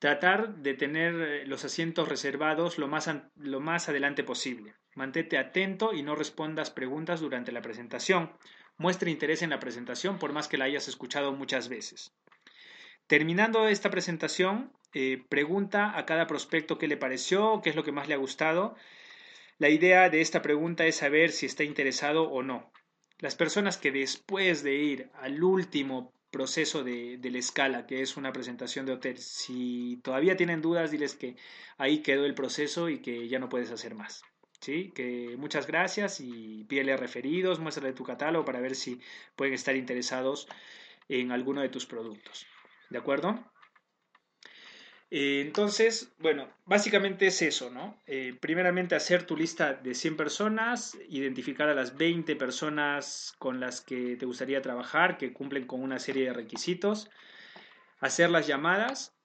Tratar 0.00 0.56
de 0.56 0.74
tener 0.74 1.14
eh, 1.14 1.46
los 1.46 1.64
asientos 1.64 2.08
reservados 2.08 2.78
lo 2.78 2.88
más, 2.88 3.08
lo 3.36 3.60
más 3.60 3.88
adelante 3.88 4.24
posible. 4.24 4.74
Mantente 4.98 5.38
atento 5.38 5.94
y 5.94 6.02
no 6.02 6.16
respondas 6.16 6.70
preguntas 6.70 7.20
durante 7.20 7.52
la 7.52 7.62
presentación. 7.62 8.32
Muestra 8.78 9.10
interés 9.10 9.42
en 9.42 9.50
la 9.50 9.60
presentación 9.60 10.18
por 10.18 10.32
más 10.32 10.48
que 10.48 10.58
la 10.58 10.64
hayas 10.64 10.88
escuchado 10.88 11.32
muchas 11.32 11.68
veces. 11.68 12.12
Terminando 13.06 13.68
esta 13.68 13.90
presentación, 13.90 14.72
eh, 14.92 15.22
pregunta 15.28 15.96
a 15.96 16.04
cada 16.04 16.26
prospecto 16.26 16.78
qué 16.78 16.88
le 16.88 16.96
pareció, 16.96 17.60
qué 17.62 17.70
es 17.70 17.76
lo 17.76 17.84
que 17.84 17.92
más 17.92 18.08
le 18.08 18.14
ha 18.14 18.16
gustado. 18.16 18.74
La 19.58 19.68
idea 19.68 20.10
de 20.10 20.20
esta 20.20 20.42
pregunta 20.42 20.84
es 20.84 20.96
saber 20.96 21.30
si 21.30 21.46
está 21.46 21.62
interesado 21.62 22.24
o 22.24 22.42
no. 22.42 22.72
Las 23.20 23.36
personas 23.36 23.76
que 23.76 23.92
después 23.92 24.64
de 24.64 24.74
ir 24.74 25.10
al 25.14 25.44
último 25.44 26.12
proceso 26.32 26.82
de, 26.82 27.20
la 27.22 27.38
escala, 27.38 27.86
que 27.86 28.02
es 28.02 28.16
una 28.16 28.32
presentación 28.32 28.84
de 28.84 28.94
hotel. 28.94 29.18
Si 29.18 30.00
todavía 30.02 30.36
tienen 30.36 30.60
dudas, 30.60 30.90
diles 30.90 31.14
que 31.14 31.36
ahí 31.76 32.02
quedó 32.02 32.26
el 32.26 32.34
proceso 32.34 32.88
y 32.88 32.98
que 32.98 33.28
ya 33.28 33.38
no 33.38 33.48
puedes 33.48 33.70
hacer 33.70 33.94
más. 33.94 34.24
¿Sí? 34.60 34.92
Que 34.94 35.36
muchas 35.38 35.66
gracias 35.66 36.20
y 36.20 36.64
pídele 36.64 36.96
referidos, 36.96 37.60
muéstrale 37.60 37.92
tu 37.92 38.04
catálogo 38.04 38.44
para 38.44 38.60
ver 38.60 38.74
si 38.74 39.00
pueden 39.36 39.54
estar 39.54 39.76
interesados 39.76 40.48
en 41.08 41.32
alguno 41.32 41.60
de 41.60 41.68
tus 41.68 41.86
productos. 41.86 42.46
¿De 42.90 42.98
acuerdo? 42.98 43.38
Eh, 45.10 45.40
entonces, 45.40 46.12
bueno, 46.18 46.48
básicamente 46.66 47.28
es 47.28 47.40
eso, 47.40 47.70
¿no? 47.70 47.98
Eh, 48.06 48.36
primeramente 48.38 48.94
hacer 48.94 49.24
tu 49.24 49.36
lista 49.36 49.72
de 49.72 49.94
100 49.94 50.16
personas, 50.16 50.98
identificar 51.08 51.68
a 51.68 51.74
las 51.74 51.96
20 51.96 52.36
personas 52.36 53.34
con 53.38 53.58
las 53.58 53.80
que 53.80 54.16
te 54.16 54.26
gustaría 54.26 54.60
trabajar, 54.60 55.16
que 55.16 55.32
cumplen 55.32 55.66
con 55.66 55.82
una 55.82 55.98
serie 55.98 56.26
de 56.26 56.34
requisitos, 56.34 57.10
hacer 58.00 58.28
las 58.30 58.46
llamadas. 58.46 59.17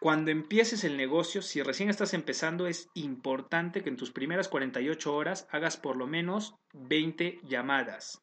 Cuando 0.00 0.30
empieces 0.30 0.84
el 0.84 0.96
negocio, 0.96 1.42
si 1.42 1.60
recién 1.62 1.90
estás 1.90 2.14
empezando, 2.14 2.66
es 2.68 2.88
importante 2.94 3.82
que 3.82 3.88
en 3.88 3.96
tus 3.96 4.12
primeras 4.12 4.48
48 4.48 5.14
horas 5.14 5.48
hagas 5.50 5.76
por 5.76 5.96
lo 5.96 6.06
menos 6.06 6.54
20 6.72 7.40
llamadas 7.42 8.22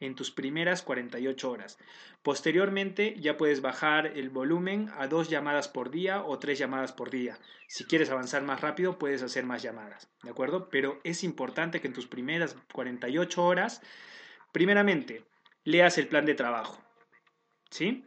en 0.00 0.14
tus 0.14 0.30
primeras 0.30 0.82
48 0.82 1.50
horas. 1.50 1.78
Posteriormente 2.22 3.16
ya 3.18 3.36
puedes 3.36 3.62
bajar 3.62 4.06
el 4.06 4.30
volumen 4.30 4.90
a 4.96 5.06
dos 5.08 5.30
llamadas 5.30 5.68
por 5.68 5.90
día 5.90 6.22
o 6.24 6.38
tres 6.38 6.58
llamadas 6.58 6.92
por 6.92 7.10
día. 7.10 7.38
Si 7.68 7.84
quieres 7.84 8.10
avanzar 8.10 8.42
más 8.42 8.60
rápido, 8.60 8.98
puedes 8.98 9.22
hacer 9.22 9.44
más 9.44 9.62
llamadas, 9.62 10.10
¿de 10.22 10.30
acuerdo? 10.30 10.68
Pero 10.68 11.00
es 11.04 11.24
importante 11.24 11.80
que 11.80 11.86
en 11.86 11.94
tus 11.94 12.06
primeras 12.06 12.56
48 12.72 13.44
horas, 13.44 13.80
primeramente, 14.52 15.24
leas 15.64 15.96
el 15.98 16.08
plan 16.08 16.26
de 16.26 16.34
trabajo, 16.34 16.82
¿sí? 17.70 18.04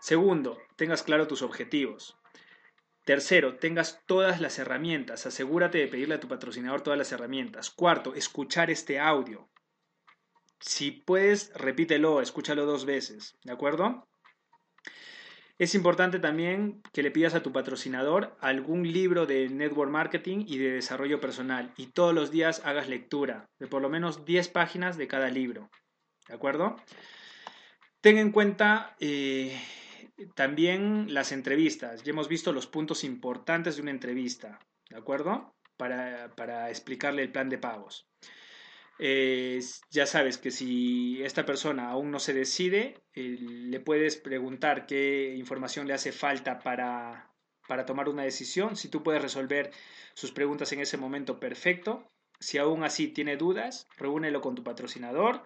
Segundo, 0.00 0.58
tengas 0.76 1.02
claro 1.02 1.26
tus 1.26 1.42
objetivos. 1.42 2.17
Tercero, 3.08 3.54
tengas 3.54 4.02
todas 4.04 4.38
las 4.38 4.58
herramientas. 4.58 5.24
Asegúrate 5.24 5.78
de 5.78 5.88
pedirle 5.88 6.16
a 6.16 6.20
tu 6.20 6.28
patrocinador 6.28 6.82
todas 6.82 6.98
las 6.98 7.10
herramientas. 7.10 7.70
Cuarto, 7.70 8.14
escuchar 8.14 8.70
este 8.70 9.00
audio. 9.00 9.48
Si 10.60 10.90
puedes, 10.90 11.50
repítelo, 11.54 12.20
escúchalo 12.20 12.66
dos 12.66 12.84
veces, 12.84 13.38
¿de 13.44 13.52
acuerdo? 13.54 14.06
Es 15.56 15.74
importante 15.74 16.18
también 16.18 16.82
que 16.92 17.02
le 17.02 17.10
pidas 17.10 17.34
a 17.34 17.42
tu 17.42 17.50
patrocinador 17.50 18.36
algún 18.40 18.92
libro 18.92 19.24
de 19.24 19.48
network 19.48 19.90
marketing 19.90 20.44
y 20.46 20.58
de 20.58 20.72
desarrollo 20.72 21.18
personal 21.18 21.72
y 21.78 21.86
todos 21.86 22.14
los 22.14 22.30
días 22.30 22.60
hagas 22.66 22.90
lectura 22.90 23.48
de 23.58 23.68
por 23.68 23.80
lo 23.80 23.88
menos 23.88 24.26
10 24.26 24.50
páginas 24.50 24.98
de 24.98 25.08
cada 25.08 25.30
libro. 25.30 25.70
¿De 26.28 26.34
acuerdo? 26.34 26.76
Ten 28.02 28.18
en 28.18 28.32
cuenta 28.32 28.96
eh, 29.00 29.58
también 30.34 31.12
las 31.12 31.32
entrevistas. 31.32 32.02
Ya 32.02 32.10
hemos 32.10 32.28
visto 32.28 32.52
los 32.52 32.66
puntos 32.66 33.04
importantes 33.04 33.76
de 33.76 33.82
una 33.82 33.90
entrevista. 33.90 34.58
¿De 34.88 34.96
acuerdo? 34.96 35.54
Para, 35.76 36.34
para 36.34 36.70
explicarle 36.70 37.22
el 37.22 37.30
plan 37.30 37.48
de 37.48 37.58
pagos 37.58 38.08
ya 38.98 40.06
sabes 40.06 40.38
que 40.38 40.50
si 40.50 41.22
esta 41.22 41.46
persona 41.46 41.90
aún 41.90 42.10
no 42.10 42.18
se 42.18 42.34
decide, 42.34 43.00
eh, 43.14 43.36
le 43.40 43.80
puedes 43.80 44.16
preguntar 44.16 44.86
qué 44.86 45.34
información 45.36 45.86
le 45.86 45.94
hace 45.94 46.10
falta 46.10 46.58
para, 46.58 47.30
para 47.68 47.86
tomar 47.86 48.08
una 48.08 48.24
decisión. 48.24 48.76
Si 48.76 48.88
tú 48.88 49.02
puedes 49.02 49.22
resolver 49.22 49.70
sus 50.14 50.32
preguntas 50.32 50.72
en 50.72 50.80
ese 50.80 50.96
momento, 50.96 51.38
perfecto. 51.38 52.10
Si 52.40 52.58
aún 52.58 52.82
así 52.82 53.08
tiene 53.08 53.36
dudas, 53.36 53.86
reúnelo 53.96 54.40
con 54.40 54.54
tu 54.54 54.64
patrocinador 54.64 55.44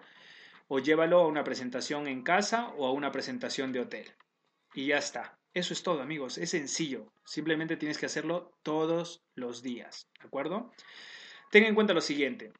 o 0.67 0.79
llévalo 0.79 1.19
a 1.19 1.27
una 1.27 1.43
presentación 1.43 2.07
en 2.07 2.23
casa 2.23 2.69
o 2.77 2.87
a 2.87 2.91
una 2.91 3.11
presentación 3.11 3.71
de 3.71 3.81
hotel. 3.81 4.13
Y 4.73 4.87
ya 4.87 4.97
está. 4.97 5.37
Eso 5.53 5.73
es 5.73 5.83
todo, 5.83 6.01
amigos. 6.01 6.37
Es 6.37 6.49
sencillo. 6.49 7.13
Simplemente 7.25 7.77
tienes 7.77 7.97
que 7.97 8.07
hacerlo 8.07 8.51
todos 8.63 9.23
los 9.35 9.61
días. 9.61 10.09
¿De 10.19 10.27
acuerdo? 10.27 10.71
Ten 11.51 11.65
en 11.65 11.75
cuenta 11.75 11.93
lo 11.93 12.01
siguiente. 12.01 12.53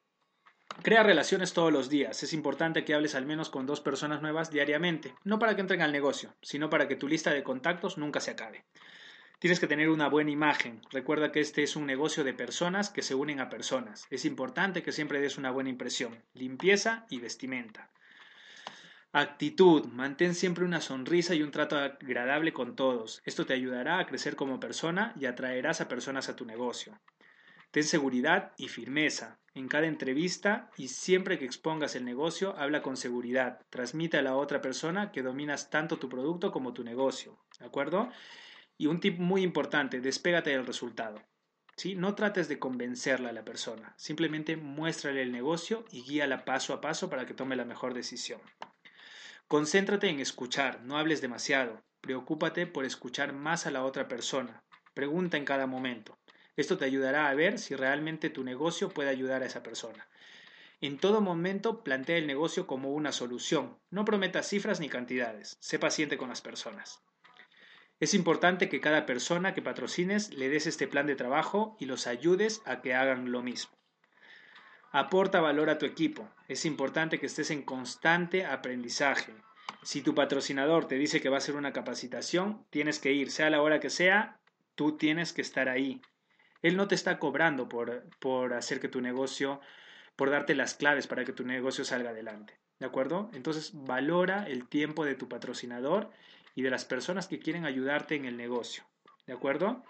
Crea 0.82 1.04
relaciones 1.04 1.54
todos 1.54 1.72
los 1.72 1.90
días. 1.90 2.24
Es 2.24 2.34
importante 2.34 2.84
que 2.84 2.94
hables 2.94 3.16
al 3.16 3.26
menos 3.26 3.50
con 3.50 3.66
dos 3.66 3.82
personas 3.82 4.22
nuevas 4.22 4.52
diariamente, 4.52 5.14
no 5.24 5.40
para 5.40 5.56
que 5.56 5.62
entren 5.62 5.82
al 5.82 5.92
negocio, 5.92 6.36
sino 6.42 6.70
para 6.70 6.88
que 6.88 6.96
tu 6.96 7.08
lista 7.08 7.32
de 7.32 7.44
contactos 7.44 7.98
nunca 7.98 8.20
se 8.20 8.32
acabe. 8.32 8.66
Tienes 9.40 9.60
que 9.60 9.68
tener 9.68 9.90
una 9.90 10.08
buena 10.08 10.32
imagen. 10.32 10.82
Recuerda 10.90 11.32
que 11.32 11.42
este 11.42 11.64
es 11.64 11.76
un 11.76 11.86
negocio 11.86 12.24
de 12.24 12.34
personas 12.34 12.90
que 12.90 13.02
se 13.02 13.14
unen 13.14 13.40
a 13.40 13.50
personas. 13.50 14.08
Es 14.10 14.26
importante 14.26 14.84
que 14.84 14.92
siempre 14.92 15.20
des 15.20 15.38
una 15.38 15.52
buena 15.52 15.70
impresión. 15.70 16.24
Limpieza 16.34 17.06
y 17.10 17.20
vestimenta. 17.20 17.92
Actitud. 19.16 19.86
Mantén 19.92 20.34
siempre 20.34 20.66
una 20.66 20.82
sonrisa 20.82 21.36
y 21.36 21.44
un 21.44 21.52
trato 21.52 21.78
agradable 21.78 22.52
con 22.52 22.76
todos. 22.76 23.22
Esto 23.26 23.46
te 23.46 23.54
ayudará 23.54 24.00
a 24.00 24.08
crecer 24.08 24.36
como 24.36 24.60
persona 24.60 25.14
y 25.20 25.28
atraerás 25.28 25.82
a 25.82 25.88
personas 25.88 26.30
a 26.30 26.36
tu 26.36 26.46
negocio. 26.46 27.00
Ten 27.70 27.84
seguridad 27.84 28.54
y 28.58 28.70
firmeza. 28.70 29.38
En 29.54 29.68
cada 29.68 29.86
entrevista 29.86 30.72
y 30.78 30.88
siempre 30.88 31.38
que 31.38 31.46
expongas 31.46 31.96
el 31.96 32.06
negocio, 32.06 32.58
habla 32.58 32.82
con 32.82 32.98
seguridad. 32.98 33.60
Transmite 33.70 34.18
a 34.18 34.24
la 34.24 34.36
otra 34.36 34.62
persona 34.62 35.12
que 35.12 35.22
dominas 35.22 35.70
tanto 35.70 36.00
tu 36.00 36.10
producto 36.10 36.52
como 36.52 36.74
tu 36.74 36.84
negocio. 36.84 37.38
¿De 37.60 37.68
acuerdo? 37.68 38.10
Y 38.80 38.88
un 38.88 39.00
tip 39.00 39.20
muy 39.20 39.44
importante, 39.44 40.02
despégate 40.02 40.50
del 40.50 40.66
resultado. 40.66 41.22
¿Sí? 41.78 41.94
No 41.94 42.16
trates 42.16 42.48
de 42.48 42.58
convencerla 42.58 43.30
a 43.30 43.34
la 43.34 43.46
persona, 43.46 43.94
simplemente 43.96 44.58
muéstrale 44.58 45.22
el 45.22 45.32
negocio 45.32 45.86
y 45.92 46.02
guíala 46.02 46.46
paso 46.46 46.74
a 46.74 46.82
paso 46.82 47.12
para 47.12 47.28
que 47.28 47.36
tome 47.36 47.56
la 47.56 47.66
mejor 47.66 47.94
decisión. 47.94 48.42
Concéntrate 49.48 50.10
en 50.10 50.20
escuchar, 50.20 50.82
no 50.82 50.98
hables 50.98 51.22
demasiado. 51.22 51.84
Preocúpate 52.02 52.68
por 52.68 52.86
escuchar 52.86 53.34
más 53.34 53.66
a 53.66 53.72
la 53.72 53.84
otra 53.84 54.08
persona. 54.08 54.64
Pregunta 54.94 55.38
en 55.38 55.46
cada 55.46 55.68
momento. 55.68 56.18
Esto 56.56 56.78
te 56.78 56.86
ayudará 56.86 57.30
a 57.30 57.34
ver 57.34 57.60
si 57.60 57.76
realmente 57.76 58.30
tu 58.30 58.44
negocio 58.44 58.90
puede 58.90 59.10
ayudar 59.10 59.42
a 59.42 59.46
esa 59.46 59.64
persona. 59.64 60.08
En 60.82 60.98
todo 60.98 61.22
momento 61.22 61.84
plantea 61.84 62.18
el 62.18 62.28
negocio 62.28 62.68
como 62.68 62.92
una 62.92 63.12
solución. 63.12 63.80
No 63.90 64.06
prometas 64.06 64.50
cifras 64.50 64.80
ni 64.80 64.90
cantidades. 64.90 65.58
Sé 65.60 65.80
paciente 65.80 66.18
con 66.18 66.30
las 66.30 66.42
personas. 66.42 67.02
Es 68.00 68.14
importante 68.14 68.68
que 68.70 68.82
cada 68.82 69.06
persona 69.06 69.54
que 69.54 69.62
patrocines 69.62 70.34
le 70.34 70.50
des 70.50 70.68
este 70.68 70.88
plan 70.88 71.08
de 71.08 71.16
trabajo 71.16 71.78
y 71.80 71.86
los 71.86 72.06
ayudes 72.06 72.62
a 72.66 72.82
que 72.82 72.94
hagan 72.94 73.32
lo 73.32 73.42
mismo. 73.42 73.74
Aporta 74.96 75.42
valor 75.42 75.72
a 75.72 75.80
tu 75.80 75.88
equipo. 75.88 76.30
Es 76.48 76.66
importante 76.66 77.20
que 77.20 77.26
estés 77.26 77.50
en 77.50 77.64
constante 77.64 78.46
aprendizaje. 78.46 79.34
Si 79.82 80.04
tu 80.04 80.14
patrocinador 80.14 80.86
te 80.88 81.00
dice 81.00 81.20
que 81.20 81.30
va 81.30 81.38
a 81.38 81.40
hacer 81.40 81.56
una 81.56 81.74
capacitación, 81.74 82.64
tienes 82.70 83.00
que 83.00 83.12
ir, 83.12 83.32
sea 83.32 83.50
la 83.50 83.64
hora 83.64 83.80
que 83.80 83.90
sea, 83.90 84.40
tú 84.76 84.96
tienes 84.96 85.34
que 85.34 85.42
estar 85.42 85.68
ahí. 85.68 86.04
Él 86.62 86.78
no 86.78 86.88
te 86.88 86.94
está 86.94 87.18
cobrando 87.18 87.68
por, 87.68 88.08
por 88.20 88.54
hacer 88.54 88.80
que 88.80 88.88
tu 88.88 89.02
negocio, 89.02 89.62
por 90.16 90.30
darte 90.30 90.54
las 90.54 90.76
claves 90.76 91.08
para 91.08 91.26
que 91.26 91.34
tu 91.34 91.44
negocio 91.44 91.84
salga 91.84 92.12
adelante. 92.12 92.60
¿De 92.80 92.86
acuerdo? 92.86 93.32
Entonces 93.34 93.72
valora 93.74 94.46
el 94.48 94.68
tiempo 94.68 95.06
de 95.06 95.16
tu 95.16 95.28
patrocinador 95.28 96.12
y 96.54 96.62
de 96.62 96.70
las 96.70 96.86
personas 96.86 97.28
que 97.28 97.40
quieren 97.40 97.66
ayudarte 97.66 98.14
en 98.14 98.26
el 98.26 98.38
negocio. 98.38 98.84
¿De 99.26 99.34
acuerdo? 99.34 99.84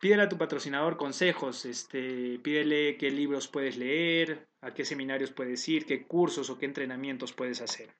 Pídele 0.00 0.22
a 0.22 0.28
tu 0.30 0.38
patrocinador 0.38 0.96
consejos, 0.96 1.66
este, 1.66 2.38
pídele 2.42 2.96
qué 2.96 3.10
libros 3.10 3.48
puedes 3.48 3.76
leer, 3.76 4.48
a 4.62 4.72
qué 4.72 4.86
seminarios 4.86 5.30
puedes 5.30 5.68
ir, 5.68 5.84
qué 5.84 6.06
cursos 6.06 6.48
o 6.48 6.58
qué 6.58 6.64
entrenamientos 6.64 7.34
puedes 7.34 7.60
hacer. 7.60 7.94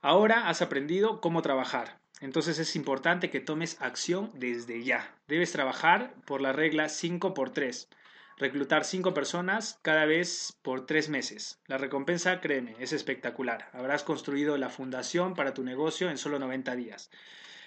Ahora 0.00 0.48
has 0.48 0.62
aprendido 0.62 1.20
cómo 1.20 1.42
trabajar. 1.42 2.00
Entonces 2.20 2.60
es 2.60 2.76
importante 2.76 3.28
que 3.28 3.40
tomes 3.40 3.80
acción 3.82 4.30
desde 4.34 4.84
ya. 4.84 5.16
Debes 5.26 5.50
trabajar 5.50 6.14
por 6.26 6.40
la 6.40 6.52
regla 6.52 6.88
5 6.88 7.34
por 7.34 7.50
3. 7.50 7.88
Reclutar 8.36 8.84
5 8.84 9.12
personas 9.12 9.80
cada 9.82 10.04
vez 10.04 10.56
por 10.62 10.86
3 10.86 11.08
meses. 11.08 11.60
La 11.66 11.76
recompensa, 11.76 12.40
créeme, 12.40 12.76
es 12.78 12.92
espectacular. 12.92 13.68
Habrás 13.72 14.04
construido 14.04 14.56
la 14.58 14.70
fundación 14.70 15.34
para 15.34 15.54
tu 15.54 15.64
negocio 15.64 16.08
en 16.08 16.18
solo 16.18 16.38
90 16.38 16.76
días, 16.76 17.10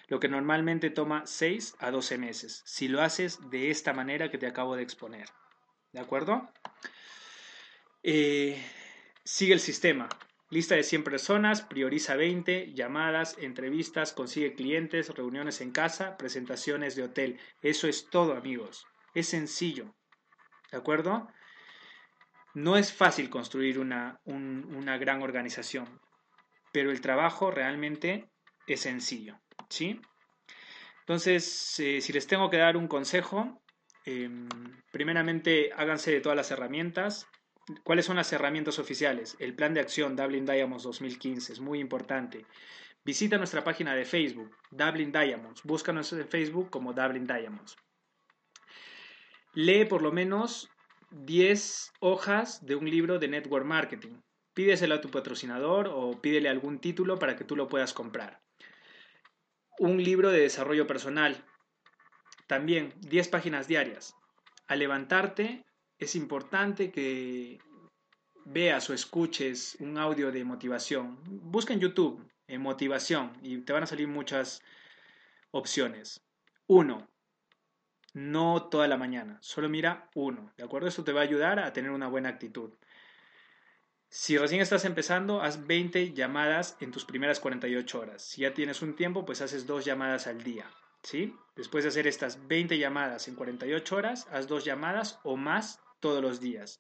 lo 0.07 0.19
que 0.19 0.27
normalmente 0.27 0.89
toma 0.89 1.25
6 1.25 1.75
a 1.79 1.91
12 1.91 2.17
meses, 2.17 2.61
si 2.65 2.87
lo 2.87 3.01
haces 3.01 3.39
de 3.49 3.71
esta 3.71 3.93
manera 3.93 4.29
que 4.29 4.37
te 4.37 4.47
acabo 4.47 4.75
de 4.75 4.83
exponer. 4.83 5.27
¿De 5.91 5.99
acuerdo? 5.99 6.49
Eh, 8.01 8.61
sigue 9.23 9.53
el 9.53 9.59
sistema. 9.59 10.09
Lista 10.49 10.75
de 10.75 10.83
100 10.83 11.03
personas, 11.03 11.61
prioriza 11.61 12.15
20, 12.15 12.73
llamadas, 12.73 13.37
entrevistas, 13.39 14.13
consigue 14.13 14.53
clientes, 14.53 15.09
reuniones 15.09 15.61
en 15.61 15.71
casa, 15.71 16.15
presentaciones 16.17 16.95
de 16.95 17.03
hotel. 17.03 17.39
Eso 17.61 17.87
es 17.87 18.09
todo, 18.09 18.33
amigos. 18.33 18.85
Es 19.15 19.29
sencillo. 19.29 19.95
¿De 20.71 20.77
acuerdo? 20.77 21.27
No 22.53 22.77
es 22.77 22.93
fácil 22.93 23.31
construir 23.31 23.79
una, 23.79 24.19
una 24.25 24.97
gran 24.97 25.23
organización, 25.23 25.99
pero 26.71 26.91
el 26.91 27.01
trabajo 27.01 27.49
realmente 27.49 28.29
es 28.67 28.81
sencillo. 28.81 29.39
¿Sí? 29.74 29.99
Entonces, 30.99 31.80
eh, 31.80 31.99
si 31.99 32.13
les 32.13 32.28
tengo 32.28 32.49
que 32.49 32.57
dar 32.57 32.78
un 32.78 32.88
consejo, 32.88 33.61
em, 34.05 34.47
primeramente 34.91 35.71
háganse 35.76 36.11
de 36.11 36.21
todas 36.21 36.36
las 36.36 36.51
herramientas, 36.51 37.28
¿Cuáles 37.84 38.05
son 38.05 38.17
las 38.17 38.34
herramientas 38.34 38.78
oficiales? 38.78 39.38
El 39.39 39.55
plan 39.55 39.74
de 39.74 39.80
acción 39.80 40.17
Dublin 40.17 40.45
Diamonds 40.45 40.84
2015 40.84 41.53
es 41.53 41.59
muy 41.61 41.80
importante. 41.80 42.45
Visita 43.05 43.38
nuestra 43.38 43.63
página 43.63 43.95
de 43.95 44.03
Facebook, 44.03 44.53
Dublin 44.69 45.13
Diamonds. 45.13 45.63
Búscanos 45.63 46.11
en 46.11 46.28
Facebook 46.28 46.69
como 46.69 46.91
Dublin 46.91 47.26
Diamonds. 47.26 47.78
Lee 49.53 49.86
por 49.86 50.01
lo 50.01 50.11
menos 50.11 50.69
10 51.11 51.93
hojas 52.01 52.65
de 52.65 52.76
un 52.76 52.89
libro 52.89 53.17
de 53.17 53.30
Network 53.30 53.65
Marketing. 53.65 54.19
Pídeselo 54.53 54.95
a 54.95 55.01
tu 55.01 55.09
patrocinador 55.09 55.88
o 55.88 56.19
pídele 56.19 56.49
algún 56.49 56.80
título 56.80 57.17
para 57.17 57.38
que 57.38 57.45
tú 57.45 57.55
lo 57.55 57.69
puedas 57.69 57.93
comprar. 57.93 58.41
Un 59.80 60.03
libro 60.03 60.32
de 60.32 60.41
desarrollo 60.41 60.88
personal. 60.88 61.43
También 62.47 62.93
10 62.99 63.28
páginas 63.30 63.67
diarias. 63.67 64.15
Al 64.67 64.80
levantarte, 64.80 65.65
es 65.97 66.15
importante 66.15 66.91
que 66.91 67.59
veas 68.45 68.89
o 68.89 68.93
escuches 68.93 69.78
un 69.80 69.97
audio 69.97 70.32
de 70.32 70.43
motivación. 70.43 71.19
Busca 71.24 71.74
en 71.74 71.80
YouTube 71.80 72.26
en 72.47 72.61
motivación 72.61 73.34
y 73.41 73.57
te 73.59 73.74
van 73.74 73.84
a 73.84 73.88
salir 73.88 74.07
muchas 74.07 74.61
opciones. 75.51 76.21
Uno, 76.67 77.07
no 78.13 78.69
toda 78.69 78.88
la 78.88 78.97
mañana, 78.97 79.39
solo 79.41 79.69
mira 79.69 80.09
uno, 80.13 80.53
¿de 80.57 80.63
acuerdo? 80.63 80.88
Esto 80.88 81.03
te 81.03 81.13
va 81.13 81.21
a 81.21 81.24
ayudar 81.24 81.59
a 81.59 81.74
tener 81.74 81.91
una 81.91 82.07
buena 82.07 82.30
actitud. 82.30 82.71
Si 84.16 84.38
recién 84.38 84.61
estás 84.61 84.86
empezando, 84.86 85.41
haz 85.41 85.66
20 85.66 86.14
llamadas 86.14 86.78
en 86.80 86.91
tus 86.91 87.03
primeras 87.03 87.39
48 87.39 87.99
horas. 87.99 88.22
Si 88.22 88.41
ya 88.41 88.53
tienes 88.53 88.84
un 88.84 88.95
tiempo, 88.95 89.26
pues 89.26 89.41
haces 89.41 89.66
dos 89.66 89.86
llamadas 89.86 90.28
al 90.28 90.43
día. 90.43 90.70
¿sí? 91.01 91.36
Después 91.55 91.84
de 91.84 91.88
hacer 91.88 92.05
estas 92.05 92.47
20 92.47 92.78
llamadas 92.78 93.28
en 93.28 93.34
48 93.34 93.95
horas, 93.95 94.28
haz 94.32 94.47
dos 94.47 94.66
llamadas 94.66 95.20
o 95.24 95.36
más 95.36 95.80
todos 95.99 96.22
los 96.22 96.39
días. 96.39 96.80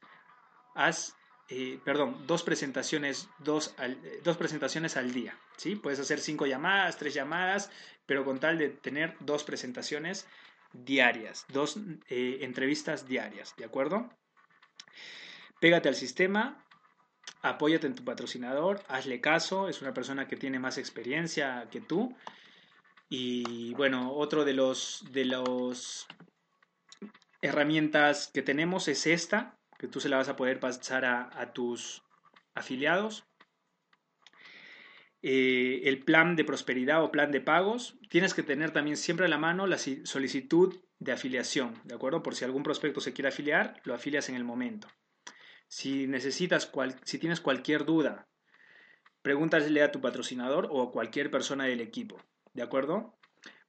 Haz, 0.75 1.15
eh, 1.49 1.79
perdón, 1.83 2.27
dos 2.27 2.43
presentaciones, 2.43 3.27
dos, 3.39 3.73
eh, 3.79 4.21
dos 4.23 4.37
presentaciones 4.37 4.95
al 4.95 5.11
día. 5.11 5.35
¿sí? 5.57 5.75
Puedes 5.75 5.99
hacer 5.99 6.19
cinco 6.19 6.45
llamadas, 6.45 6.97
tres 6.97 7.15
llamadas, 7.15 7.71
pero 8.05 8.23
con 8.23 8.39
tal 8.39 8.59
de 8.59 8.69
tener 8.69 9.15
dos 9.21 9.43
presentaciones 9.43 10.27
diarias, 10.71 11.47
dos 11.47 11.77
eh, 12.09 12.37
entrevistas 12.41 13.07
diarias, 13.07 13.55
¿de 13.57 13.65
acuerdo? 13.65 14.07
Pégate 15.63 15.87
al 15.87 15.95
sistema, 15.95 16.62
apóyate 17.41 17.87
en 17.87 17.95
tu 17.95 18.03
patrocinador, 18.03 18.81
hazle 18.87 19.21
caso, 19.21 19.67
es 19.67 19.81
una 19.81 19.93
persona 19.93 20.27
que 20.27 20.37
tiene 20.37 20.59
más 20.59 20.77
experiencia 20.77 21.67
que 21.69 21.81
tú. 21.81 22.15
Y 23.09 23.73
bueno, 23.75 24.13
otro 24.13 24.45
de 24.45 24.53
los 24.53 25.05
de 25.11 25.25
los 25.25 26.07
herramientas 27.43 28.31
que 28.33 28.41
tenemos 28.41 28.87
es 28.87 29.05
esta, 29.05 29.59
que 29.77 29.87
tú 29.87 29.99
se 29.99 30.09
la 30.09 30.17
vas 30.17 30.29
a 30.29 30.37
poder 30.37 30.59
pasar 30.59 31.03
a, 31.05 31.53
tus 31.53 32.01
afiliados. 32.55 33.25
Eh, 35.21 35.81
el 35.83 35.99
plan 36.03 36.35
de 36.35 36.45
prosperidad 36.45 37.03
o 37.03 37.11
plan 37.11 37.31
de 37.31 37.41
pagos. 37.41 37.99
Tienes 38.09 38.33
que 38.33 38.43
tener 38.43 38.71
también 38.71 38.97
siempre 38.97 39.25
a 39.25 39.29
la 39.29 39.37
mano 39.37 39.67
la 39.67 39.77
solicitud 39.77 40.81
de 40.99 41.11
afiliación, 41.11 41.81
¿de 41.83 41.95
acuerdo? 41.95 42.23
Por 42.23 42.35
si 42.35 42.45
algún 42.45 42.63
prospecto 42.63 43.01
se 43.01 43.13
quiere 43.13 43.29
afiliar, 43.29 43.81
lo 43.83 43.93
afilias 43.93 44.29
en 44.29 44.35
el 44.35 44.45
momento. 44.45 44.87
Si 45.75 46.05
necesitas, 46.05 46.71
si 47.03 47.17
tienes 47.17 47.41
cualquier 47.41 47.83
duda, 47.83 48.27
pregúntale 49.23 49.81
a 49.81 49.91
tu 49.91 50.01
patrocinador 50.01 50.67
o 50.69 50.83
a 50.83 50.91
cualquier 50.91 51.31
persona 51.31 51.65
del 51.65 51.81
equipo, 51.81 52.21
¿de 52.53 52.61
acuerdo? 52.61 53.17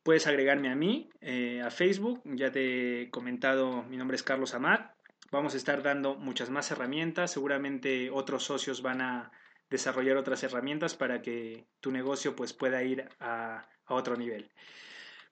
Puedes 0.02 0.26
agregarme 0.26 0.70
a 0.70 0.74
mí, 0.74 1.09
eh, 1.22 1.62
a 1.62 1.70
Facebook, 1.70 2.20
ya 2.26 2.52
te 2.52 3.00
he 3.00 3.11
comentado, 3.11 3.84
mi 3.84 3.96
nombre 3.96 4.16
es 4.16 4.22
Carlos 4.22 4.52
Amat. 4.52 4.92
Vamos 5.32 5.55
a 5.55 5.57
estar 5.57 5.82
dando 5.82 6.14
muchas 6.14 6.50
más 6.50 6.70
herramientas, 6.70 7.32
seguramente 7.32 8.11
otros 8.11 8.44
socios 8.44 8.82
van 8.82 9.00
a 9.00 9.32
desarrollar 9.70 10.18
otras 10.18 10.42
herramientas 10.42 10.94
para 10.94 11.22
que 11.22 11.64
tu 11.80 11.90
negocio 11.90 12.36
pues, 12.36 12.52
pueda 12.52 12.82
ir 12.82 13.09
a, 13.18 13.66
otro 13.88 14.18
nivel. 14.18 14.50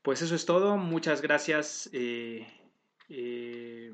Pues 0.00 0.22
eso 0.22 0.34
es 0.34 0.46
todo, 0.46 0.78
muchas 0.78 1.20
gracias. 1.20 1.90
Eh, 1.92 2.46
eh, 3.10 3.92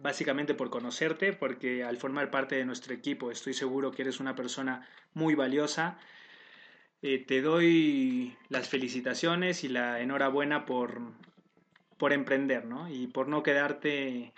básicamente 0.00 0.54
por 0.54 0.70
conocerte, 0.70 1.32
porque 1.32 1.84
al 1.84 1.96
formar 1.96 2.30
parte 2.30 2.56
de 2.56 2.64
nuestro 2.64 2.94
equipo 2.94 3.30
estoy 3.30 3.54
seguro 3.54 3.90
que 3.90 4.02
eres 4.02 4.20
una 4.20 4.34
persona 4.34 4.88
muy 5.14 5.34
valiosa. 5.34 5.98
Eh, 7.02 7.24
te 7.24 7.42
doy 7.42 8.36
las 8.48 8.68
felicitaciones 8.68 9.64
y 9.64 9.68
la 9.68 10.00
enhorabuena 10.00 10.66
por, 10.66 11.00
por 11.96 12.12
emprender, 12.12 12.64
¿no? 12.64 12.88
Y 12.88 13.06
por 13.08 13.28
no 13.28 13.42
quedarte 13.42 14.32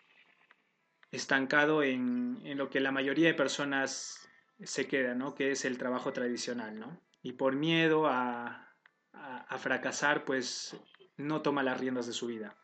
estancado 1.10 1.82
en, 1.82 2.40
en, 2.44 2.58
lo 2.58 2.70
que 2.70 2.80
la 2.80 2.92
mayoría 2.92 3.28
de 3.28 3.34
personas 3.34 4.28
se 4.62 4.86
queda, 4.86 5.14
¿no? 5.14 5.34
Que 5.34 5.52
es 5.52 5.64
el 5.64 5.78
trabajo 5.78 6.12
tradicional, 6.12 6.78
¿no? 6.78 7.00
Y 7.22 7.32
por 7.32 7.56
miedo 7.56 8.06
a, 8.06 8.74
a 9.12 9.58
fracasar, 9.58 10.24
pues 10.24 10.76
no 11.16 11.42
toma 11.42 11.62
las 11.62 11.80
riendas 11.80 12.06
de 12.06 12.12
su 12.12 12.26
vida. 12.26 12.56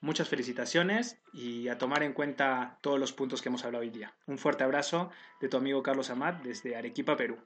Muchas 0.00 0.28
felicitaciones 0.28 1.20
y 1.32 1.68
a 1.68 1.78
tomar 1.78 2.04
en 2.04 2.12
cuenta 2.12 2.78
todos 2.82 3.00
los 3.00 3.12
puntos 3.12 3.42
que 3.42 3.48
hemos 3.48 3.64
hablado 3.64 3.82
hoy 3.82 3.90
día. 3.90 4.14
Un 4.26 4.38
fuerte 4.38 4.62
abrazo 4.62 5.10
de 5.40 5.48
tu 5.48 5.56
amigo 5.56 5.82
Carlos 5.82 6.10
Amat 6.10 6.42
desde 6.42 6.76
Arequipa, 6.76 7.16
Perú. 7.16 7.38